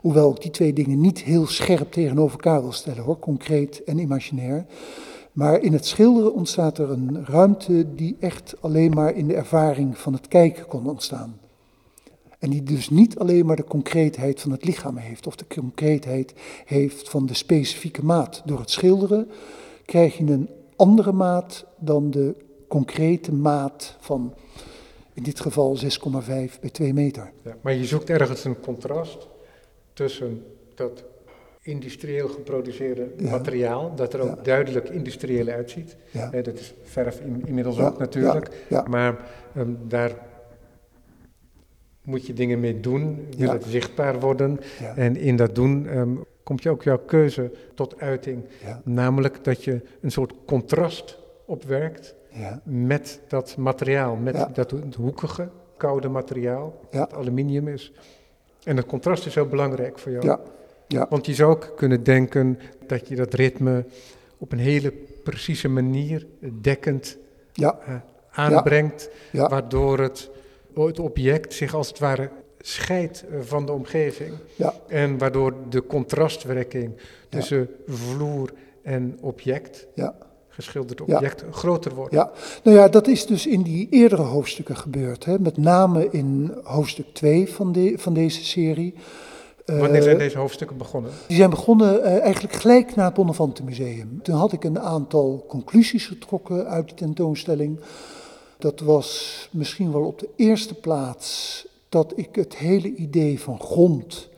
Hoewel 0.00 0.30
ik 0.30 0.42
die 0.42 0.50
twee 0.50 0.72
dingen 0.72 1.00
niet 1.00 1.22
heel 1.22 1.46
scherp 1.46 1.92
tegenover 1.92 2.32
elkaar 2.32 2.62
wil 2.62 2.72
stellen 2.72 3.02
hoor, 3.02 3.18
concreet 3.18 3.84
en 3.84 3.98
imaginair. 3.98 4.66
Maar 5.32 5.60
in 5.60 5.72
het 5.72 5.86
schilderen 5.86 6.34
ontstaat 6.34 6.78
er 6.78 6.90
een 6.90 7.26
ruimte 7.26 7.94
die 7.94 8.16
echt 8.20 8.54
alleen 8.60 8.90
maar 8.90 9.16
in 9.16 9.28
de 9.28 9.34
ervaring 9.34 9.98
van 9.98 10.12
het 10.12 10.28
kijken 10.28 10.66
kon 10.66 10.86
ontstaan. 10.86 11.40
En 12.38 12.50
die 12.50 12.62
dus 12.62 12.90
niet 12.90 13.18
alleen 13.18 13.46
maar 13.46 13.56
de 13.56 13.64
concreetheid 13.64 14.40
van 14.40 14.50
het 14.50 14.64
lichaam 14.64 14.96
heeft, 14.96 15.26
of 15.26 15.36
de 15.36 15.44
concreetheid 15.48 16.34
heeft 16.64 17.08
van 17.08 17.26
de 17.26 17.34
specifieke 17.34 18.04
maat. 18.04 18.42
Door 18.44 18.58
het 18.58 18.70
schilderen 18.70 19.30
krijg 19.84 20.18
je 20.18 20.24
een 20.24 20.48
andere 20.76 21.12
maat 21.12 21.64
dan 21.78 22.10
de 22.10 22.34
concrete 22.68 23.32
maat 23.32 23.96
van, 24.00 24.34
in 25.14 25.22
dit 25.22 25.40
geval 25.40 25.76
6,5 25.76 25.82
bij 26.60 26.70
2 26.72 26.94
meter. 26.94 27.32
Ja, 27.44 27.56
maar 27.60 27.74
je 27.74 27.84
zoekt 27.84 28.10
ergens 28.10 28.44
een 28.44 28.60
contrast 28.60 29.28
tussen 29.92 30.44
dat 30.74 31.04
industrieel 31.62 32.28
geproduceerde 32.28 33.08
Ja. 33.16 33.30
materiaal, 33.30 33.94
dat 33.94 34.12
er 34.14 34.20
ook 34.20 34.36
Ja. 34.36 34.42
duidelijk 34.42 34.88
industrieel 34.88 35.46
uitziet. 35.48 35.96
Ja. 36.10 36.30
Dat 36.30 36.46
is 36.58 36.74
verf 36.82 37.20
in- 37.20 37.42
inmiddels 37.46 37.78
ook 37.78 37.98
natuurlijk. 37.98 38.48
Maar 38.88 39.16
ehm, 39.54 39.70
daar 39.88 40.12
moet 42.04 42.26
je 42.26 42.32
dingen 42.32 42.60
mee 42.60 42.80
doen, 42.80 43.26
wil 43.36 43.50
het 43.50 43.64
zichtbaar 43.64 44.20
worden. 44.20 44.58
En 44.96 45.16
in 45.16 45.36
dat 45.36 45.54
doen 45.54 45.86
ehm, 45.88 46.10
komt 46.42 46.62
je 46.62 46.70
ook 46.70 46.82
jouw 46.82 46.98
keuze 46.98 47.52
tot 47.74 48.00
uiting. 48.00 48.44
Namelijk 48.84 49.44
dat 49.44 49.64
je 49.64 49.80
een 50.00 50.10
soort 50.10 50.32
contrast 50.46 51.18
opwerkt 51.46 52.14
met 52.64 53.20
dat 53.28 53.56
materiaal, 53.56 54.16
met 54.16 54.46
dat 54.54 54.74
hoekige, 54.96 55.48
koude 55.76 56.08
materiaal, 56.08 56.80
dat 56.90 57.12
aluminium 57.14 57.68
is. 57.68 57.92
En 58.64 58.76
dat 58.76 58.86
contrast 58.86 59.26
is 59.26 59.34
heel 59.34 59.46
belangrijk 59.46 59.98
voor 59.98 60.12
jou. 60.12 60.38
Ja. 60.92 61.06
Want 61.10 61.26
je 61.26 61.34
zou 61.34 61.50
ook 61.50 61.72
kunnen 61.76 62.02
denken 62.02 62.58
dat 62.86 63.08
je 63.08 63.14
dat 63.16 63.34
ritme 63.34 63.84
op 64.38 64.52
een 64.52 64.58
hele 64.58 64.92
precieze 65.24 65.68
manier 65.68 66.26
dekkend 66.60 67.16
Ja. 67.52 67.78
eh, 67.86 67.94
aanbrengt, 68.30 69.10
Ja. 69.32 69.48
waardoor 69.48 69.98
het, 69.98 70.30
het 70.74 70.98
object 70.98 71.54
zich 71.54 71.74
als 71.74 71.88
het 71.88 71.98
ware 71.98 72.30
scheidt 72.60 73.24
eh, 73.30 73.38
van 73.40 73.66
de 73.66 73.72
omgeving. 73.72 74.32
Ja. 74.56 74.74
En 74.88 75.18
waardoor 75.18 75.54
de 75.68 75.86
contrastwerking 75.86 76.92
tussen 77.28 77.68
vloer 77.86 78.52
en 78.82 79.18
object, 79.20 79.86
Ja. 79.94 80.14
geschilderd 80.48 81.02
Ja. 81.06 81.14
object, 81.14 81.44
groter 81.50 81.94
wordt. 81.94 82.12
Ja, 82.14 82.30
nou 82.62 82.76
ja, 82.76 82.88
dat 82.88 83.06
is 83.06 83.26
dus 83.26 83.46
in 83.46 83.62
die 83.62 83.86
eerdere 83.90 84.22
hoofdstukken 84.22 84.76
gebeurd. 84.76 85.24
Hè? 85.24 85.38
Met 85.38 85.56
name 85.56 86.08
in 86.10 86.54
hoofdstuk 86.62 87.06
2 87.12 87.48
van, 87.48 87.72
de, 87.72 87.92
van 87.96 88.14
deze 88.14 88.44
serie. 88.44 88.94
Wanneer 89.66 89.94
Eh, 89.94 90.02
zijn 90.02 90.18
deze 90.18 90.38
hoofdstukken 90.38 90.76
begonnen? 90.76 91.10
Die 91.26 91.36
zijn 91.36 91.50
begonnen 91.50 92.02
eh, 92.04 92.18
eigenlijk 92.20 92.54
gelijk 92.54 92.94
na 92.94 93.04
het 93.04 93.14
Bonnefante 93.14 93.62
Museum. 93.62 94.22
Toen 94.22 94.34
had 94.34 94.52
ik 94.52 94.64
een 94.64 94.80
aantal 94.80 95.44
conclusies 95.48 96.06
getrokken 96.06 96.66
uit 96.66 96.86
die 96.86 96.96
tentoonstelling. 96.96 97.80
Dat 98.58 98.80
was 98.80 99.48
misschien 99.52 99.92
wel 99.92 100.02
op 100.02 100.18
de 100.18 100.28
eerste 100.36 100.74
plaats 100.74 101.66
dat 101.88 102.12
ik 102.16 102.28
het 102.34 102.56
hele 102.56 102.94
idee 102.94 103.40
van 103.40 103.60
grond 103.60 104.28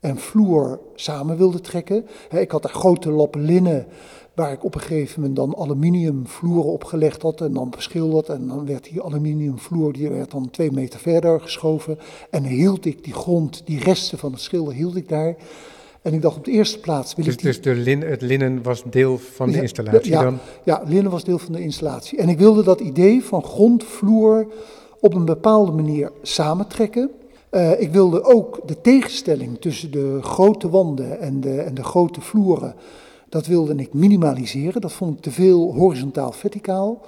en 0.00 0.18
vloer 0.18 0.80
samen 0.94 1.36
wilde 1.36 1.60
trekken. 1.60 2.06
Ik 2.30 2.50
had 2.50 2.62
daar 2.62 2.72
grote 2.72 3.10
lappen 3.10 3.44
linnen 3.44 3.86
waar 4.34 4.52
ik 4.52 4.64
op 4.64 4.74
een 4.74 4.80
gegeven 4.80 5.20
moment 5.20 5.36
dan 5.36 5.56
aluminium 5.56 6.26
vloeren 6.26 6.72
opgelegd 6.72 7.22
had 7.22 7.40
en 7.40 7.52
dan 7.52 7.70
beschilderd. 7.70 8.28
En 8.28 8.46
dan 8.46 8.66
werd 8.66 8.84
die 8.84 9.02
aluminium 9.02 9.58
vloer 9.58 9.92
die 9.92 10.08
werd 10.08 10.30
dan 10.30 10.50
twee 10.50 10.72
meter 10.72 11.00
verder 11.00 11.40
geschoven. 11.40 11.98
En 12.30 12.44
hield 12.44 12.84
ik 12.84 13.04
die 13.04 13.12
grond, 13.12 13.62
die 13.64 13.78
resten 13.78 14.18
van 14.18 14.32
het 14.32 14.40
schilder 14.40 14.74
hield 14.74 14.96
ik 14.96 15.08
daar. 15.08 15.36
En 16.02 16.12
ik 16.12 16.22
dacht 16.22 16.36
op 16.36 16.44
de 16.44 16.50
eerste 16.50 16.78
plaats 16.78 17.14
wil 17.14 17.24
Dus, 17.24 17.34
ik 17.34 17.40
die... 17.40 17.48
dus 17.48 17.62
de 17.62 17.74
lin, 17.74 18.02
het 18.02 18.22
linnen 18.22 18.62
was 18.62 18.82
deel 18.90 19.18
van 19.18 19.50
de 19.50 19.60
installatie 19.60 20.10
ja. 20.10 20.22
dan? 20.22 20.38
Ja, 20.64 20.82
linnen 20.86 21.12
was 21.12 21.24
deel 21.24 21.38
van 21.38 21.52
de 21.52 21.60
installatie. 21.60 22.18
En 22.18 22.28
ik 22.28 22.38
wilde 22.38 22.62
dat 22.62 22.80
idee 22.80 23.24
van 23.24 23.42
grond, 23.42 23.84
vloer 23.84 24.46
op 25.00 25.14
een 25.14 25.24
bepaalde 25.24 25.72
manier 25.72 26.12
samentrekken. 26.22 27.10
Eh, 27.50 27.80
ik 27.80 27.92
wilde 27.92 28.24
ook 28.24 28.60
de 28.66 28.80
tegenstelling 28.80 29.60
tussen 29.60 29.90
de 29.90 30.18
grote 30.22 30.70
wanden 30.70 31.20
en 31.20 31.40
de, 31.40 31.60
en 31.60 31.74
de 31.74 31.84
grote 31.84 32.20
vloeren, 32.20 32.74
dat 33.34 33.46
wilde 33.46 33.74
ik 33.74 33.92
minimaliseren. 33.92 34.80
Dat 34.80 34.92
vond 34.92 35.16
ik 35.16 35.22
te 35.22 35.30
veel 35.30 35.74
horizontaal-verticaal. 35.74 37.00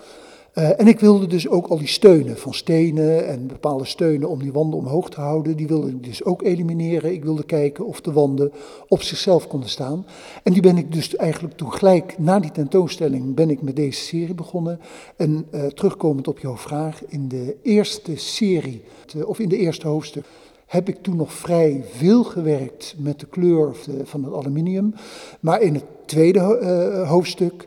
Eh, 0.52 0.80
en 0.80 0.88
ik 0.88 1.00
wilde 1.00 1.26
dus 1.26 1.48
ook 1.48 1.66
al 1.66 1.78
die 1.78 1.86
steunen 1.86 2.38
van 2.38 2.54
stenen 2.54 3.26
en 3.26 3.46
bepaalde 3.46 3.84
steunen 3.84 4.28
om 4.28 4.38
die 4.38 4.52
wanden 4.52 4.78
omhoog 4.78 5.10
te 5.10 5.20
houden, 5.20 5.56
die 5.56 5.66
wilde 5.66 5.88
ik 5.88 6.04
dus 6.04 6.24
ook 6.24 6.42
elimineren. 6.42 7.12
Ik 7.12 7.24
wilde 7.24 7.44
kijken 7.44 7.86
of 7.86 8.00
de 8.00 8.12
wanden 8.12 8.52
op 8.88 9.02
zichzelf 9.02 9.46
konden 9.46 9.68
staan. 9.68 10.06
En 10.42 10.52
die 10.52 10.62
ben 10.62 10.76
ik 10.78 10.92
dus 10.92 11.16
eigenlijk 11.16 11.56
toen 11.56 11.72
gelijk 11.72 12.18
na 12.18 12.40
die 12.40 12.52
tentoonstelling 12.52 13.34
ben 13.34 13.50
ik 13.50 13.62
met 13.62 13.76
deze 13.76 14.00
serie 14.00 14.34
begonnen. 14.34 14.80
En 15.16 15.46
eh, 15.50 15.66
terugkomend 15.66 16.28
op 16.28 16.38
jouw 16.38 16.56
vraag, 16.56 17.04
in 17.08 17.28
de 17.28 17.56
eerste 17.62 18.16
serie, 18.16 18.82
te- 19.06 19.26
of 19.26 19.38
in 19.38 19.48
de 19.48 19.56
eerste 19.56 19.88
hoofdstuk, 19.88 20.24
heb 20.66 20.88
ik 20.88 21.02
toen 21.02 21.16
nog 21.16 21.32
vrij 21.32 21.84
veel 21.90 22.24
gewerkt 22.24 22.94
met 22.98 23.20
de 23.20 23.26
kleur 23.26 23.76
van 24.04 24.24
het 24.24 24.34
aluminium. 24.34 24.94
Maar 25.40 25.60
in 25.60 25.74
het 25.74 25.84
tweede 26.04 26.58
eh, 26.58 27.08
hoofdstuk 27.08 27.66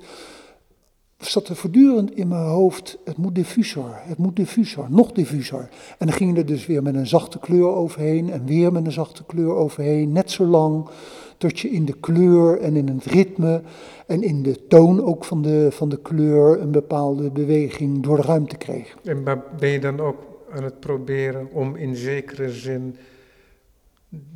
zat 1.18 1.48
er 1.48 1.56
voortdurend 1.56 2.16
in 2.16 2.28
mijn 2.28 2.46
hoofd, 2.46 2.98
het 3.04 3.18
moet 3.18 3.36
diffuser, 3.36 3.92
het 3.94 4.18
moet 4.18 4.36
diffuser, 4.36 4.86
nog 4.90 5.12
diffuser. 5.12 5.70
En 5.98 6.08
dan 6.08 6.16
ging 6.16 6.38
er 6.38 6.46
dus 6.46 6.66
weer 6.66 6.84
met 6.84 6.96
een 6.96 7.08
zachte 7.08 7.40
kleur 7.40 7.68
overheen 7.68 8.32
en 8.32 8.46
weer 8.46 8.72
met 8.72 8.86
een 8.86 8.92
zachte 8.92 9.24
kleur 9.24 9.54
overheen, 9.56 10.12
net 10.12 10.32
zo 10.32 10.46
lang 10.46 10.90
tot 11.38 11.60
je 11.60 11.70
in 11.70 11.86
de 11.86 11.96
kleur 12.00 12.60
en 12.60 12.76
in 12.76 12.88
het 12.88 13.06
ritme 13.06 13.62
en 14.08 14.24
in 14.24 14.44
de 14.44 14.68
toon 14.68 15.04
ook 15.04 15.26
van 15.26 15.42
de, 15.42 15.68
van 15.72 15.90
de 15.90 15.98
kleur 15.98 16.62
een 16.62 16.72
bepaalde 16.72 17.32
beweging 17.32 18.04
door 18.04 18.16
de 18.16 18.22
ruimte 18.22 18.58
kreeg. 18.58 18.96
En 19.04 19.24
maar 19.24 19.44
ben 19.60 19.70
je 19.70 19.80
dan 19.80 20.00
ook 20.00 20.29
aan 20.52 20.64
het 20.64 20.80
proberen 20.80 21.52
om 21.52 21.76
in 21.76 21.96
zekere 21.96 22.52
zin 22.52 22.96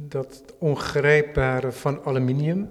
dat 0.07 0.43
ongrijpbare 0.57 1.72
van 1.72 1.99
aluminium 2.03 2.70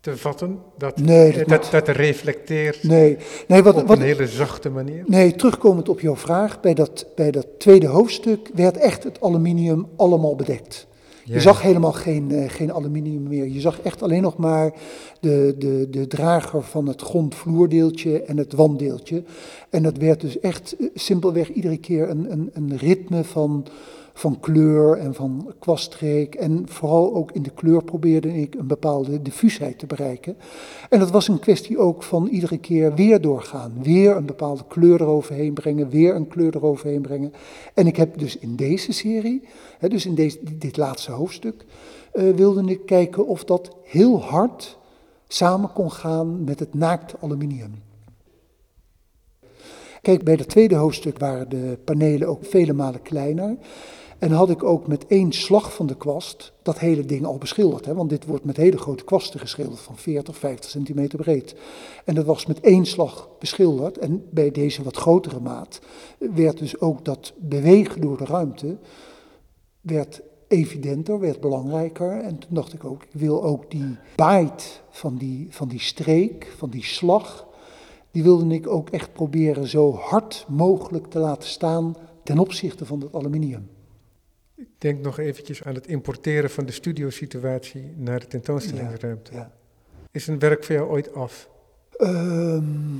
te 0.00 0.16
vatten? 0.16 0.58
Dat, 0.78 0.98
Nee, 0.98 1.44
dat 1.44 1.68
dat 1.70 1.88
reflecteert 1.88 2.82
Nee, 2.82 3.16
nee 3.46 3.62
wat, 3.62 3.76
op 3.76 3.86
wat, 3.86 3.96
een 3.96 4.02
hele 4.02 4.26
zachte 4.26 4.70
manier? 4.70 5.04
Nee, 5.06 5.34
terugkomend 5.34 5.88
op 5.88 6.00
jouw 6.00 6.16
vraag, 6.16 6.60
bij 6.60 6.74
dat, 6.74 7.06
bij 7.14 7.30
dat 7.30 7.46
tweede 7.58 7.86
hoofdstuk 7.86 8.50
werd 8.54 8.76
echt 8.76 9.04
het 9.04 9.20
aluminium 9.20 9.88
allemaal 9.96 10.36
bedekt. 10.36 10.86
Ja, 11.28 11.34
Je 11.34 11.40
zag 11.40 11.62
helemaal 11.62 11.92
geen, 11.92 12.30
eh, 12.30 12.48
geen 12.48 12.72
aluminium 12.72 13.22
meer. 13.22 13.48
Je 13.48 13.60
zag 13.60 13.80
echt 13.80 14.02
alleen 14.02 14.22
nog 14.22 14.36
maar 14.36 14.72
de, 15.20 15.54
de, 15.58 15.86
de 15.90 16.06
drager 16.06 16.62
van 16.62 16.86
het 16.86 17.02
grondvloerdeeltje 17.02 18.22
en 18.22 18.36
het 18.36 18.52
wanddeeltje. 18.52 19.22
En 19.70 19.82
dat 19.82 19.96
werd 19.96 20.20
dus 20.20 20.40
echt 20.40 20.76
eh, 20.78 20.86
simpelweg 20.94 21.48
iedere 21.48 21.76
keer 21.76 22.10
een, 22.10 22.32
een, 22.32 22.50
een 22.52 22.76
ritme 22.76 23.24
van, 23.24 23.66
van 24.18 24.40
kleur 24.40 24.98
en 24.98 25.14
van 25.14 25.52
kwaststreek. 25.58 26.34
En 26.34 26.68
vooral 26.68 27.14
ook 27.14 27.32
in 27.32 27.42
de 27.42 27.50
kleur 27.50 27.84
probeerde 27.84 28.40
ik 28.40 28.54
een 28.54 28.66
bepaalde 28.66 29.22
diffuusheid 29.22 29.78
te 29.78 29.86
bereiken. 29.86 30.36
En 30.90 30.98
dat 30.98 31.10
was 31.10 31.28
een 31.28 31.38
kwestie 31.38 31.78
ook 31.78 32.02
van 32.02 32.26
iedere 32.26 32.58
keer 32.58 32.94
weer 32.94 33.20
doorgaan. 33.20 33.72
Weer 33.82 34.16
een 34.16 34.26
bepaalde 34.26 34.64
kleur 34.68 35.00
eroverheen 35.00 35.54
brengen, 35.54 35.88
weer 35.88 36.14
een 36.14 36.28
kleur 36.28 36.56
eroverheen 36.56 37.02
brengen. 37.02 37.32
En 37.74 37.86
ik 37.86 37.96
heb 37.96 38.18
dus 38.18 38.38
in 38.38 38.56
deze 38.56 38.92
serie, 38.92 39.42
hè, 39.78 39.88
dus 39.88 40.06
in 40.06 40.14
deze, 40.14 40.38
dit 40.58 40.76
laatste 40.76 41.12
hoofdstuk, 41.12 41.64
eh, 42.12 42.30
wilde 42.30 42.70
ik 42.70 42.86
kijken 42.86 43.26
of 43.26 43.44
dat 43.44 43.76
heel 43.82 44.22
hard 44.22 44.78
samen 45.28 45.72
kon 45.72 45.92
gaan 45.92 46.44
met 46.44 46.58
het 46.58 46.74
naakte 46.74 47.16
aluminium. 47.20 47.74
Kijk, 50.02 50.24
bij 50.24 50.34
het 50.34 50.48
tweede 50.48 50.74
hoofdstuk 50.74 51.18
waren 51.18 51.48
de 51.48 51.78
panelen 51.84 52.28
ook 52.28 52.44
vele 52.44 52.72
malen 52.72 53.02
kleiner. 53.02 53.56
En 54.18 54.30
had 54.30 54.50
ik 54.50 54.62
ook 54.62 54.86
met 54.86 55.06
één 55.06 55.32
slag 55.32 55.74
van 55.74 55.86
de 55.86 55.96
kwast 55.96 56.52
dat 56.62 56.78
hele 56.78 57.04
ding 57.04 57.24
al 57.24 57.38
beschilderd. 57.38 57.84
Hè? 57.84 57.94
Want 57.94 58.10
dit 58.10 58.24
wordt 58.24 58.44
met 58.44 58.56
hele 58.56 58.78
grote 58.78 59.04
kwasten 59.04 59.40
geschilderd 59.40 59.80
van 59.80 59.96
40, 59.96 60.36
50 60.36 60.70
centimeter 60.70 61.18
breed. 61.18 61.54
En 62.04 62.14
dat 62.14 62.24
was 62.24 62.46
met 62.46 62.60
één 62.60 62.86
slag 62.86 63.28
beschilderd. 63.38 63.98
En 63.98 64.24
bij 64.30 64.50
deze 64.50 64.82
wat 64.82 64.96
grotere 64.96 65.40
maat 65.40 65.80
werd 66.18 66.58
dus 66.58 66.80
ook 66.80 67.04
dat 67.04 67.32
bewegen 67.36 68.00
door 68.00 68.16
de 68.16 68.24
ruimte 68.24 68.76
werd 69.80 70.20
evidenter, 70.48 71.20
werd 71.20 71.40
belangrijker. 71.40 72.20
En 72.20 72.38
toen 72.38 72.54
dacht 72.54 72.72
ik 72.72 72.84
ook, 72.84 73.02
ik 73.02 73.20
wil 73.20 73.44
ook 73.44 73.70
die 73.70 73.96
bite 74.16 74.64
van 74.90 75.16
die, 75.16 75.46
van 75.50 75.68
die 75.68 75.80
streek, 75.80 76.54
van 76.56 76.70
die 76.70 76.84
slag, 76.84 77.46
die 78.10 78.22
wilde 78.22 78.54
ik 78.54 78.66
ook 78.66 78.90
echt 78.90 79.12
proberen 79.12 79.68
zo 79.68 79.94
hard 79.94 80.44
mogelijk 80.48 81.06
te 81.06 81.18
laten 81.18 81.48
staan 81.48 81.96
ten 82.22 82.38
opzichte 82.38 82.86
van 82.86 83.00
het 83.00 83.14
aluminium. 83.14 83.68
Ik 84.58 84.68
denk 84.78 85.04
nog 85.04 85.18
eventjes 85.18 85.64
aan 85.64 85.74
het 85.74 85.86
importeren 85.86 86.50
van 86.50 86.66
de 86.66 86.72
studiosituatie 86.72 87.92
naar 87.96 88.20
de 88.20 88.26
tentoonstellingsruimte. 88.26 89.32
Ja. 89.32 89.52
Is 90.10 90.26
een 90.26 90.38
werk 90.38 90.64
voor 90.64 90.74
jou 90.74 90.88
ooit 90.88 91.14
af? 91.14 91.48
Ehm, 91.96 92.96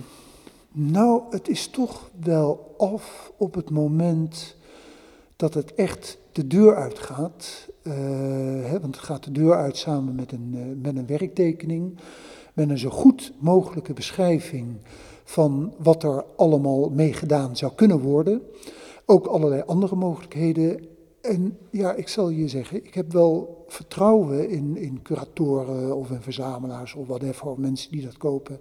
nou, 0.73 1.23
het 1.31 1.49
is 1.49 1.69
toch 1.69 2.11
wel 2.21 2.75
af 2.77 3.33
op 3.37 3.55
het 3.55 3.71
moment 3.71 4.57
dat 5.37 5.55
het 5.55 5.75
echt 5.75 6.19
de 6.33 6.47
deur 6.47 6.77
uitgaat. 6.77 7.69
Eh, 7.83 7.93
hè, 8.65 8.81
want 8.81 8.97
het 8.97 9.05
gaat 9.05 9.25
de 9.25 9.33
deur 9.33 9.55
uit 9.55 9.77
samen 9.77 10.15
met 10.15 10.33
een, 10.33 10.55
eh, 10.55 10.83
met 10.83 10.97
een 10.97 11.07
werktekening. 11.07 11.99
Met 12.55 12.71
een 12.71 12.79
zo 12.79 12.91
goed 12.91 13.33
mogelijke 13.39 13.93
beschrijving 13.93 14.77
van 15.25 15.75
wat 15.79 16.03
er 16.03 16.25
allemaal 16.37 16.91
mee 16.91 17.13
gedaan 17.13 17.57
zou 17.57 17.73
kunnen 17.75 18.01
worden. 18.01 18.43
Ook 19.07 19.27
allerlei 19.27 19.63
andere 19.67 19.97
mogelijkheden. 19.97 20.97
En 21.29 21.59
ja, 21.71 21.95
ik 21.95 22.09
zal 22.09 22.29
je 22.29 22.49
zeggen, 22.49 22.85
ik 22.85 22.95
heb 22.95 23.13
wel 23.13 23.65
vertrouwen 23.69 24.49
in, 24.49 24.77
in 24.77 25.03
curatoren 25.03 25.97
of 25.97 26.11
in 26.11 26.21
verzamelaars 26.21 26.95
of 26.95 27.07
whatever, 27.07 27.61
mensen 27.61 27.91
die 27.91 28.05
dat 28.05 28.17
kopen, 28.17 28.61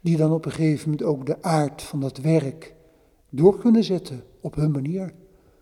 die 0.00 0.16
dan 0.16 0.32
op 0.32 0.44
een 0.44 0.52
gegeven 0.52 0.90
moment 0.90 1.08
ook 1.08 1.26
de 1.26 1.36
aard 1.40 1.82
van 1.82 2.00
dat 2.00 2.18
werk 2.18 2.74
door 3.28 3.58
kunnen 3.58 3.84
zetten 3.84 4.22
op 4.40 4.54
hun 4.54 4.70
manier. 4.70 5.12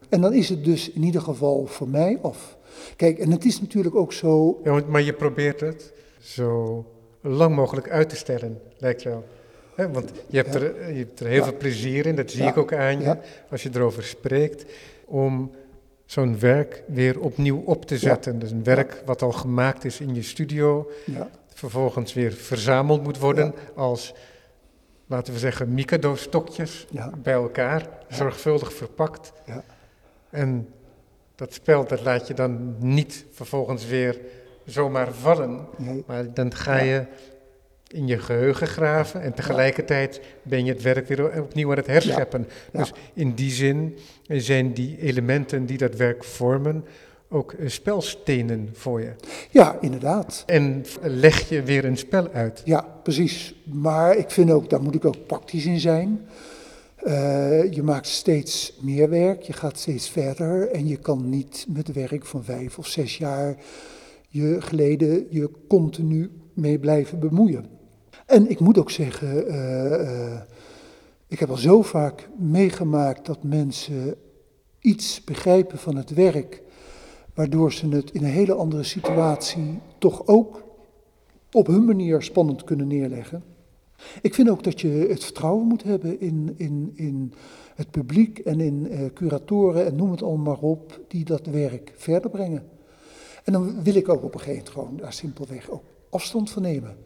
En 0.09 0.21
dan 0.21 0.33
is 0.33 0.49
het 0.49 0.65
dus 0.65 0.91
in 0.91 1.03
ieder 1.03 1.21
geval 1.21 1.67
voor 1.67 1.89
mij 1.89 2.19
af. 2.23 2.57
Kijk, 2.97 3.19
en 3.19 3.31
het 3.31 3.45
is 3.45 3.61
natuurlijk 3.61 3.95
ook 3.95 4.13
zo. 4.13 4.61
Ja, 4.65 4.83
maar 4.89 5.03
je 5.03 5.13
probeert 5.13 5.61
het 5.61 5.93
zo 6.19 6.85
lang 7.21 7.55
mogelijk 7.55 7.91
uit 7.91 8.09
te 8.09 8.17
stellen, 8.17 8.61
lijkt 8.79 9.03
wel. 9.03 9.25
want 9.77 10.11
je 10.29 10.37
hebt, 10.37 10.55
er, 10.55 10.93
je 10.93 10.99
hebt 10.99 11.21
er 11.21 11.27
heel 11.27 11.45
veel 11.45 11.57
plezier 11.57 12.07
in, 12.07 12.17
dat 12.17 12.31
zie 12.31 12.47
ik 12.47 12.57
ook 12.57 12.73
aan 12.73 13.01
je, 13.01 13.17
als 13.51 13.63
je 13.63 13.71
erover 13.73 14.03
spreekt, 14.03 14.65
om 15.05 15.51
zo'n 16.07 16.39
werk 16.39 16.83
weer 16.87 17.21
opnieuw 17.21 17.63
op 17.65 17.85
te 17.85 17.99
zetten. 17.99 18.39
Dus 18.39 18.51
een 18.51 18.65
werk 18.65 19.03
wat 19.05 19.23
al 19.23 19.33
gemaakt 19.33 19.85
is 19.85 20.01
in 20.01 20.15
je 20.15 20.23
studio, 20.23 20.91
vervolgens 21.55 22.15
weer 22.15 22.33
verzameld 22.33 23.03
moet 23.03 23.19
worden 23.19 23.55
als, 23.75 24.15
laten 25.07 25.33
we 25.33 25.39
zeggen, 25.39 25.75
Mikado-stokjes 25.75 26.87
bij 27.23 27.33
elkaar, 27.33 27.89
zorgvuldig 28.09 28.73
verpakt. 28.73 29.33
En 30.31 30.69
dat 31.35 31.53
spel, 31.53 31.87
dat 31.87 32.03
laat 32.03 32.27
je 32.27 32.35
dan 32.35 32.77
niet 32.79 33.25
vervolgens 33.31 33.87
weer 33.87 34.21
zomaar 34.65 35.13
vallen. 35.13 35.67
Maar 36.07 36.35
dan 36.35 36.55
ga 36.55 36.77
je 36.81 37.05
in 37.87 38.07
je 38.07 38.19
geheugen 38.19 38.67
graven 38.67 39.23
en 39.23 39.35
tegelijkertijd 39.35 40.21
ben 40.43 40.65
je 40.65 40.73
het 40.73 40.83
werk 40.83 41.09
weer 41.09 41.43
opnieuw 41.43 41.71
aan 41.71 41.77
het 41.77 41.87
herscheppen. 41.87 42.49
Dus 42.73 42.93
in 43.15 43.35
die 43.35 43.51
zin 43.51 43.99
zijn 44.27 44.73
die 44.73 45.01
elementen 45.01 45.67
die 45.67 45.79
dat 45.79 45.95
werk 45.95 46.25
vormen 46.25 46.85
ook 47.29 47.55
spelstenen 47.67 48.69
voor 48.73 49.01
je. 49.01 49.13
Ja, 49.51 49.79
inderdaad. 49.81 50.43
En 50.47 50.85
leg 51.03 51.49
je 51.49 51.63
weer 51.63 51.85
een 51.85 51.97
spel 51.97 52.29
uit. 52.33 52.63
Ja, 52.65 52.81
precies. 53.03 53.55
Maar 53.65 54.17
ik 54.17 54.31
vind 54.31 54.51
ook, 54.51 54.71
daar 54.71 54.83
moet 54.83 54.95
ik 54.95 55.05
ook 55.05 55.27
praktisch 55.27 55.65
in 55.65 55.81
zijn. 55.81 56.27
Uh, 57.05 57.73
je 57.73 57.83
maakt 57.83 58.07
steeds 58.07 58.79
meer 58.81 59.09
werk, 59.09 59.43
je 59.43 59.53
gaat 59.53 59.79
steeds 59.79 60.11
verder 60.11 60.71
en 60.71 60.87
je 60.87 60.97
kan 60.97 61.29
niet 61.29 61.67
met 61.69 61.93
werk 61.93 62.27
van 62.27 62.45
vijf 62.45 62.79
of 62.79 62.87
zes 62.87 63.19
jaar 63.19 63.57
je 64.29 64.57
geleden 64.61 65.27
je 65.31 65.51
continu 65.69 66.31
mee 66.55 66.79
blijven 66.79 67.19
bemoeien. 67.19 67.76
En 68.27 68.51
ik 68.51 68.61
moet 68.61 68.79
ook 68.79 68.91
zeggen, 68.91 69.51
uh, 69.51 69.91
uh, 69.91 70.41
ik 71.27 71.39
heb 71.39 71.51
al 71.51 71.57
zo 71.57 71.83
vaak 71.83 72.29
meegemaakt 72.37 73.27
dat 73.27 73.43
mensen 73.43 74.15
iets 74.81 75.25
begrijpen 75.25 75.79
van 75.79 75.97
het 75.97 76.11
werk, 76.11 76.63
waardoor 77.35 77.73
ze 77.73 77.89
het 77.89 78.11
in 78.11 78.25
een 78.25 78.31
hele 78.31 78.55
andere 78.55 78.83
situatie 78.83 79.79
toch 79.99 80.27
ook 80.27 80.65
op 81.53 81.67
hun 81.67 81.85
manier 81.85 82.23
spannend 82.23 82.65
kunnen 82.65 82.87
neerleggen. 82.87 83.45
Ik 84.23 84.35
vind 84.35 84.51
ook 84.51 84.65
dat 84.65 84.81
je 84.81 84.89
het 84.89 85.25
vertrouwen 85.25 85.67
moet 85.67 85.83
hebben 85.83 86.21
in, 86.21 86.55
in, 86.57 86.93
in 86.95 87.33
het 87.75 87.91
publiek 87.91 88.39
en 88.39 88.61
in 88.61 88.87
uh, 88.91 89.01
curatoren 89.15 89.87
en 89.87 89.97
noem 89.97 90.11
het 90.11 90.23
allemaal 90.23 90.45
maar 90.45 90.71
op, 90.71 91.01
die 91.09 91.25
dat 91.25 91.47
werk 91.47 91.93
verder 91.97 92.31
brengen. 92.31 92.65
En 93.45 93.53
dan 93.53 93.83
wil 93.83 93.95
ik 93.95 94.09
ook 94.09 94.23
op 94.23 94.35
een 94.35 94.41
gegeven 94.41 94.63
moment 94.63 94.73
gewoon 94.75 94.97
daar 94.97 95.13
simpelweg 95.13 95.71
ook 95.71 95.83
afstand 96.11 96.51
van 96.51 96.63
nemen. 96.63 97.06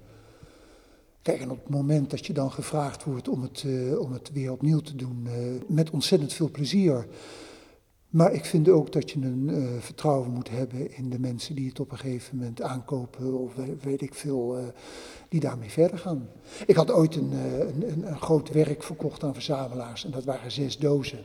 Kijk, 1.23 1.41
en 1.41 1.51
op 1.51 1.59
het 1.59 1.69
moment 1.69 2.11
dat 2.11 2.27
je 2.27 2.33
dan 2.33 2.53
gevraagd 2.53 3.05
wordt 3.05 3.29
om 3.29 3.43
het, 3.43 3.63
uh, 3.67 4.01
om 4.01 4.13
het 4.13 4.33
weer 4.33 4.53
opnieuw 4.53 4.81
te 4.81 4.97
doen, 4.97 5.27
uh, 5.27 5.33
met 5.67 5.91
ontzettend 5.91 6.33
veel 6.33 6.51
plezier. 6.51 7.07
Maar 8.09 8.33
ik 8.33 8.45
vind 8.45 8.69
ook 8.69 8.93
dat 8.93 9.11
je 9.11 9.21
een 9.21 9.49
uh, 9.49 9.69
vertrouwen 9.79 10.31
moet 10.31 10.51
hebben 10.51 10.97
in 10.97 11.11
de 11.11 11.19
mensen 11.19 11.55
die 11.55 11.69
het 11.69 11.81
op 11.81 11.91
een 11.93 11.99
gegeven 11.99 12.37
moment 12.37 12.63
aankopen 12.63 13.39
of 13.39 13.53
weet 13.83 14.03
ik 14.03 14.15
veel, 14.15 14.73
die 15.29 15.41
daarmee 15.41 15.71
verder 15.71 15.99
gaan. 15.99 16.29
Ik 16.67 16.77
had 16.77 16.91
ooit 16.91 17.17
een, 17.17 17.33
een, 17.33 18.07
een, 18.07 18.21
groot 18.21 18.51
werk 18.51 18.83
verkocht 18.83 19.25
aan 19.25 19.35
verzamelaars 19.35 20.05
en 20.05 20.11
dat 20.11 20.25
waren 20.25 20.53
zes 20.53 20.79
dozen. 20.79 21.19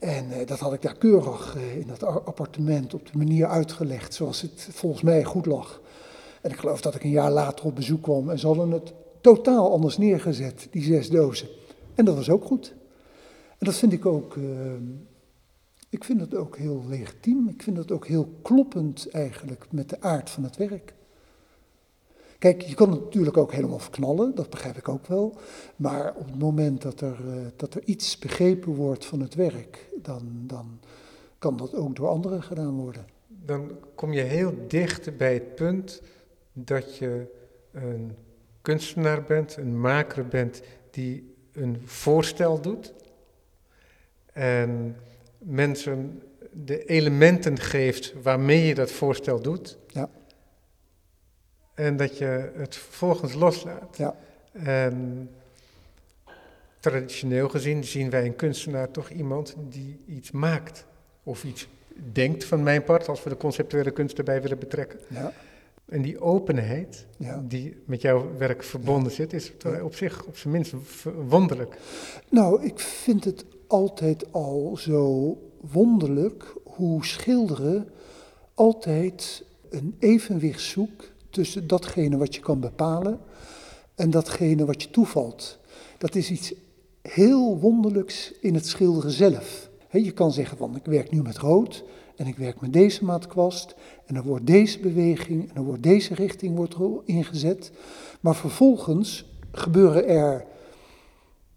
En 0.00 0.46
dat 0.46 0.58
had 0.58 0.72
ik 0.72 0.82
daar 0.82 0.96
keurig 0.96 1.56
in 1.56 1.86
dat 1.86 2.02
appartement 2.02 2.94
op 2.94 3.12
de 3.12 3.18
manier 3.18 3.46
uitgelegd 3.46 4.14
zoals 4.14 4.40
het 4.40 4.68
volgens 4.70 5.02
mij 5.02 5.24
goed 5.24 5.46
lag. 5.46 5.80
En 6.46 6.52
ik 6.52 6.58
geloof 6.58 6.80
dat 6.80 6.94
ik 6.94 7.04
een 7.04 7.10
jaar 7.10 7.30
later 7.30 7.66
op 7.66 7.74
bezoek 7.74 8.02
kwam 8.02 8.30
en 8.30 8.38
ze 8.38 8.46
hadden 8.46 8.70
het 8.70 8.92
totaal 9.20 9.70
anders 9.70 9.98
neergezet, 9.98 10.68
die 10.70 10.82
zes 10.82 11.08
dozen. 11.10 11.48
En 11.94 12.04
dat 12.04 12.14
was 12.14 12.30
ook 12.30 12.44
goed. 12.44 12.74
En 13.58 13.66
dat 13.66 13.74
vind 13.74 13.92
ik 13.92 14.06
ook, 14.06 14.34
uh, 14.34 14.72
ik 15.88 16.04
vind 16.04 16.20
het 16.20 16.34
ook 16.34 16.56
heel 16.56 16.84
legitiem. 16.88 17.48
Ik 17.48 17.62
vind 17.62 17.76
het 17.76 17.90
ook 17.90 18.06
heel 18.06 18.28
kloppend 18.42 19.10
eigenlijk 19.10 19.66
met 19.70 19.88
de 19.88 20.00
aard 20.00 20.30
van 20.30 20.42
het 20.42 20.56
werk. 20.56 20.94
Kijk, 22.38 22.62
je 22.62 22.74
kan 22.74 22.90
het 22.90 23.00
natuurlijk 23.00 23.36
ook 23.36 23.52
helemaal 23.52 23.78
verknallen, 23.78 24.34
dat 24.34 24.50
begrijp 24.50 24.76
ik 24.76 24.88
ook 24.88 25.06
wel. 25.06 25.34
Maar 25.76 26.14
op 26.14 26.26
het 26.26 26.38
moment 26.38 26.82
dat 26.82 27.00
er, 27.00 27.18
uh, 27.26 27.32
dat 27.56 27.74
er 27.74 27.82
iets 27.84 28.18
begrepen 28.18 28.74
wordt 28.74 29.04
van 29.04 29.20
het 29.20 29.34
werk, 29.34 29.88
dan, 30.02 30.22
dan 30.46 30.78
kan 31.38 31.56
dat 31.56 31.74
ook 31.74 31.96
door 31.96 32.08
anderen 32.08 32.42
gedaan 32.42 32.76
worden. 32.76 33.06
Dan 33.26 33.70
kom 33.94 34.12
je 34.12 34.22
heel 34.22 34.54
dicht 34.68 35.16
bij 35.16 35.34
het 35.34 35.54
punt 35.54 36.02
dat 36.58 36.96
je 36.96 37.26
een 37.72 38.16
kunstenaar 38.62 39.22
bent, 39.22 39.56
een 39.56 39.80
maker 39.80 40.26
bent 40.26 40.62
die 40.90 41.34
een 41.52 41.82
voorstel 41.84 42.60
doet 42.60 42.94
en 44.32 44.96
mensen 45.38 46.22
de 46.52 46.84
elementen 46.84 47.58
geeft 47.58 48.14
waarmee 48.22 48.66
je 48.66 48.74
dat 48.74 48.90
voorstel 48.90 49.40
doet. 49.40 49.78
Ja. 49.86 50.10
En 51.74 51.96
dat 51.96 52.18
je 52.18 52.52
het 52.54 52.76
vervolgens 52.76 53.34
loslaat. 53.34 53.96
Ja. 53.96 54.16
En 54.52 55.30
traditioneel 56.80 57.48
gezien 57.48 57.84
zien 57.84 58.10
wij 58.10 58.24
een 58.24 58.36
kunstenaar 58.36 58.90
toch 58.90 59.08
iemand 59.08 59.54
die 59.58 60.00
iets 60.06 60.30
maakt 60.30 60.86
of 61.22 61.44
iets 61.44 61.68
denkt 62.12 62.44
van 62.44 62.62
mijn 62.62 62.84
part, 62.84 63.08
als 63.08 63.22
we 63.22 63.30
de 63.30 63.36
conceptuele 63.36 63.90
kunst 63.90 64.18
erbij 64.18 64.42
willen 64.42 64.58
betrekken. 64.58 64.98
Ja. 65.08 65.32
En 65.86 66.02
die 66.02 66.20
openheid 66.20 67.06
die 67.42 67.76
met 67.84 68.00
jouw 68.02 68.36
werk 68.38 68.62
verbonden 68.62 69.12
zit, 69.12 69.32
is 69.32 69.52
op 69.82 69.94
zich 69.94 70.24
op 70.24 70.36
zijn 70.36 70.52
minst 70.52 70.74
wonderlijk. 71.28 71.78
Nou, 72.28 72.64
ik 72.64 72.78
vind 72.78 73.24
het 73.24 73.44
altijd 73.66 74.32
al 74.32 74.76
zo 74.76 75.36
wonderlijk 75.60 76.54
hoe 76.64 77.04
schilderen 77.04 77.88
altijd 78.54 79.44
een 79.70 79.96
evenwicht 79.98 80.60
zoekt 80.60 81.12
tussen 81.30 81.66
datgene 81.66 82.16
wat 82.16 82.34
je 82.34 82.40
kan 82.40 82.60
bepalen 82.60 83.20
en 83.94 84.10
datgene 84.10 84.64
wat 84.64 84.82
je 84.82 84.90
toevalt. 84.90 85.58
Dat 85.98 86.14
is 86.14 86.30
iets 86.30 86.54
heel 87.02 87.58
wonderlijks 87.58 88.32
in 88.40 88.54
het 88.54 88.66
schilderen 88.66 89.10
zelf. 89.10 89.70
je 89.90 90.12
kan 90.12 90.32
zeggen 90.32 90.56
van 90.56 90.76
ik 90.76 90.84
werk 90.84 91.10
nu 91.10 91.22
met 91.22 91.38
rood 91.38 91.84
en 92.16 92.26
ik 92.26 92.36
werk 92.36 92.60
met 92.60 92.72
deze 92.72 93.04
maatkwast 93.04 93.74
en 94.06 94.14
dan 94.14 94.22
wordt 94.22 94.46
deze 94.46 94.78
beweging 94.78 95.48
en 95.48 95.54
dan 95.54 95.64
wordt 95.64 95.82
deze 95.82 96.14
richting 96.14 96.56
wordt 96.56 96.76
ingezet. 97.04 97.70
Maar 98.20 98.36
vervolgens 98.36 99.38
gebeuren 99.52 100.08
er 100.08 100.44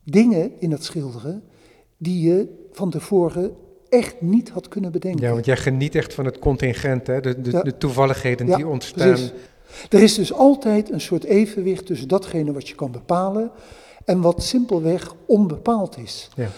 dingen 0.04 0.52
in 0.60 0.72
het 0.72 0.84
schilderen 0.84 1.44
die 1.98 2.22
je 2.22 2.68
van 2.72 2.90
tevoren 2.90 3.56
echt 3.90 4.22
niet 4.22 4.50
had 4.50 4.68
kunnen 4.68 4.92
bedenken. 4.92 5.22
Ja, 5.26 5.32
want 5.34 5.46
jij 5.46 5.58
geniet 5.58 5.96
echt 5.96 6.14
van 6.14 6.26
het 6.26 6.40
contingent, 6.40 7.08
hè? 7.08 7.22
De, 7.22 7.42
de, 7.42 7.64
de 7.64 7.78
toevalligheden 7.78 8.56
die 8.56 8.68
ontstaan. 8.68 9.08
Precies. 9.08 9.32
Er 9.90 10.02
is 10.02 10.16
dus 10.16 10.34
altijd 10.34 10.92
een 10.92 11.02
soort 11.02 11.24
evenwicht 11.24 11.86
tussen 11.86 12.08
datgene 12.08 12.52
wat 12.52 12.68
je 12.68 12.76
kan 12.76 12.92
bepalen 12.92 13.52
en 14.06 14.22
wat 14.22 14.44
simpelweg 14.44 15.16
onbepaald 15.26 15.98
is. 15.98 16.30
Ja 16.36 16.50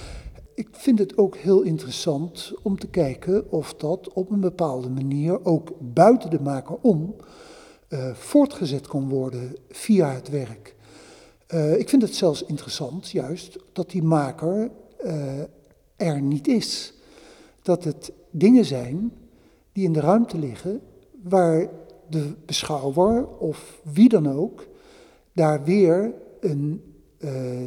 ik 0.61 0.69
vind 0.71 0.99
het 0.99 1.17
ook 1.17 1.35
heel 1.35 1.61
interessant 1.61 2.53
om 2.61 2.79
te 2.79 2.87
kijken 2.87 3.51
of 3.51 3.73
dat 3.73 4.13
op 4.13 4.29
een 4.29 4.39
bepaalde 4.39 4.89
manier 4.89 5.45
ook 5.45 5.71
buiten 5.79 6.29
de 6.29 6.39
maker 6.39 6.75
om 6.81 7.15
uh, 7.89 8.13
voortgezet 8.13 8.87
kan 8.87 9.09
worden 9.09 9.55
via 9.69 10.13
het 10.13 10.29
werk. 10.29 10.75
Uh, 11.53 11.79
ik 11.79 11.89
vind 11.89 12.01
het 12.01 12.15
zelfs 12.15 12.43
interessant, 12.43 13.09
juist, 13.09 13.57
dat 13.73 13.89
die 13.89 14.03
maker 14.03 14.71
uh, 15.05 15.39
er 15.95 16.21
niet 16.21 16.47
is. 16.47 16.93
Dat 17.61 17.83
het 17.83 18.11
dingen 18.31 18.65
zijn 18.65 19.11
die 19.71 19.83
in 19.83 19.93
de 19.93 19.99
ruimte 19.99 20.37
liggen, 20.37 20.81
waar 21.23 21.69
de 22.09 22.33
beschouwer 22.45 23.27
of 23.27 23.81
wie 23.93 24.09
dan 24.09 24.29
ook 24.29 24.67
daar 25.33 25.63
weer 25.63 26.13
een 26.39 26.81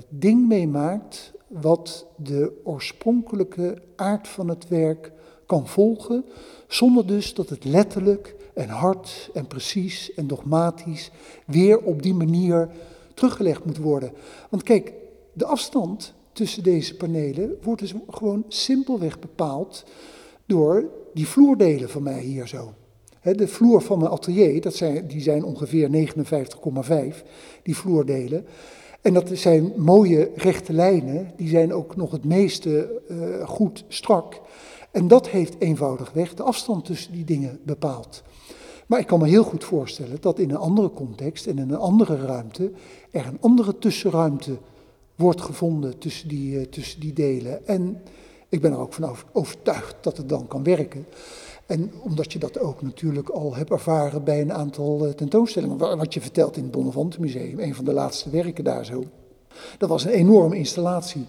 ding 0.09 0.49
mee 0.49 0.68
maakt 0.68 1.34
wat 1.61 2.07
de 2.16 2.61
oorspronkelijke 2.64 3.82
aard 3.96 4.28
van 4.28 4.48
het 4.48 4.68
werk 4.68 5.12
kan 5.46 5.68
volgen, 5.68 6.24
zonder 6.68 7.07
dus 7.07 7.34
dat 7.34 7.48
het 7.48 7.64
letterlijk 7.64 8.36
en 8.55 8.68
hard 8.68 9.30
en 9.34 9.46
precies 9.46 10.14
en 10.14 10.26
dogmatisch 10.26 11.11
weer 11.46 11.78
op 11.78 12.02
die 12.02 12.14
manier 12.14 12.68
teruggelegd 13.14 13.64
moet 13.64 13.78
worden. 13.78 14.12
Want 14.50 14.62
kijk, 14.62 14.92
de 15.32 15.44
afstand 15.44 16.14
tussen 16.32 16.62
deze 16.62 16.96
panelen 16.96 17.57
wordt 17.62 17.80
dus 17.80 17.94
gewoon 18.11 18.44
simpelweg 18.48 19.18
bepaald 19.18 19.84
door 20.46 20.90
die 21.14 21.28
vloerdelen 21.28 21.88
van 21.88 22.02
mij 22.02 22.20
hier 22.20 22.48
zo. 22.48 22.72
de 23.22 23.48
vloer 23.48 23.82
van 23.82 23.98
mijn 23.98 24.11
atelier, 24.11 24.61
dat 24.61 24.74
zijn, 24.74 25.07
die 25.07 25.20
zijn 25.20 25.44
ongeveer 25.44 26.09
59,5, 27.12 27.22
die 27.62 27.76
vloerdelen. 27.76 28.46
En 29.05 29.14
dat 29.14 29.30
zijn 29.32 29.72
mooie 29.76 30.30
rechte 30.34 30.72
lijnen, 30.72 31.32
die 31.36 31.48
zijn 31.48 31.72
ook 31.72 31.96
nog 31.96 32.11
het 32.11 32.24
meeste 32.24 33.02
uh, 33.09 33.48
goed 33.48 33.84
strak. 33.88 34.40
En 34.90 35.09
dat 35.09 35.28
heeft 35.28 35.55
eenvoudigweg 35.59 36.34
de 36.34 36.42
afstand 36.42 36.84
tussen 36.84 37.12
die 37.12 37.24
dingen 37.24 37.61
bepaald. 37.62 38.22
Maar 38.86 38.98
ik 38.98 39.07
kan 39.07 39.18
me 39.18 39.28
heel 39.28 39.44
goed 39.44 39.64
voorstellen 39.64 40.16
dat 40.20 40.38
in 40.38 40.50
een 40.50 40.57
andere 40.57 40.90
context 40.90 41.46
en 41.46 41.59
in 41.59 41.70
een 41.70 41.78
andere 41.78 42.16
ruimte 42.16 42.72
er 43.11 43.26
een 43.26 43.38
andere 43.40 43.78
tussenruimte 43.78 44.57
wordt 45.14 45.40
gevonden 45.40 45.98
tussen 45.98 46.28
die, 46.28 46.59
uh, 46.59 46.62
tussen 46.62 47.00
die 47.00 47.12
delen. 47.12 47.66
En 47.66 48.02
ik 48.48 48.61
ben 48.61 48.72
er 48.72 48.78
ook 48.78 48.92
van 48.92 49.16
overtuigd 49.32 49.96
dat 50.00 50.16
het 50.16 50.28
dan 50.28 50.46
kan 50.46 50.62
werken. 50.62 51.07
En 51.66 51.92
omdat 52.02 52.32
je 52.32 52.38
dat 52.38 52.58
ook 52.58 52.82
natuurlijk 52.82 53.28
al 53.28 53.54
hebt 53.54 53.70
ervaren 53.70 54.24
bij 54.24 54.40
een 54.40 54.52
aantal 54.52 55.06
uh, 55.06 55.12
tentoonstellingen. 55.12 55.78
Wat 55.78 56.14
je 56.14 56.20
vertelt 56.20 56.56
in 56.56 56.62
het 56.62 56.72
Bonnevante 56.72 57.20
Museum, 57.20 57.60
een 57.60 57.74
van 57.74 57.84
de 57.84 57.92
laatste 57.92 58.30
werken 58.30 58.64
daar 58.64 58.84
zo. 58.84 59.04
Dat 59.78 59.88
was 59.88 60.04
een 60.04 60.10
enorme 60.10 60.56
installatie. 60.56 61.26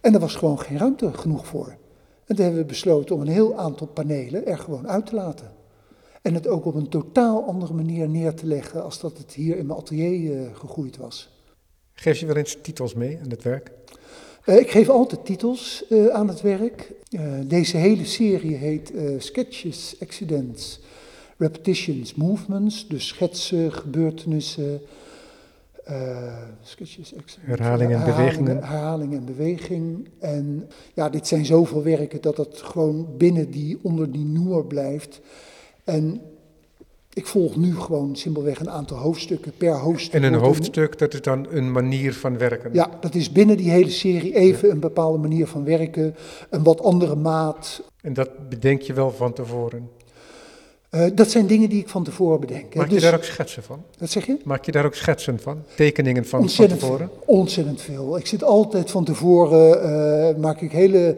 En 0.00 0.14
er 0.14 0.20
was 0.20 0.34
gewoon 0.34 0.60
geen 0.60 0.78
ruimte 0.78 1.12
genoeg 1.12 1.46
voor. 1.46 1.76
En 2.24 2.36
toen 2.36 2.44
hebben 2.44 2.62
we 2.62 2.68
besloten 2.68 3.14
om 3.14 3.20
een 3.20 3.28
heel 3.28 3.56
aantal 3.56 3.86
panelen 3.86 4.46
er 4.46 4.58
gewoon 4.58 4.88
uit 4.88 5.06
te 5.06 5.14
laten. 5.14 5.52
En 6.22 6.34
het 6.34 6.46
ook 6.48 6.64
op 6.64 6.74
een 6.74 6.88
totaal 6.88 7.44
andere 7.44 7.74
manier 7.74 8.08
neer 8.08 8.34
te 8.34 8.46
leggen 8.46 8.82
als 8.84 9.00
dat 9.00 9.18
het 9.18 9.32
hier 9.32 9.56
in 9.56 9.66
mijn 9.66 9.78
atelier 9.78 10.36
uh, 10.36 10.56
gegroeid 10.56 10.96
was. 10.96 11.30
Geef 11.92 12.18
je 12.18 12.26
wel 12.26 12.36
eens 12.36 12.56
titels 12.62 12.94
mee 12.94 13.18
aan 13.22 13.30
het 13.30 13.42
werk? 13.42 13.70
Uh, 14.44 14.58
ik 14.58 14.70
geef 14.70 14.88
altijd 14.88 15.24
titels 15.24 15.84
uh, 15.88 16.06
aan 16.06 16.28
het 16.28 16.40
werk. 16.40 16.92
deze 17.46 17.76
hele 17.76 18.04
serie 18.04 18.56
heet 18.56 18.92
Sketches, 19.18 19.96
Accidents, 20.02 20.80
Repetitions, 21.36 22.14
Movements. 22.14 22.88
Dus 22.88 23.06
schetsen, 23.06 23.72
gebeurtenissen, 23.72 24.80
sketches, 26.62 27.14
herhaling 27.40 27.92
en 27.92 28.04
bewegingen. 28.04 28.56
Herhaling 28.56 29.14
en 29.14 29.24
beweging. 29.24 30.08
En 30.18 30.68
ja, 30.94 31.08
dit 31.08 31.26
zijn 31.26 31.44
zoveel 31.44 31.82
werken 31.82 32.20
dat 32.20 32.36
het 32.36 32.56
gewoon 32.56 33.08
binnen 33.16 33.50
die, 33.50 33.78
onder 33.82 34.12
die 34.12 34.24
noer 34.24 34.66
blijft. 34.66 35.20
En 35.84 36.20
ik 37.12 37.26
volg 37.26 37.56
nu 37.56 37.76
gewoon 37.76 38.16
simpelweg 38.16 38.60
een 38.60 38.70
aantal 38.70 38.96
hoofdstukken 38.96 39.52
per 39.56 39.72
hoofdstuk. 39.72 40.12
En 40.12 40.22
een 40.22 40.40
hoofdstuk, 40.40 40.98
dat 40.98 41.14
is 41.14 41.22
dan 41.22 41.46
een 41.50 41.72
manier 41.72 42.14
van 42.14 42.38
werken? 42.38 42.70
Ja, 42.72 42.90
dat 43.00 43.14
is 43.14 43.32
binnen 43.32 43.56
die 43.56 43.70
hele 43.70 43.90
serie 43.90 44.34
even 44.34 44.70
een 44.70 44.80
bepaalde 44.80 45.18
manier 45.18 45.46
van 45.46 45.64
werken, 45.64 46.14
een 46.50 46.62
wat 46.62 46.82
andere 46.82 47.16
maat. 47.16 47.82
En 48.02 48.14
dat 48.14 48.48
bedenk 48.48 48.80
je 48.80 48.92
wel 48.92 49.10
van 49.10 49.32
tevoren? 49.32 49.88
Uh, 50.90 51.06
dat 51.14 51.30
zijn 51.30 51.46
dingen 51.46 51.68
die 51.68 51.80
ik 51.80 51.88
van 51.88 52.04
tevoren 52.04 52.40
bedenk. 52.40 52.74
Maak 52.74 52.86
je 52.86 52.94
dus, 52.94 53.02
daar 53.02 53.14
ook 53.14 53.24
schetsen 53.24 53.62
van? 53.62 53.82
Wat 53.98 54.10
zeg 54.10 54.26
je? 54.26 54.36
Maak 54.44 54.64
je 54.64 54.72
daar 54.72 54.84
ook 54.84 54.94
schetsen 54.94 55.40
van? 55.40 55.62
Tekeningen 55.76 56.26
van, 56.26 56.50
van 56.50 56.68
tevoren? 56.68 57.10
Ontzettend 57.26 57.80
veel. 57.80 58.18
Ik 58.18 58.26
zit 58.26 58.44
altijd 58.44 58.90
van 58.90 59.04
tevoren, 59.04 60.34
uh, 60.34 60.42
maak 60.42 60.60
ik 60.60 60.72
hele 60.72 61.16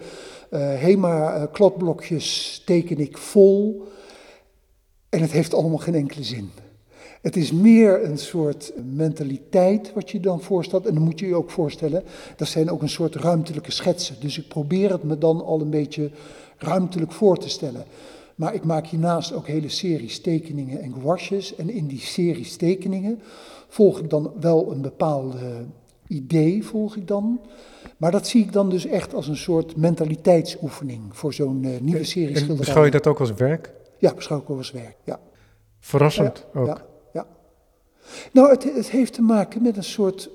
uh, 0.51 0.61
HEMA-kladblokjes, 0.61 2.63
teken 2.65 2.99
ik 2.99 3.19
vol. 3.19 3.87
En 5.13 5.21
het 5.21 5.33
heeft 5.33 5.55
allemaal 5.55 5.79
geen 5.79 5.95
enkele 5.95 6.25
zin. 6.25 6.51
Het 7.23 7.37
is 7.37 7.53
meer 7.53 8.05
een 8.05 8.19
soort 8.19 8.73
mentaliteit 8.95 9.93
wat 9.93 10.11
je 10.11 10.21
dan 10.21 10.41
voorstelt. 10.41 10.87
En 10.87 10.95
dan 10.95 11.03
moet 11.03 11.19
je 11.19 11.27
je 11.27 11.35
ook 11.35 11.51
voorstellen, 11.51 12.03
dat 12.37 12.49
zijn 12.49 12.71
ook 12.71 12.83
een 12.83 12.89
soort 12.89 13.15
ruimtelijke 13.15 13.73
schetsen. 13.73 14.17
Dus 14.21 14.39
ik 14.39 14.49
probeer 14.49 14.91
het 14.91 15.03
me 15.03 15.19
dan 15.19 15.45
al 15.45 15.61
een 15.61 15.71
beetje 15.71 16.11
ruimtelijk 16.57 17.13
voor 17.13 17.39
te 17.39 17.49
stellen. 17.49 17.85
Maar 18.35 18.55
ik 18.55 18.65
maak 18.65 18.87
hiernaast 18.87 19.33
ook 19.33 19.47
hele 19.47 19.69
series 19.69 20.21
tekeningen 20.21 20.81
en 20.81 20.93
gouaches. 20.93 21.57
En 21.57 21.71
in 21.71 21.87
die 21.87 22.01
series 22.01 22.57
tekeningen 22.57 23.21
volg 23.69 23.99
ik 23.99 24.11
dan 24.11 24.33
wel 24.41 24.73
een 24.73 24.83
bepaalde 24.83 25.65
idee, 26.07 26.65
volg 26.65 26.97
ik 26.97 27.09
dan. 27.09 27.41
Maar 27.97 28.11
dat 28.11 28.27
zie 28.27 28.43
ik 28.43 28.53
dan 28.53 28.71
dus 28.71 28.87
echt 28.87 29.15
als 29.15 29.29
een 29.29 29.37
soort 29.37 29.77
mentaliteitsoefening 29.77 31.01
voor 31.11 31.35
zo'n 31.35 31.63
uh, 31.63 31.71
nieuwe 31.81 32.05
serie 32.05 32.29
schilderijen. 32.29 32.57
Beschouw 32.57 32.85
je 32.85 32.91
dat 32.91 33.07
ook 33.07 33.21
als 33.21 33.35
werk? 33.35 33.81
Ja, 34.03 34.15
beschouw 34.15 34.39
ik 34.39 34.71
werk, 34.73 34.97
ja. 35.05 35.21
Verrassend 35.81 36.47
ja, 36.53 36.61
ook. 36.61 36.67
Ja, 36.67 36.87
ja. 37.13 37.27
Nou, 38.33 38.51
het, 38.51 38.75
het, 38.75 38.91
heeft 38.91 39.13
te 39.13 39.23
maken 39.23 39.63
met 39.63 39.77
een 39.77 39.85
soort 39.85 40.31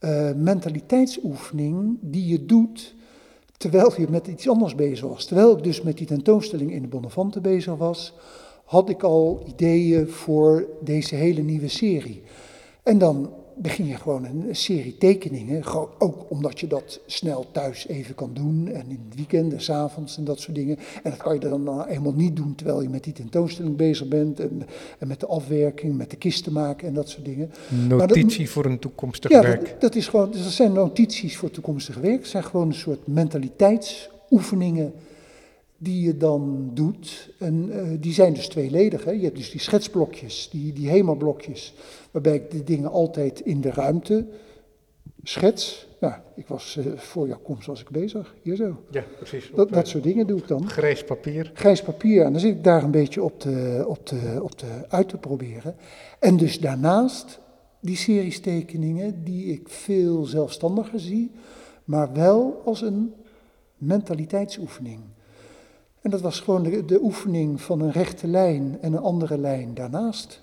uh, 0.00 0.30
mentaliteitsoefening 0.32 1.98
die 2.00 2.26
je 2.26 2.46
doet 2.46 2.94
terwijl 3.56 4.00
je 4.00 4.06
met 4.08 4.26
iets 4.26 4.48
anders 4.48 4.74
bezig 4.74 5.08
was. 5.08 5.24
Terwijl 5.24 5.56
ik 5.56 5.64
dus 5.64 5.82
met 5.82 5.96
die 5.96 6.06
tentoonstelling 6.06 6.72
in 6.72 6.82
de 6.82 6.88
Bonnefante 6.88 7.40
bezig 7.40 7.74
was, 7.74 8.14
had 8.64 8.88
ik 8.88 9.02
al 9.02 9.42
ideeën 9.46 10.08
voor 10.08 10.66
deze 10.80 11.14
hele 11.14 11.42
nieuwe 11.42 11.68
serie. 11.68 12.22
En 12.82 12.98
dan 12.98 13.32
begin 13.56 13.86
je 13.86 13.96
gewoon 13.96 14.24
een 14.24 14.46
serie 14.50 14.96
tekeningen. 14.98 15.64
ook 15.98 16.24
omdat 16.28 16.60
je 16.60 16.66
dat 16.66 17.00
snel 17.06 17.46
thuis 17.52 17.86
even 17.86 18.14
kan 18.14 18.30
doen. 18.34 18.68
En 18.68 18.84
in 18.88 19.00
het 19.08 19.16
weekend 19.16 19.52
en 19.52 19.60
s 19.60 19.70
avonds 19.70 20.16
en 20.16 20.24
dat 20.24 20.40
soort 20.40 20.54
dingen. 20.54 20.76
En 21.02 21.10
dat 21.10 21.18
kan 21.18 21.34
je 21.34 21.40
dan 21.40 21.62
nou 21.62 21.88
eenmaal 21.88 22.12
niet 22.12 22.36
doen 22.36 22.54
terwijl 22.54 22.82
je 22.82 22.88
met 22.88 23.04
die 23.04 23.12
tentoonstelling 23.12 23.76
bezig 23.76 24.08
bent. 24.08 24.40
En, 24.40 24.62
en 24.98 25.08
met 25.08 25.20
de 25.20 25.26
afwerking, 25.26 25.96
met 25.96 26.10
de 26.10 26.16
kisten 26.16 26.52
maken 26.52 26.88
en 26.88 26.94
dat 26.94 27.08
soort 27.08 27.24
dingen. 27.24 27.50
Notitie 27.88 28.50
voor 28.50 28.64
een 28.64 28.78
toekomstig 28.78 29.30
ja, 29.30 29.40
werk. 29.40 29.68
Dat, 29.68 29.80
dat, 29.80 29.94
is 29.94 30.08
gewoon, 30.08 30.30
dus 30.30 30.42
dat 30.42 30.52
zijn 30.52 30.72
notities 30.72 31.36
voor 31.36 31.50
toekomstig 31.50 31.96
werk. 31.96 32.18
Het 32.18 32.28
zijn 32.28 32.44
gewoon 32.44 32.68
een 32.68 32.74
soort 32.74 33.06
mentaliteitsoefeningen 33.06 34.92
die 35.84 36.04
je 36.04 36.16
dan 36.16 36.70
doet. 36.74 37.30
En 37.38 37.68
uh, 37.68 37.88
die 38.00 38.12
zijn 38.12 38.32
dus 38.32 38.48
tweeledig. 38.48 39.04
Hè. 39.04 39.10
Je 39.10 39.22
hebt 39.22 39.36
dus 39.36 39.50
die 39.50 39.60
schetsblokjes, 39.60 40.48
die, 40.50 40.72
die 40.72 40.88
HEMA-blokjes, 40.88 41.74
waarbij 42.10 42.34
ik 42.34 42.50
de 42.50 42.64
dingen 42.64 42.90
altijd 42.90 43.40
in 43.40 43.60
de 43.60 43.70
ruimte 43.70 44.26
schets. 45.22 45.86
Nou, 46.00 46.14
ik 46.34 46.46
was 46.46 46.76
uh, 46.78 46.96
voor 46.96 47.26
jouw 47.26 47.40
komst 47.42 47.66
was 47.66 47.80
ik 47.80 47.90
bezig, 47.90 48.34
hier 48.42 48.56
zo. 48.56 48.76
Ja, 48.90 49.04
precies. 49.16 49.50
Dat, 49.54 49.72
dat 49.72 49.88
soort 49.88 50.02
dingen 50.02 50.26
doe 50.26 50.38
ik 50.38 50.48
dan. 50.48 50.68
Grijs 50.68 51.04
papier. 51.04 51.50
Grijs 51.54 51.82
papier. 51.82 52.24
En 52.24 52.32
dan 52.32 52.40
zit 52.40 52.56
ik 52.56 52.64
daar 52.64 52.82
een 52.82 52.90
beetje 52.90 53.22
op 53.22 53.40
te, 53.40 53.84
op 53.86 54.06
te, 54.06 54.38
op 54.42 54.50
te 54.50 54.66
uit 54.88 55.08
te 55.08 55.16
proberen. 55.16 55.76
En 56.18 56.36
dus 56.36 56.60
daarnaast 56.60 57.40
die 57.80 57.96
series 57.96 58.40
tekeningen 58.40 59.24
die 59.24 59.46
ik 59.46 59.68
veel 59.68 60.24
zelfstandiger 60.24 61.00
zie, 61.00 61.30
maar 61.84 62.12
wel 62.12 62.62
als 62.64 62.82
een 62.82 63.14
mentaliteitsoefening. 63.76 65.00
En 66.04 66.10
dat 66.10 66.20
was 66.20 66.40
gewoon 66.40 66.62
de, 66.62 66.84
de 66.84 67.02
oefening 67.02 67.60
van 67.60 67.80
een 67.80 67.92
rechte 67.92 68.26
lijn 68.26 68.78
en 68.80 68.92
een 68.92 69.02
andere 69.02 69.38
lijn 69.38 69.74
daarnaast. 69.74 70.42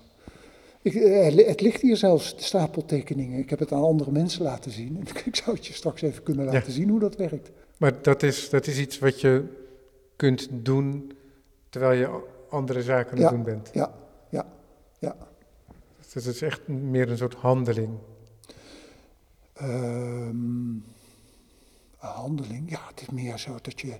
Ik, 0.82 0.94
eh, 0.94 1.46
het 1.46 1.60
ligt 1.60 1.80
hier 1.80 1.96
zelfs, 1.96 2.36
de 2.36 2.42
stapeltekeningen. 2.42 3.38
Ik 3.38 3.50
heb 3.50 3.58
het 3.58 3.72
aan 3.72 3.82
andere 3.82 4.10
mensen 4.10 4.42
laten 4.42 4.70
zien. 4.70 5.00
Ik 5.24 5.36
zou 5.36 5.56
het 5.56 5.66
je 5.66 5.72
straks 5.72 6.02
even 6.02 6.22
kunnen 6.22 6.44
laten 6.44 6.72
zien 6.72 6.88
hoe 6.88 7.00
dat 7.00 7.16
werkt. 7.16 7.50
Maar 7.76 8.02
dat 8.02 8.22
is, 8.22 8.50
dat 8.50 8.66
is 8.66 8.78
iets 8.78 8.98
wat 8.98 9.20
je 9.20 9.44
kunt 10.16 10.48
doen 10.50 11.12
terwijl 11.68 11.98
je 11.98 12.24
andere 12.50 12.82
zaken 12.82 13.16
aan 13.16 13.22
het 13.22 13.32
doen 13.32 13.42
bent. 13.42 13.70
Ja, 13.72 13.94
ja, 14.28 14.46
ja. 14.98 15.16
Dus 16.12 16.24
het 16.24 16.34
is 16.34 16.42
echt 16.42 16.68
meer 16.68 17.10
een 17.10 17.16
soort 17.16 17.34
handeling. 17.34 17.90
Um, 19.62 20.84
een 22.00 22.08
handeling, 22.08 22.70
ja, 22.70 22.80
het 22.88 23.00
is 23.00 23.10
meer 23.10 23.38
zo 23.38 23.58
dat 23.62 23.80
je 23.80 23.94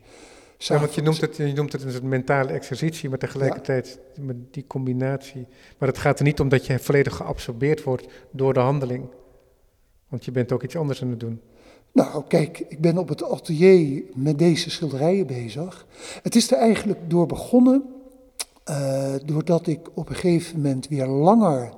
ja, 0.68 0.78
want 0.78 0.94
je 0.94 1.02
noemt, 1.02 1.20
het, 1.20 1.36
je 1.36 1.52
noemt 1.52 1.72
het 1.72 1.94
een 1.94 2.08
mentale 2.08 2.52
exercitie, 2.52 3.08
maar 3.08 3.18
tegelijkertijd 3.18 3.98
met 4.20 4.36
die 4.50 4.66
combinatie. 4.66 5.46
Maar 5.78 5.88
het 5.88 5.98
gaat 5.98 6.18
er 6.18 6.24
niet 6.24 6.40
om 6.40 6.48
dat 6.48 6.66
je 6.66 6.78
volledig 6.78 7.16
geabsorbeerd 7.16 7.82
wordt 7.82 8.06
door 8.30 8.54
de 8.54 8.60
handeling. 8.60 9.04
Want 10.08 10.24
je 10.24 10.30
bent 10.30 10.52
ook 10.52 10.62
iets 10.62 10.76
anders 10.76 11.02
aan 11.02 11.10
het 11.10 11.20
doen. 11.20 11.40
Nou, 11.92 12.24
kijk, 12.28 12.64
ik 12.68 12.80
ben 12.80 12.98
op 12.98 13.08
het 13.08 13.22
atelier 13.22 14.02
met 14.14 14.38
deze 14.38 14.70
schilderijen 14.70 15.26
bezig. 15.26 15.86
Het 16.22 16.34
is 16.34 16.50
er 16.50 16.58
eigenlijk 16.58 17.00
door 17.08 17.26
begonnen, 17.26 17.84
uh, 18.70 19.14
doordat 19.24 19.66
ik 19.66 19.88
op 19.94 20.08
een 20.08 20.14
gegeven 20.14 20.56
moment 20.56 20.88
weer 20.88 21.06
langer 21.06 21.72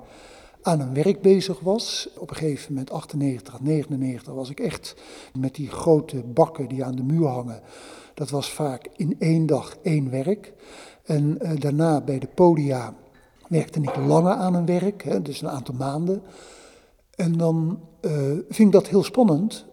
aan 0.65 0.79
een 0.79 0.93
werk 0.93 1.21
bezig 1.21 1.59
was. 1.59 2.09
Op 2.17 2.29
een 2.29 2.35
gegeven 2.35 2.73
moment, 2.73 2.91
98, 2.91 3.61
99, 3.61 4.33
was 4.33 4.49
ik 4.49 4.59
echt 4.59 4.95
met 5.37 5.55
die 5.55 5.69
grote 5.69 6.23
bakken 6.23 6.67
die 6.67 6.83
aan 6.83 6.95
de 6.95 7.03
muur 7.03 7.27
hangen 7.27 7.61
dat 8.15 8.29
was 8.29 8.51
vaak 8.51 8.87
in 8.95 9.15
één 9.19 9.45
dag 9.45 9.75
één 9.81 10.09
werk. 10.09 10.53
En 11.03 11.37
uh, 11.41 11.51
daarna 11.59 12.01
bij 12.01 12.19
de 12.19 12.27
podia 12.27 12.93
werkte 13.47 13.81
ik 13.81 13.95
langer 13.95 14.33
aan 14.33 14.53
een 14.53 14.65
werk, 14.65 15.03
hè, 15.03 15.21
dus 15.21 15.41
een 15.41 15.49
aantal 15.49 15.75
maanden. 15.75 16.21
En 17.15 17.37
dan 17.37 17.79
uh, 18.01 18.11
vind 18.49 18.67
ik 18.67 18.71
dat 18.71 18.87
heel 18.87 19.03
spannend. 19.03 19.65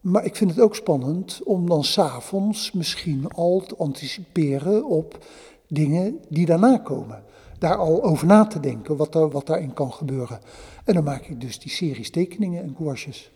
Maar 0.00 0.24
ik 0.24 0.36
vind 0.36 0.50
het 0.50 0.60
ook 0.60 0.74
spannend 0.74 1.40
om 1.44 1.68
dan 1.68 1.84
s'avonds 1.84 2.72
misschien 2.72 3.28
al 3.32 3.62
te 3.66 3.76
anticiperen 3.76 4.86
op 4.86 5.24
dingen 5.68 6.18
die 6.28 6.46
daarna 6.46 6.78
komen. 6.78 7.22
Daar 7.60 7.76
al 7.76 8.02
over 8.04 8.26
na 8.26 8.46
te 8.46 8.60
denken, 8.60 8.96
wat, 8.96 9.14
wat 9.14 9.46
daarin 9.46 9.72
kan 9.72 9.92
gebeuren. 9.92 10.40
En 10.84 10.94
dan 10.94 11.04
maak 11.04 11.24
ik 11.26 11.40
dus 11.40 11.58
die 11.58 11.70
series 11.70 12.10
tekeningen 12.10 12.62
en 12.62 12.74
gouaches. 12.76 13.30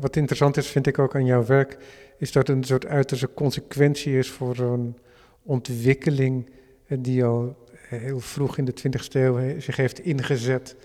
Wat 0.00 0.16
interessant 0.16 0.56
is, 0.56 0.66
vind 0.66 0.86
ik 0.86 0.98
ook 0.98 1.14
aan 1.14 1.24
jouw 1.24 1.44
werk, 1.44 1.78
is 2.18 2.32
dat 2.32 2.48
een 2.48 2.64
soort 2.64 2.86
uiterste 2.86 3.34
consequentie 3.34 4.18
is 4.18 4.30
voor 4.30 4.54
zo'n 4.56 4.96
ontwikkeling 5.42 6.50
eh, 6.86 6.98
die 7.00 7.24
al 7.24 7.56
heel 7.88 8.20
vroeg 8.20 8.58
in 8.58 8.64
de 8.64 8.74
20e 8.82 9.12
eeuw 9.12 9.60
zich 9.60 9.76
heeft 9.76 9.98
ingezet. 9.98 10.76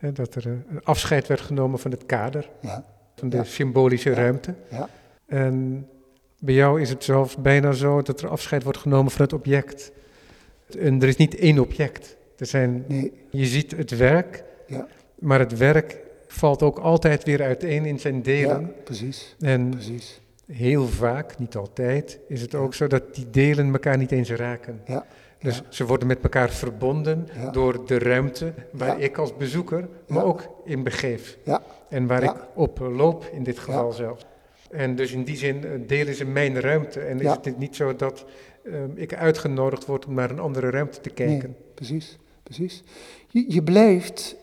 Ja. 0.00 0.10
Dat 0.10 0.34
er 0.34 0.46
een 0.46 0.64
afscheid 0.82 1.26
werd 1.26 1.40
genomen 1.40 1.78
van 1.78 1.90
het 1.90 2.06
kader, 2.06 2.50
Ja. 2.60 2.84
van 3.16 3.28
de 3.28 3.36
Ja. 3.36 3.44
symbolische 3.44 4.14
ruimte. 4.14 4.54
Ja. 4.70 4.88
En 5.26 5.86
bij 6.38 6.54
jou 6.54 6.80
is 6.80 6.88
het 6.88 7.04
zelfs 7.04 7.36
bijna 7.36 7.72
zo 7.72 8.02
dat 8.02 8.20
er 8.20 8.28
afscheid 8.28 8.62
wordt 8.62 8.78
genomen 8.78 9.10
van 9.12 9.20
het 9.22 9.32
object. 9.32 9.92
En 10.78 11.02
er 11.02 11.08
is 11.08 11.16
niet 11.16 11.34
één 11.34 11.58
object. 11.58 12.16
Er 12.38 12.46
zijn, 12.46 12.84
Nee. 12.88 13.12
je 13.30 13.44
ziet 13.46 13.70
het 13.76 13.96
werk, 13.96 14.44
Ja. 14.66 14.86
maar 15.18 15.38
het 15.38 15.56
werk 15.56 15.96
valt 16.26 16.62
ook 16.62 16.78
altijd 16.78 17.24
weer 17.24 17.42
uiteen 17.42 17.84
in 17.84 17.98
zijn 18.00 18.14
Ja, 18.14 18.20
delen. 18.22 18.72
precies. 18.84 19.36
En 19.40 19.68
Precies. 19.70 20.20
heel 20.52 20.86
vaak, 20.86 21.38
niet 21.38 21.56
altijd, 21.56 22.18
is 22.28 22.40
het 22.40 22.54
ook 22.54 22.74
zo 22.74 22.86
dat 22.86 23.14
die 23.14 23.30
delen 23.30 23.72
elkaar 23.72 23.98
niet 23.98 24.12
eens 24.12 24.30
raken. 24.30 24.80
Ja. 24.86 25.06
Dus 25.38 25.56
Ja. 25.56 25.62
ze 25.68 25.86
worden 25.86 26.06
met 26.08 26.20
elkaar 26.22 26.50
verbonden 26.50 27.28
Ja. 27.40 27.50
door 27.50 27.86
de 27.86 27.98
ruimte 27.98 28.52
waar 28.72 28.98
Ja. 28.98 29.04
ik 29.04 29.18
als 29.18 29.36
bezoeker 29.36 29.88
me 30.06 30.14
Ja. 30.18 30.22
ook 30.22 30.48
in 30.64 30.82
begeef. 30.82 31.38
Ja. 31.44 31.62
En 31.88 32.06
waar 32.06 32.22
Ja. 32.22 32.34
ik 32.34 32.40
op 32.54 32.78
loop 32.78 33.24
in 33.32 33.42
dit 33.42 33.58
geval 33.58 33.92
zelfs. 33.92 34.26
En 34.70 34.96
dus 34.96 35.12
in 35.12 35.24
die 35.24 35.36
zin 35.36 35.64
eh, 35.64 35.70
delen 35.86 36.14
ze 36.14 36.24
mijn 36.24 36.60
ruimte. 36.60 37.00
En 37.00 37.16
is 37.16 37.22
Ja. 37.22 37.38
het 37.42 37.58
niet 37.58 37.76
zo 37.76 37.96
dat 37.96 38.24
ehm, 38.64 38.90
ik 38.94 39.14
uitgenodigd 39.14 39.86
word 39.86 40.06
om 40.06 40.14
naar 40.14 40.30
een 40.30 40.38
andere 40.38 40.70
ruimte 40.70 41.00
te 41.00 41.10
kijken. 41.10 41.48
Nee, 41.48 41.56
precies, 41.74 42.18
precies. 42.44 42.82
Je, 43.28 43.52
je 43.52 43.62
blijft 43.62 44.36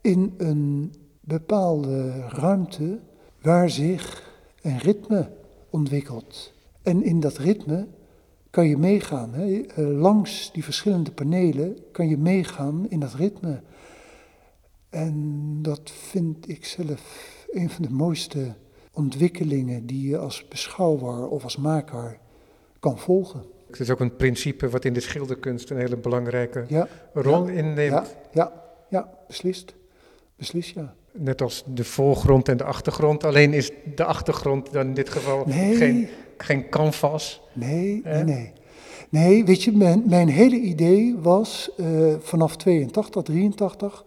in 0.00 0.34
een 0.36 0.94
bepaalde 1.20 2.28
ruimte 2.28 2.98
waar 3.40 3.70
zich 3.70 4.30
een 4.62 4.78
ritme 4.78 5.30
ontwikkelt. 5.70 6.52
En 6.82 7.02
in 7.02 7.20
dat 7.20 7.36
ritme 7.36 7.86
kan 8.50 8.68
je 8.68 8.76
meegaan. 8.76 9.34
Hè? 9.34 9.60
Eh, 9.60 9.86
Langs 10.00 10.52
die 10.52 10.64
verschillende 10.64 11.12
panelen 11.12 11.78
kan 11.92 12.08
je 12.08 12.16
meegaan 12.16 12.88
in 12.88 13.00
dat 13.00 13.14
ritme. 13.14 13.62
En 14.90 15.58
dat 15.62 15.90
vind 15.90 16.48
ik 16.48 16.64
zelf 16.64 17.30
een 17.50 17.70
van 17.70 17.82
de 17.82 17.90
mooiste 17.90 18.54
ontwikkelingen 18.92 19.86
die 19.86 20.08
je 20.08 20.18
als 20.18 20.48
beschouwer 20.48 21.28
of 21.28 21.44
als 21.44 21.56
maker 21.56 22.18
kan 22.80 22.98
volgen. 22.98 23.42
Het 23.72 23.80
is 23.80 23.90
ook 23.90 24.00
een 24.00 24.16
principe 24.16 24.68
wat 24.68 24.84
in 24.84 24.92
de 24.92 25.00
schilderkunst 25.00 25.70
een 25.70 25.76
hele 25.76 25.96
belangrijke 25.96 26.64
Ja, 26.68 26.88
rol 27.14 27.46
Ja. 27.48 27.52
inneemt. 27.52 27.92
ja, 27.92 28.06
ja, 28.32 28.52
ja, 28.88 29.08
beslist. 29.26 29.74
Beslist, 30.36 30.74
ja. 30.74 30.94
Net 31.12 31.42
als 31.42 31.64
de 31.66 31.84
voorgrond 31.84 32.48
en 32.48 32.56
de 32.56 32.64
achtergrond. 32.64 33.24
Alleen 33.24 33.52
is 33.52 33.70
de 33.94 34.04
achtergrond 34.04 34.72
dan 34.72 34.86
in 34.86 34.94
dit 34.94 35.08
geval 35.10 35.44
Nee, 35.46 35.76
geen, 35.76 36.08
geen 36.36 36.68
canvas. 36.68 37.40
nee, 37.52 38.00
nee, 38.04 38.12
Hè? 38.14 38.24
nee. 38.24 38.52
Nee, 39.08 39.44
weet 39.44 39.62
je, 39.62 39.72
mijn, 39.72 40.02
mijn 40.06 40.28
hele 40.28 40.56
idee 40.56 41.16
was 41.20 41.70
eh, 41.76 41.86
vanaf 42.20 42.56
82, 42.56 43.22
83, 43.22 44.04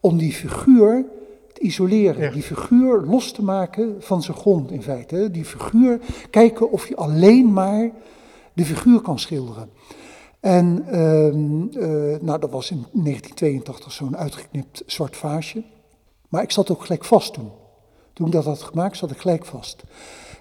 om 0.00 0.18
die 0.18 0.32
figuur 0.32 1.04
te 1.52 1.60
isoleren. 1.60 2.22
Ja. 2.22 2.30
Die 2.30 2.42
figuur 2.42 3.00
los 3.00 3.32
te 3.32 3.42
maken 3.42 3.96
van 3.98 4.22
zijn 4.22 4.36
grond 4.36 4.70
in 4.70 4.82
feite. 4.82 5.30
Die 5.30 5.44
figuur, 5.44 5.98
kijken 6.30 6.70
of 6.70 6.88
je 6.88 6.96
alleen 6.96 7.52
maar 7.52 7.90
de 8.52 8.64
figuur 8.64 9.00
kan 9.00 9.18
schilderen. 9.18 9.70
En 10.40 10.84
ehm, 10.86 11.78
eh, 11.78 12.20
nou, 12.20 12.38
dat 12.38 12.50
was 12.50 12.70
in 12.70 12.86
1982 12.92 13.92
zo'n 13.92 14.16
uitgeknipt 14.16 14.82
zwart 14.86 15.16
vaasje. 15.16 15.62
Maar 16.28 16.42
ik 16.42 16.50
zat 16.50 16.70
ook 16.70 16.82
gelijk 16.82 17.04
vast 17.04 17.32
toen. 17.32 17.50
Toen 18.12 18.26
ik 18.26 18.32
dat 18.32 18.44
had 18.44 18.62
gemaakt, 18.62 18.96
zat 18.96 19.10
ik 19.10 19.18
gelijk 19.18 19.44
vast. 19.44 19.82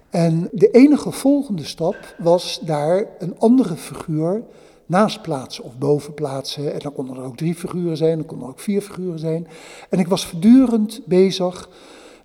En 0.10 0.50
de 0.52 0.72
enige 0.72 1.12
volgende 1.12 1.64
stap 1.64 2.16
was 2.18 2.60
daar 2.64 3.06
een 3.20 3.40
andere 3.40 3.76
figuur 3.76 4.44
naast 4.86 5.22
plaatsen 5.22 5.64
of 5.64 5.78
boven 5.78 6.14
plaatsen. 6.14 6.74
En 6.74 6.80
dan 6.80 6.94
konden 6.94 7.16
er 7.16 7.24
ook 7.24 7.38
drie 7.38 7.56
figuren 7.56 7.98
zijn, 7.98 8.18
dan 8.18 8.26
konden 8.26 8.48
er 8.48 8.54
ook 8.54 8.60
vier 8.60 8.82
figuren 8.82 9.20
zijn. 9.20 9.48
En 9.90 10.00
ik 10.00 10.08
was 10.08 10.26
voortdurend 10.26 11.02
bezig 11.06 11.70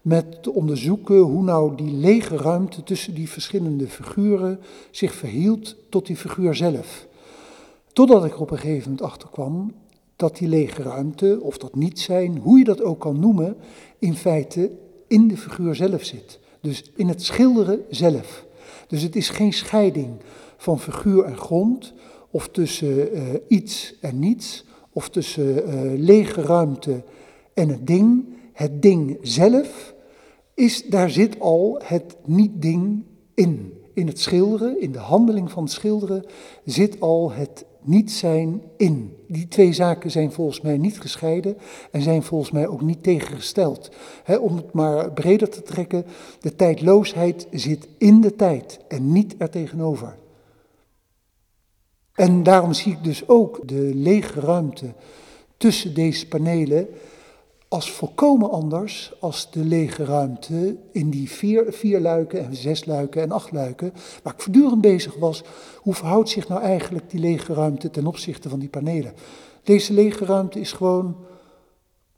met 0.04 0.42
te 0.42 0.52
onderzoeken 0.52 1.18
hoe 1.18 1.42
nou 1.42 1.76
die 1.76 1.92
lege 1.92 2.36
ruimte 2.36 2.82
tussen 2.82 3.14
die 3.14 3.28
verschillende 3.28 3.88
figuren 3.88 4.60
zich 4.90 5.14
verhield 5.14 5.76
tot 5.88 6.06
die 6.06 6.16
figuur 6.16 6.54
zelf. 6.54 7.06
Totdat 7.92 8.24
ik 8.24 8.32
er 8.32 8.40
op 8.40 8.50
een 8.50 8.58
gegeven 8.58 8.90
moment 8.90 9.02
achter 9.02 9.28
kwam 9.28 9.72
dat 10.16 10.36
die 10.36 10.48
lege 10.48 10.82
ruimte, 10.82 11.38
of 11.42 11.58
dat 11.58 11.74
niet 11.74 12.00
zijn, 12.00 12.38
hoe 12.38 12.58
je 12.58 12.64
dat 12.64 12.82
ook 12.82 13.00
kan 13.00 13.20
noemen, 13.20 13.56
in 13.98 14.14
feite 14.14 14.70
in 15.06 15.28
de 15.28 15.36
figuur 15.36 15.74
zelf 15.74 16.04
zit. 16.04 16.38
Dus 16.60 16.84
in 16.96 17.08
het 17.08 17.22
schilderen 17.22 17.80
zelf. 17.90 18.46
Dus 18.86 19.02
het 19.02 19.16
is 19.16 19.28
geen 19.28 19.52
scheiding 19.52 20.10
van 20.56 20.80
figuur 20.80 21.24
en 21.24 21.36
grond, 21.36 21.92
of 22.30 22.48
tussen 22.48 23.12
eh, 23.12 23.22
iets 23.48 23.94
en 24.00 24.18
niets, 24.18 24.64
of 24.92 25.08
tussen 25.08 25.66
eh, 25.66 25.98
lege 25.98 26.42
ruimte 26.42 27.02
en 27.54 27.68
het 27.68 27.86
ding. 27.86 28.32
Het 28.52 28.82
ding 28.82 29.18
zelf, 29.22 29.93
is, 30.54 30.84
daar 30.86 31.10
zit 31.10 31.40
al 31.40 31.80
het 31.84 32.16
niet-ding 32.24 33.02
in. 33.34 33.78
In 33.94 34.06
het 34.06 34.20
schilderen, 34.20 34.80
in 34.80 34.92
de 34.92 34.98
handeling 34.98 35.50
van 35.50 35.62
het 35.62 35.72
schilderen, 35.72 36.24
zit 36.64 37.00
al 37.00 37.32
het 37.32 37.64
niet 37.80 38.12
zijn 38.12 38.62
in. 38.76 39.16
Die 39.28 39.48
twee 39.48 39.72
zaken 39.72 40.10
zijn 40.10 40.32
volgens 40.32 40.60
mij 40.60 40.76
niet 40.76 41.00
gescheiden 41.00 41.56
en 41.90 42.02
zijn 42.02 42.22
volgens 42.22 42.50
mij 42.50 42.66
ook 42.66 42.80
niet 42.80 43.02
tegengesteld. 43.02 43.90
Om 44.40 44.56
het 44.56 44.72
maar 44.72 45.12
breder 45.12 45.48
te 45.48 45.62
trekken, 45.62 46.04
de 46.40 46.56
tijdloosheid 46.56 47.46
zit 47.50 47.88
in 47.98 48.20
de 48.20 48.36
tijd 48.36 48.78
en 48.88 49.12
niet 49.12 49.34
er 49.38 49.50
tegenover. 49.50 50.16
En 52.14 52.42
daarom 52.42 52.72
zie 52.72 52.92
ik 52.92 53.04
dus 53.04 53.28
ook 53.28 53.68
de 53.68 53.90
lege 53.94 54.40
ruimte 54.40 54.94
tussen 55.56 55.94
deze 55.94 56.28
panelen 56.28 56.88
als 57.74 57.90
volkomen 57.90 58.50
anders 58.50 59.12
als 59.20 59.50
de 59.50 59.64
lege 59.64 60.04
ruimte 60.04 60.76
in 60.92 61.10
die 61.10 61.30
vier, 61.30 61.72
vier 61.72 62.00
luiken 62.00 62.44
en 62.44 62.56
zes 62.56 62.84
luiken 62.84 63.22
en 63.22 63.30
acht 63.30 63.52
luiken, 63.52 63.92
waar 64.22 64.32
ik 64.32 64.40
voortdurend 64.40 64.80
bezig 64.80 65.16
was, 65.16 65.42
hoe 65.76 65.94
verhoudt 65.94 66.28
zich 66.28 66.48
nou 66.48 66.62
eigenlijk 66.62 67.10
die 67.10 67.20
lege 67.20 67.54
ruimte 67.54 67.90
ten 67.90 68.06
opzichte 68.06 68.48
van 68.48 68.58
die 68.58 68.68
panelen? 68.68 69.12
Deze 69.62 69.92
lege 69.92 70.24
ruimte 70.24 70.60
is 70.60 70.72
gewoon 70.72 71.16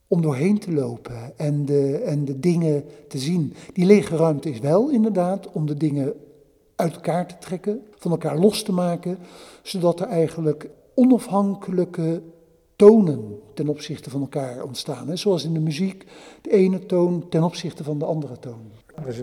om 0.09 0.23
doorheen 0.23 0.59
te 0.59 0.73
lopen 0.73 1.39
en 1.39 1.65
de, 1.65 1.97
en 1.97 2.25
de 2.25 2.41
dingen 2.41 2.85
te 3.09 3.19
zien. 3.19 3.55
Die 3.73 3.87
lege 3.87 4.17
ruimte 4.17 4.51
is 4.51 4.59
wel 4.59 4.91
inderdaad 4.91 5.53
om 5.53 5.67
de 5.67 5.77
dingen 5.77 6.13
uit 6.75 6.95
elkaar 6.95 7.27
te 7.27 7.39
trekken, 7.39 7.83
van 7.99 8.11
elkaar 8.11 8.39
los 8.39 8.63
te 8.63 8.73
maken, 8.73 9.19
zodat 9.63 10.01
er 10.01 10.07
eigenlijk 10.07 10.69
onafhankelijke 10.95 12.23
tonen 12.77 13.39
ten 13.55 13.68
opzichte 13.68 14.11
van 14.11 14.20
elkaar 14.20 14.62
ontstaan. 14.62 15.09
Hè? 15.09 15.16
Zoals 15.16 15.45
in 15.45 15.53
de 15.55 15.61
muziek 15.61 16.05
de 16.43 16.51
ene 16.51 16.87
toon 16.87 17.29
ten 17.29 17.43
opzichte 17.43 17.85
van 17.85 17.99
de 17.99 18.05
andere 18.05 18.39
toon. 18.39 18.70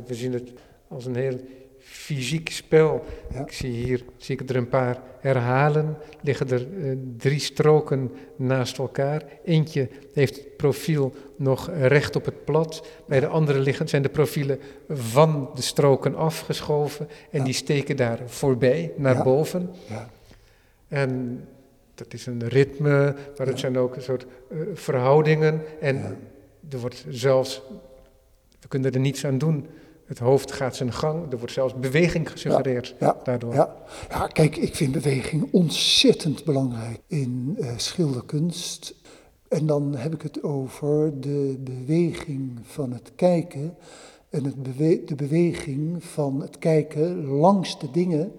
We 0.07 0.13
zien 0.13 0.33
het 0.33 0.51
als 0.87 1.05
een 1.05 1.15
heel 1.15 1.39
fysiek 1.79 2.49
spel. 2.49 3.03
Ja. 3.33 3.39
Ik 3.41 3.51
zie 3.51 3.71
hier 3.71 4.05
zie 4.17 4.39
ik 4.39 4.49
er 4.49 4.55
een 4.55 4.69
paar 4.69 5.01
herhalen. 5.19 5.97
Liggen 6.21 6.49
er 6.49 6.67
eh, 6.83 6.97
drie 7.17 7.39
stroken 7.39 8.11
naast 8.35 8.77
elkaar. 8.77 9.23
Eentje 9.43 9.89
heeft 10.13 10.35
het 10.35 10.57
profiel 10.57 11.13
nog 11.35 11.69
recht 11.79 12.15
op 12.15 12.25
het 12.25 12.45
plat. 12.45 12.87
Bij 13.07 13.19
de 13.19 13.27
andere 13.27 13.59
liggen, 13.59 13.87
zijn 13.87 14.01
de 14.01 14.09
profielen 14.09 14.59
van 14.89 15.49
de 15.55 15.61
stroken 15.61 16.15
afgeschoven. 16.15 17.07
En 17.31 17.39
Ja. 17.39 17.45
die 17.45 17.53
steken 17.53 17.95
daar 17.97 18.19
voorbij, 18.25 18.91
naar 18.97 19.15
Ja. 19.15 19.23
boven. 19.23 19.69
Ja, 19.89 20.09
En 20.87 21.43
dat 21.95 22.13
is 22.13 22.25
een 22.25 22.47
ritme, 22.47 23.15
maar 23.37 23.47
het 23.47 23.59
zijn 23.59 23.77
ook 23.77 23.95
een 23.95 24.01
soort 24.01 24.25
eh, 24.49 24.57
verhoudingen. 24.73 25.61
En 25.79 26.17
er 26.69 26.79
wordt 26.79 27.05
zelfs, 27.09 27.61
we 28.59 28.67
kunnen 28.67 28.91
er 28.91 28.99
niets 28.99 29.25
aan 29.25 29.37
doen. 29.37 29.67
Het 30.05 30.19
hoofd 30.19 30.51
gaat 30.51 30.75
zijn 30.75 30.93
gang, 30.93 31.31
er 31.31 31.37
wordt 31.37 31.53
zelfs 31.53 31.73
beweging 31.73 32.31
gesuggereerd 32.31 32.95
ja, 32.99 33.17
daardoor. 33.23 33.53
ja. 33.53 33.75
ja, 34.09 34.27
kijk, 34.27 34.55
ik 34.57 34.75
vind 34.75 34.91
beweging 34.91 35.47
ontzettend 35.51 36.43
belangrijk 36.43 36.99
in 37.07 37.57
eh, 37.59 37.77
schilderkunst. 37.77 38.95
En 39.47 39.65
dan 39.65 39.95
heb 39.95 40.13
ik 40.13 40.21
het 40.21 40.43
over 40.43 41.19
de 41.19 41.57
beweging 41.59 42.59
van 42.63 42.93
het 42.93 43.11
kijken 43.15 43.75
en 44.29 44.43
het 44.43 44.63
bewe- 44.63 45.03
de 45.05 45.15
beweging 45.15 46.03
van 46.03 46.41
het 46.41 46.57
kijken 46.57 47.25
langs 47.25 47.79
de 47.79 47.91
dingen. 47.91 48.31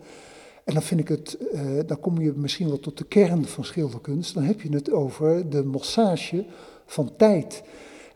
En 0.65 0.75
dan 0.75 0.83
vind 0.83 1.01
ik 1.01 1.09
het, 1.09 1.37
eh, 1.53 1.61
dan 1.87 2.01
kom 2.01 2.21
je 2.21 2.33
misschien 2.37 2.69
wel 2.69 2.81
tot 2.81 2.99
de 2.99 3.05
kern 3.05 3.45
van 3.45 3.65
schilderkunst. 3.65 4.35
Dan 4.35 4.43
heb 4.43 4.61
je 4.61 4.75
het 4.75 4.91
over 4.91 5.51
de 5.51 5.65
massage 5.65 6.45
van 6.87 7.13
tijd. 7.17 7.63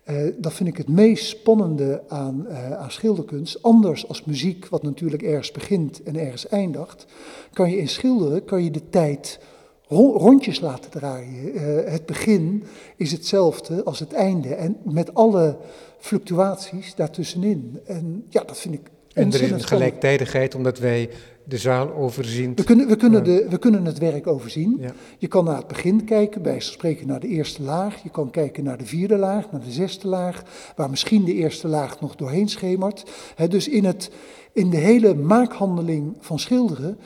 Eh, 0.05 0.17
dat 0.39 0.53
vind 0.53 0.69
ik 0.69 0.77
het 0.77 0.89
meest 0.89 1.27
spannende 1.27 2.03
aan, 2.09 2.47
eh, 2.47 2.73
aan 2.73 2.91
schilderkunst. 2.91 3.63
Anders 3.63 4.09
als 4.09 4.25
muziek, 4.25 4.69
wat 4.69 4.83
natuurlijk 4.83 5.23
ergens 5.23 5.53
begint 5.53 6.03
en 6.03 6.17
ergens 6.17 6.49
eindigt, 6.49 7.07
kan 7.53 7.71
je 7.71 7.77
in 7.77 7.89
schilderen 7.89 8.45
kan 8.45 8.65
je 8.65 8.71
de 8.71 8.89
tijd 8.89 9.41
ro- 9.87 10.17
rondjes 10.17 10.61
laten 10.61 10.91
draaien. 10.91 11.53
Het 11.91 12.07
begin 12.07 12.65
is 12.97 13.13
hetzelfde 13.13 13.85
als 13.85 13.99
het 13.99 14.13
einde 14.13 14.55
en 14.55 14.77
met 14.85 15.15
alle 15.15 15.57
fluctuaties 15.99 16.95
daartussenin. 16.95 17.81
En 17.85 18.25
ja, 18.29 18.45
dat 18.45 18.59
vind 18.59 18.75
ik 18.75 18.91
En 19.19 19.33
er 19.33 19.43
is 19.43 19.51
een 19.51 19.61
gelijktijdigheid, 19.61 20.55
omdat 20.55 20.79
wij 20.79 21.11
de 21.45 21.59
zaal 21.59 21.95
overzien. 21.95 22.55
We 22.55 22.65
kunnen, 22.65 22.89
we, 22.89 22.97
kunnen 22.97 23.25
de, 23.25 23.47
we 23.51 23.59
kunnen 23.59 23.85
het 23.85 23.99
werk 23.99 24.27
overzien. 24.27 24.77
Ja. 24.81 24.93
Je 25.19 25.27
kan 25.27 25.45
naar 25.45 25.57
het 25.57 25.67
begin 25.67 26.05
kijken, 26.05 26.43
bij 26.43 26.61
spreken 26.61 27.07
naar 27.07 27.21
de 27.21 27.29
eerste 27.29 27.63
laag. 27.63 28.03
Je 28.03 28.11
kan 28.11 28.31
kijken 28.31 28.65
naar 28.65 28.79
de 28.79 28.87
vierde 28.87 29.17
laag, 29.17 29.51
naar 29.51 29.61
de 29.61 29.71
zesde 29.71 30.09
laag, 30.09 30.43
waar 30.77 30.91
misschien 30.91 31.25
de 31.25 31.35
eerste 31.35 31.69
laag 31.69 32.01
nog 32.01 32.17
doorheen 32.17 32.49
schemert. 32.49 33.11
Dus 33.49 33.69
in, 33.69 33.85
het, 33.85 34.11
in 34.53 34.71
de 34.71 34.77
hele 34.77 35.15
maakhandeling 35.15 36.17
van 36.21 36.39
schilderen 36.39 36.99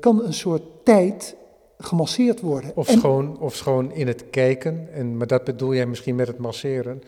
kan 0.00 0.24
een 0.24 0.34
soort 0.34 0.62
tijd 0.84 1.36
gemasseerd 1.78 2.40
worden. 2.40 2.72
Of 2.74 2.88
En- 2.88 2.98
schoon, 2.98 3.40
of 3.40 3.54
schoon 3.54 3.92
in 3.92 4.06
het 4.06 4.24
kijken, 4.30 4.88
en, 4.92 5.16
maar 5.16 5.26
dat 5.26 5.44
bedoel 5.44 5.74
jij 5.74 5.86
misschien 5.86 6.14
met 6.14 6.26
het 6.26 6.38
masseren, 6.38 7.02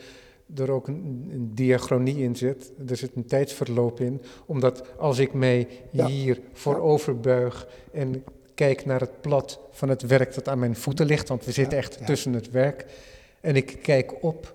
er 0.55 0.71
ook 0.71 0.87
een, 0.87 1.29
een 1.31 1.51
diachronie 1.55 2.17
in 2.17 2.35
zit. 2.35 2.71
Er 2.87 2.97
zit 2.97 3.11
een 3.15 3.25
tijdsverloop 3.25 3.99
in, 3.99 4.21
omdat 4.45 4.97
als 4.97 5.19
ik 5.19 5.33
mij 5.33 5.67
Ja. 5.91 6.05
hier 6.07 6.39
voorover 6.53 7.19
buig 7.19 7.67
en 7.91 8.23
kijk 8.53 8.85
naar 8.85 8.99
het 8.99 9.21
plat 9.21 9.59
van 9.71 9.89
het 9.89 10.01
werk 10.01 10.33
dat 10.33 10.47
aan 10.49 10.59
mijn 10.59 10.75
voeten 10.75 11.05
ligt, 11.05 11.27
want 11.27 11.45
we 11.45 11.51
zitten 11.51 11.77
echt 11.77 11.97
ja. 11.99 12.05
tussen 12.05 12.33
het 12.33 12.51
werk, 12.51 12.85
en 13.41 13.55
ik 13.55 13.77
kijk 13.81 14.23
op, 14.23 14.53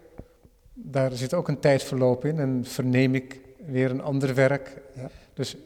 daar 0.75 1.13
zit 1.13 1.35
ook 1.35 1.49
een 1.49 1.59
tijdsverloop 1.61 2.25
in 2.25 2.39
en 2.39 2.65
verneem 2.65 3.15
ik 3.15 3.41
weer 3.67 3.91
een 3.91 4.01
ander 4.03 4.35
werk. 4.35 4.77
Ja. 4.97 5.11
Dus 5.35 5.57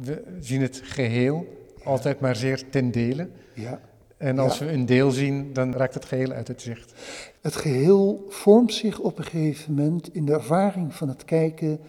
we 0.00 0.22
zien 0.40 0.62
het 0.62 0.80
geheel 0.84 1.46
altijd 1.84 2.20
maar 2.20 2.36
zeer 2.36 2.68
ten 2.70 2.90
dele. 2.90 3.28
ja. 3.54 3.80
En 4.24 4.38
als 4.38 4.58
Ja. 4.58 4.64
we 4.64 4.72
een 4.72 4.86
deel 4.86 5.10
zien, 5.10 5.52
dan 5.52 5.72
raakt 5.72 5.94
het 5.94 6.04
geheel 6.04 6.30
uit 6.30 6.48
het 6.48 6.62
zicht. 6.62 6.94
Het 7.40 7.56
geheel 7.56 8.24
vormt 8.28 8.74
zich 8.74 8.98
op 8.98 9.18
een 9.18 9.24
gegeven 9.24 9.74
moment 9.74 10.14
in 10.14 10.24
de 10.24 10.32
ervaring 10.32 10.94
van 10.94 11.08
het 11.08 11.24
kijken 11.24 11.80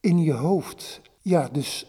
in 0.00 0.22
je 0.22 0.32
hoofd. 0.32 1.00
Ja, 1.20 1.48
dus 1.52 1.86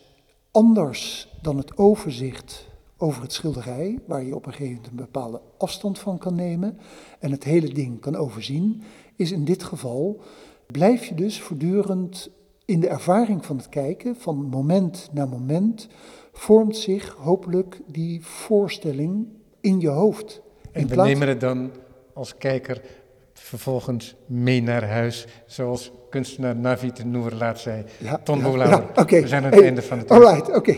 anders 0.51 1.30
dan 1.41 1.58
het 1.58 1.78
overzicht 1.78 2.68
over 2.97 3.22
het 3.22 3.34
schilderij, 3.34 3.99
waar 4.05 4.24
je 4.24 4.36
op 4.36 4.45
een 4.45 4.51
gegeven 4.51 4.74
moment 4.74 4.91
een 4.91 5.05
bepaalde 5.05 5.41
afstand 5.58 5.99
van 5.99 6.18
kan 6.18 6.36
nemen 6.36 6.78
en 7.20 7.32
het 7.32 7.43
hele 7.43 7.74
ding 7.74 7.99
kan 7.99 8.16
overzien, 8.16 8.84
is 9.16 9.32
in 9.32 9.45
dit 9.45 9.64
geval 9.64 10.22
blijf 10.66 11.05
je 11.05 11.16
dus 11.16 11.41
voortdurend 11.41 12.30
in 12.66 12.80
de 12.80 12.88
ervaring 12.88 13.45
van 13.45 13.58
het 13.58 13.70
kijken, 13.70 14.16
van 14.16 14.36
moment 14.49 15.10
naar 15.14 15.30
moment, 15.30 15.88
vormt 16.32 16.78
zich 16.78 17.16
hopelijk 17.20 17.82
die 17.88 18.26
voorstelling 18.26 19.28
in 19.68 19.80
je 19.80 19.88
hoofd. 19.89 20.41
En 20.72 20.82
In 20.82 20.88
we 20.88 20.93
plaats- 20.93 21.09
nemen 21.09 21.28
het 21.28 21.39
dan 21.39 21.72
als 22.13 22.38
kijker 22.38 22.82
vervolgens 23.34 24.15
mee 24.26 24.61
naar 24.61 24.84
huis, 24.89 25.26
zoals 25.45 25.91
kunstenaar 26.09 26.55
Navi 26.55 26.91
Noer 27.05 27.32
laat 27.32 27.59
zei. 27.59 27.84
Ja, 27.97 28.18
Ton 28.24 28.38
ja, 28.38 28.43
Bolauer. 28.43 28.70
ja, 28.70 28.86
oké. 28.95 29.22
We 29.22 29.28
zijn 29.28 29.43
aan 29.43 29.49
het 29.49 29.55
Hey, 29.59 29.68
einde 29.68 29.82
van 29.82 29.97
het 29.97 30.11
All 30.11 30.20
right, 30.20 30.55
oké. 30.55 30.76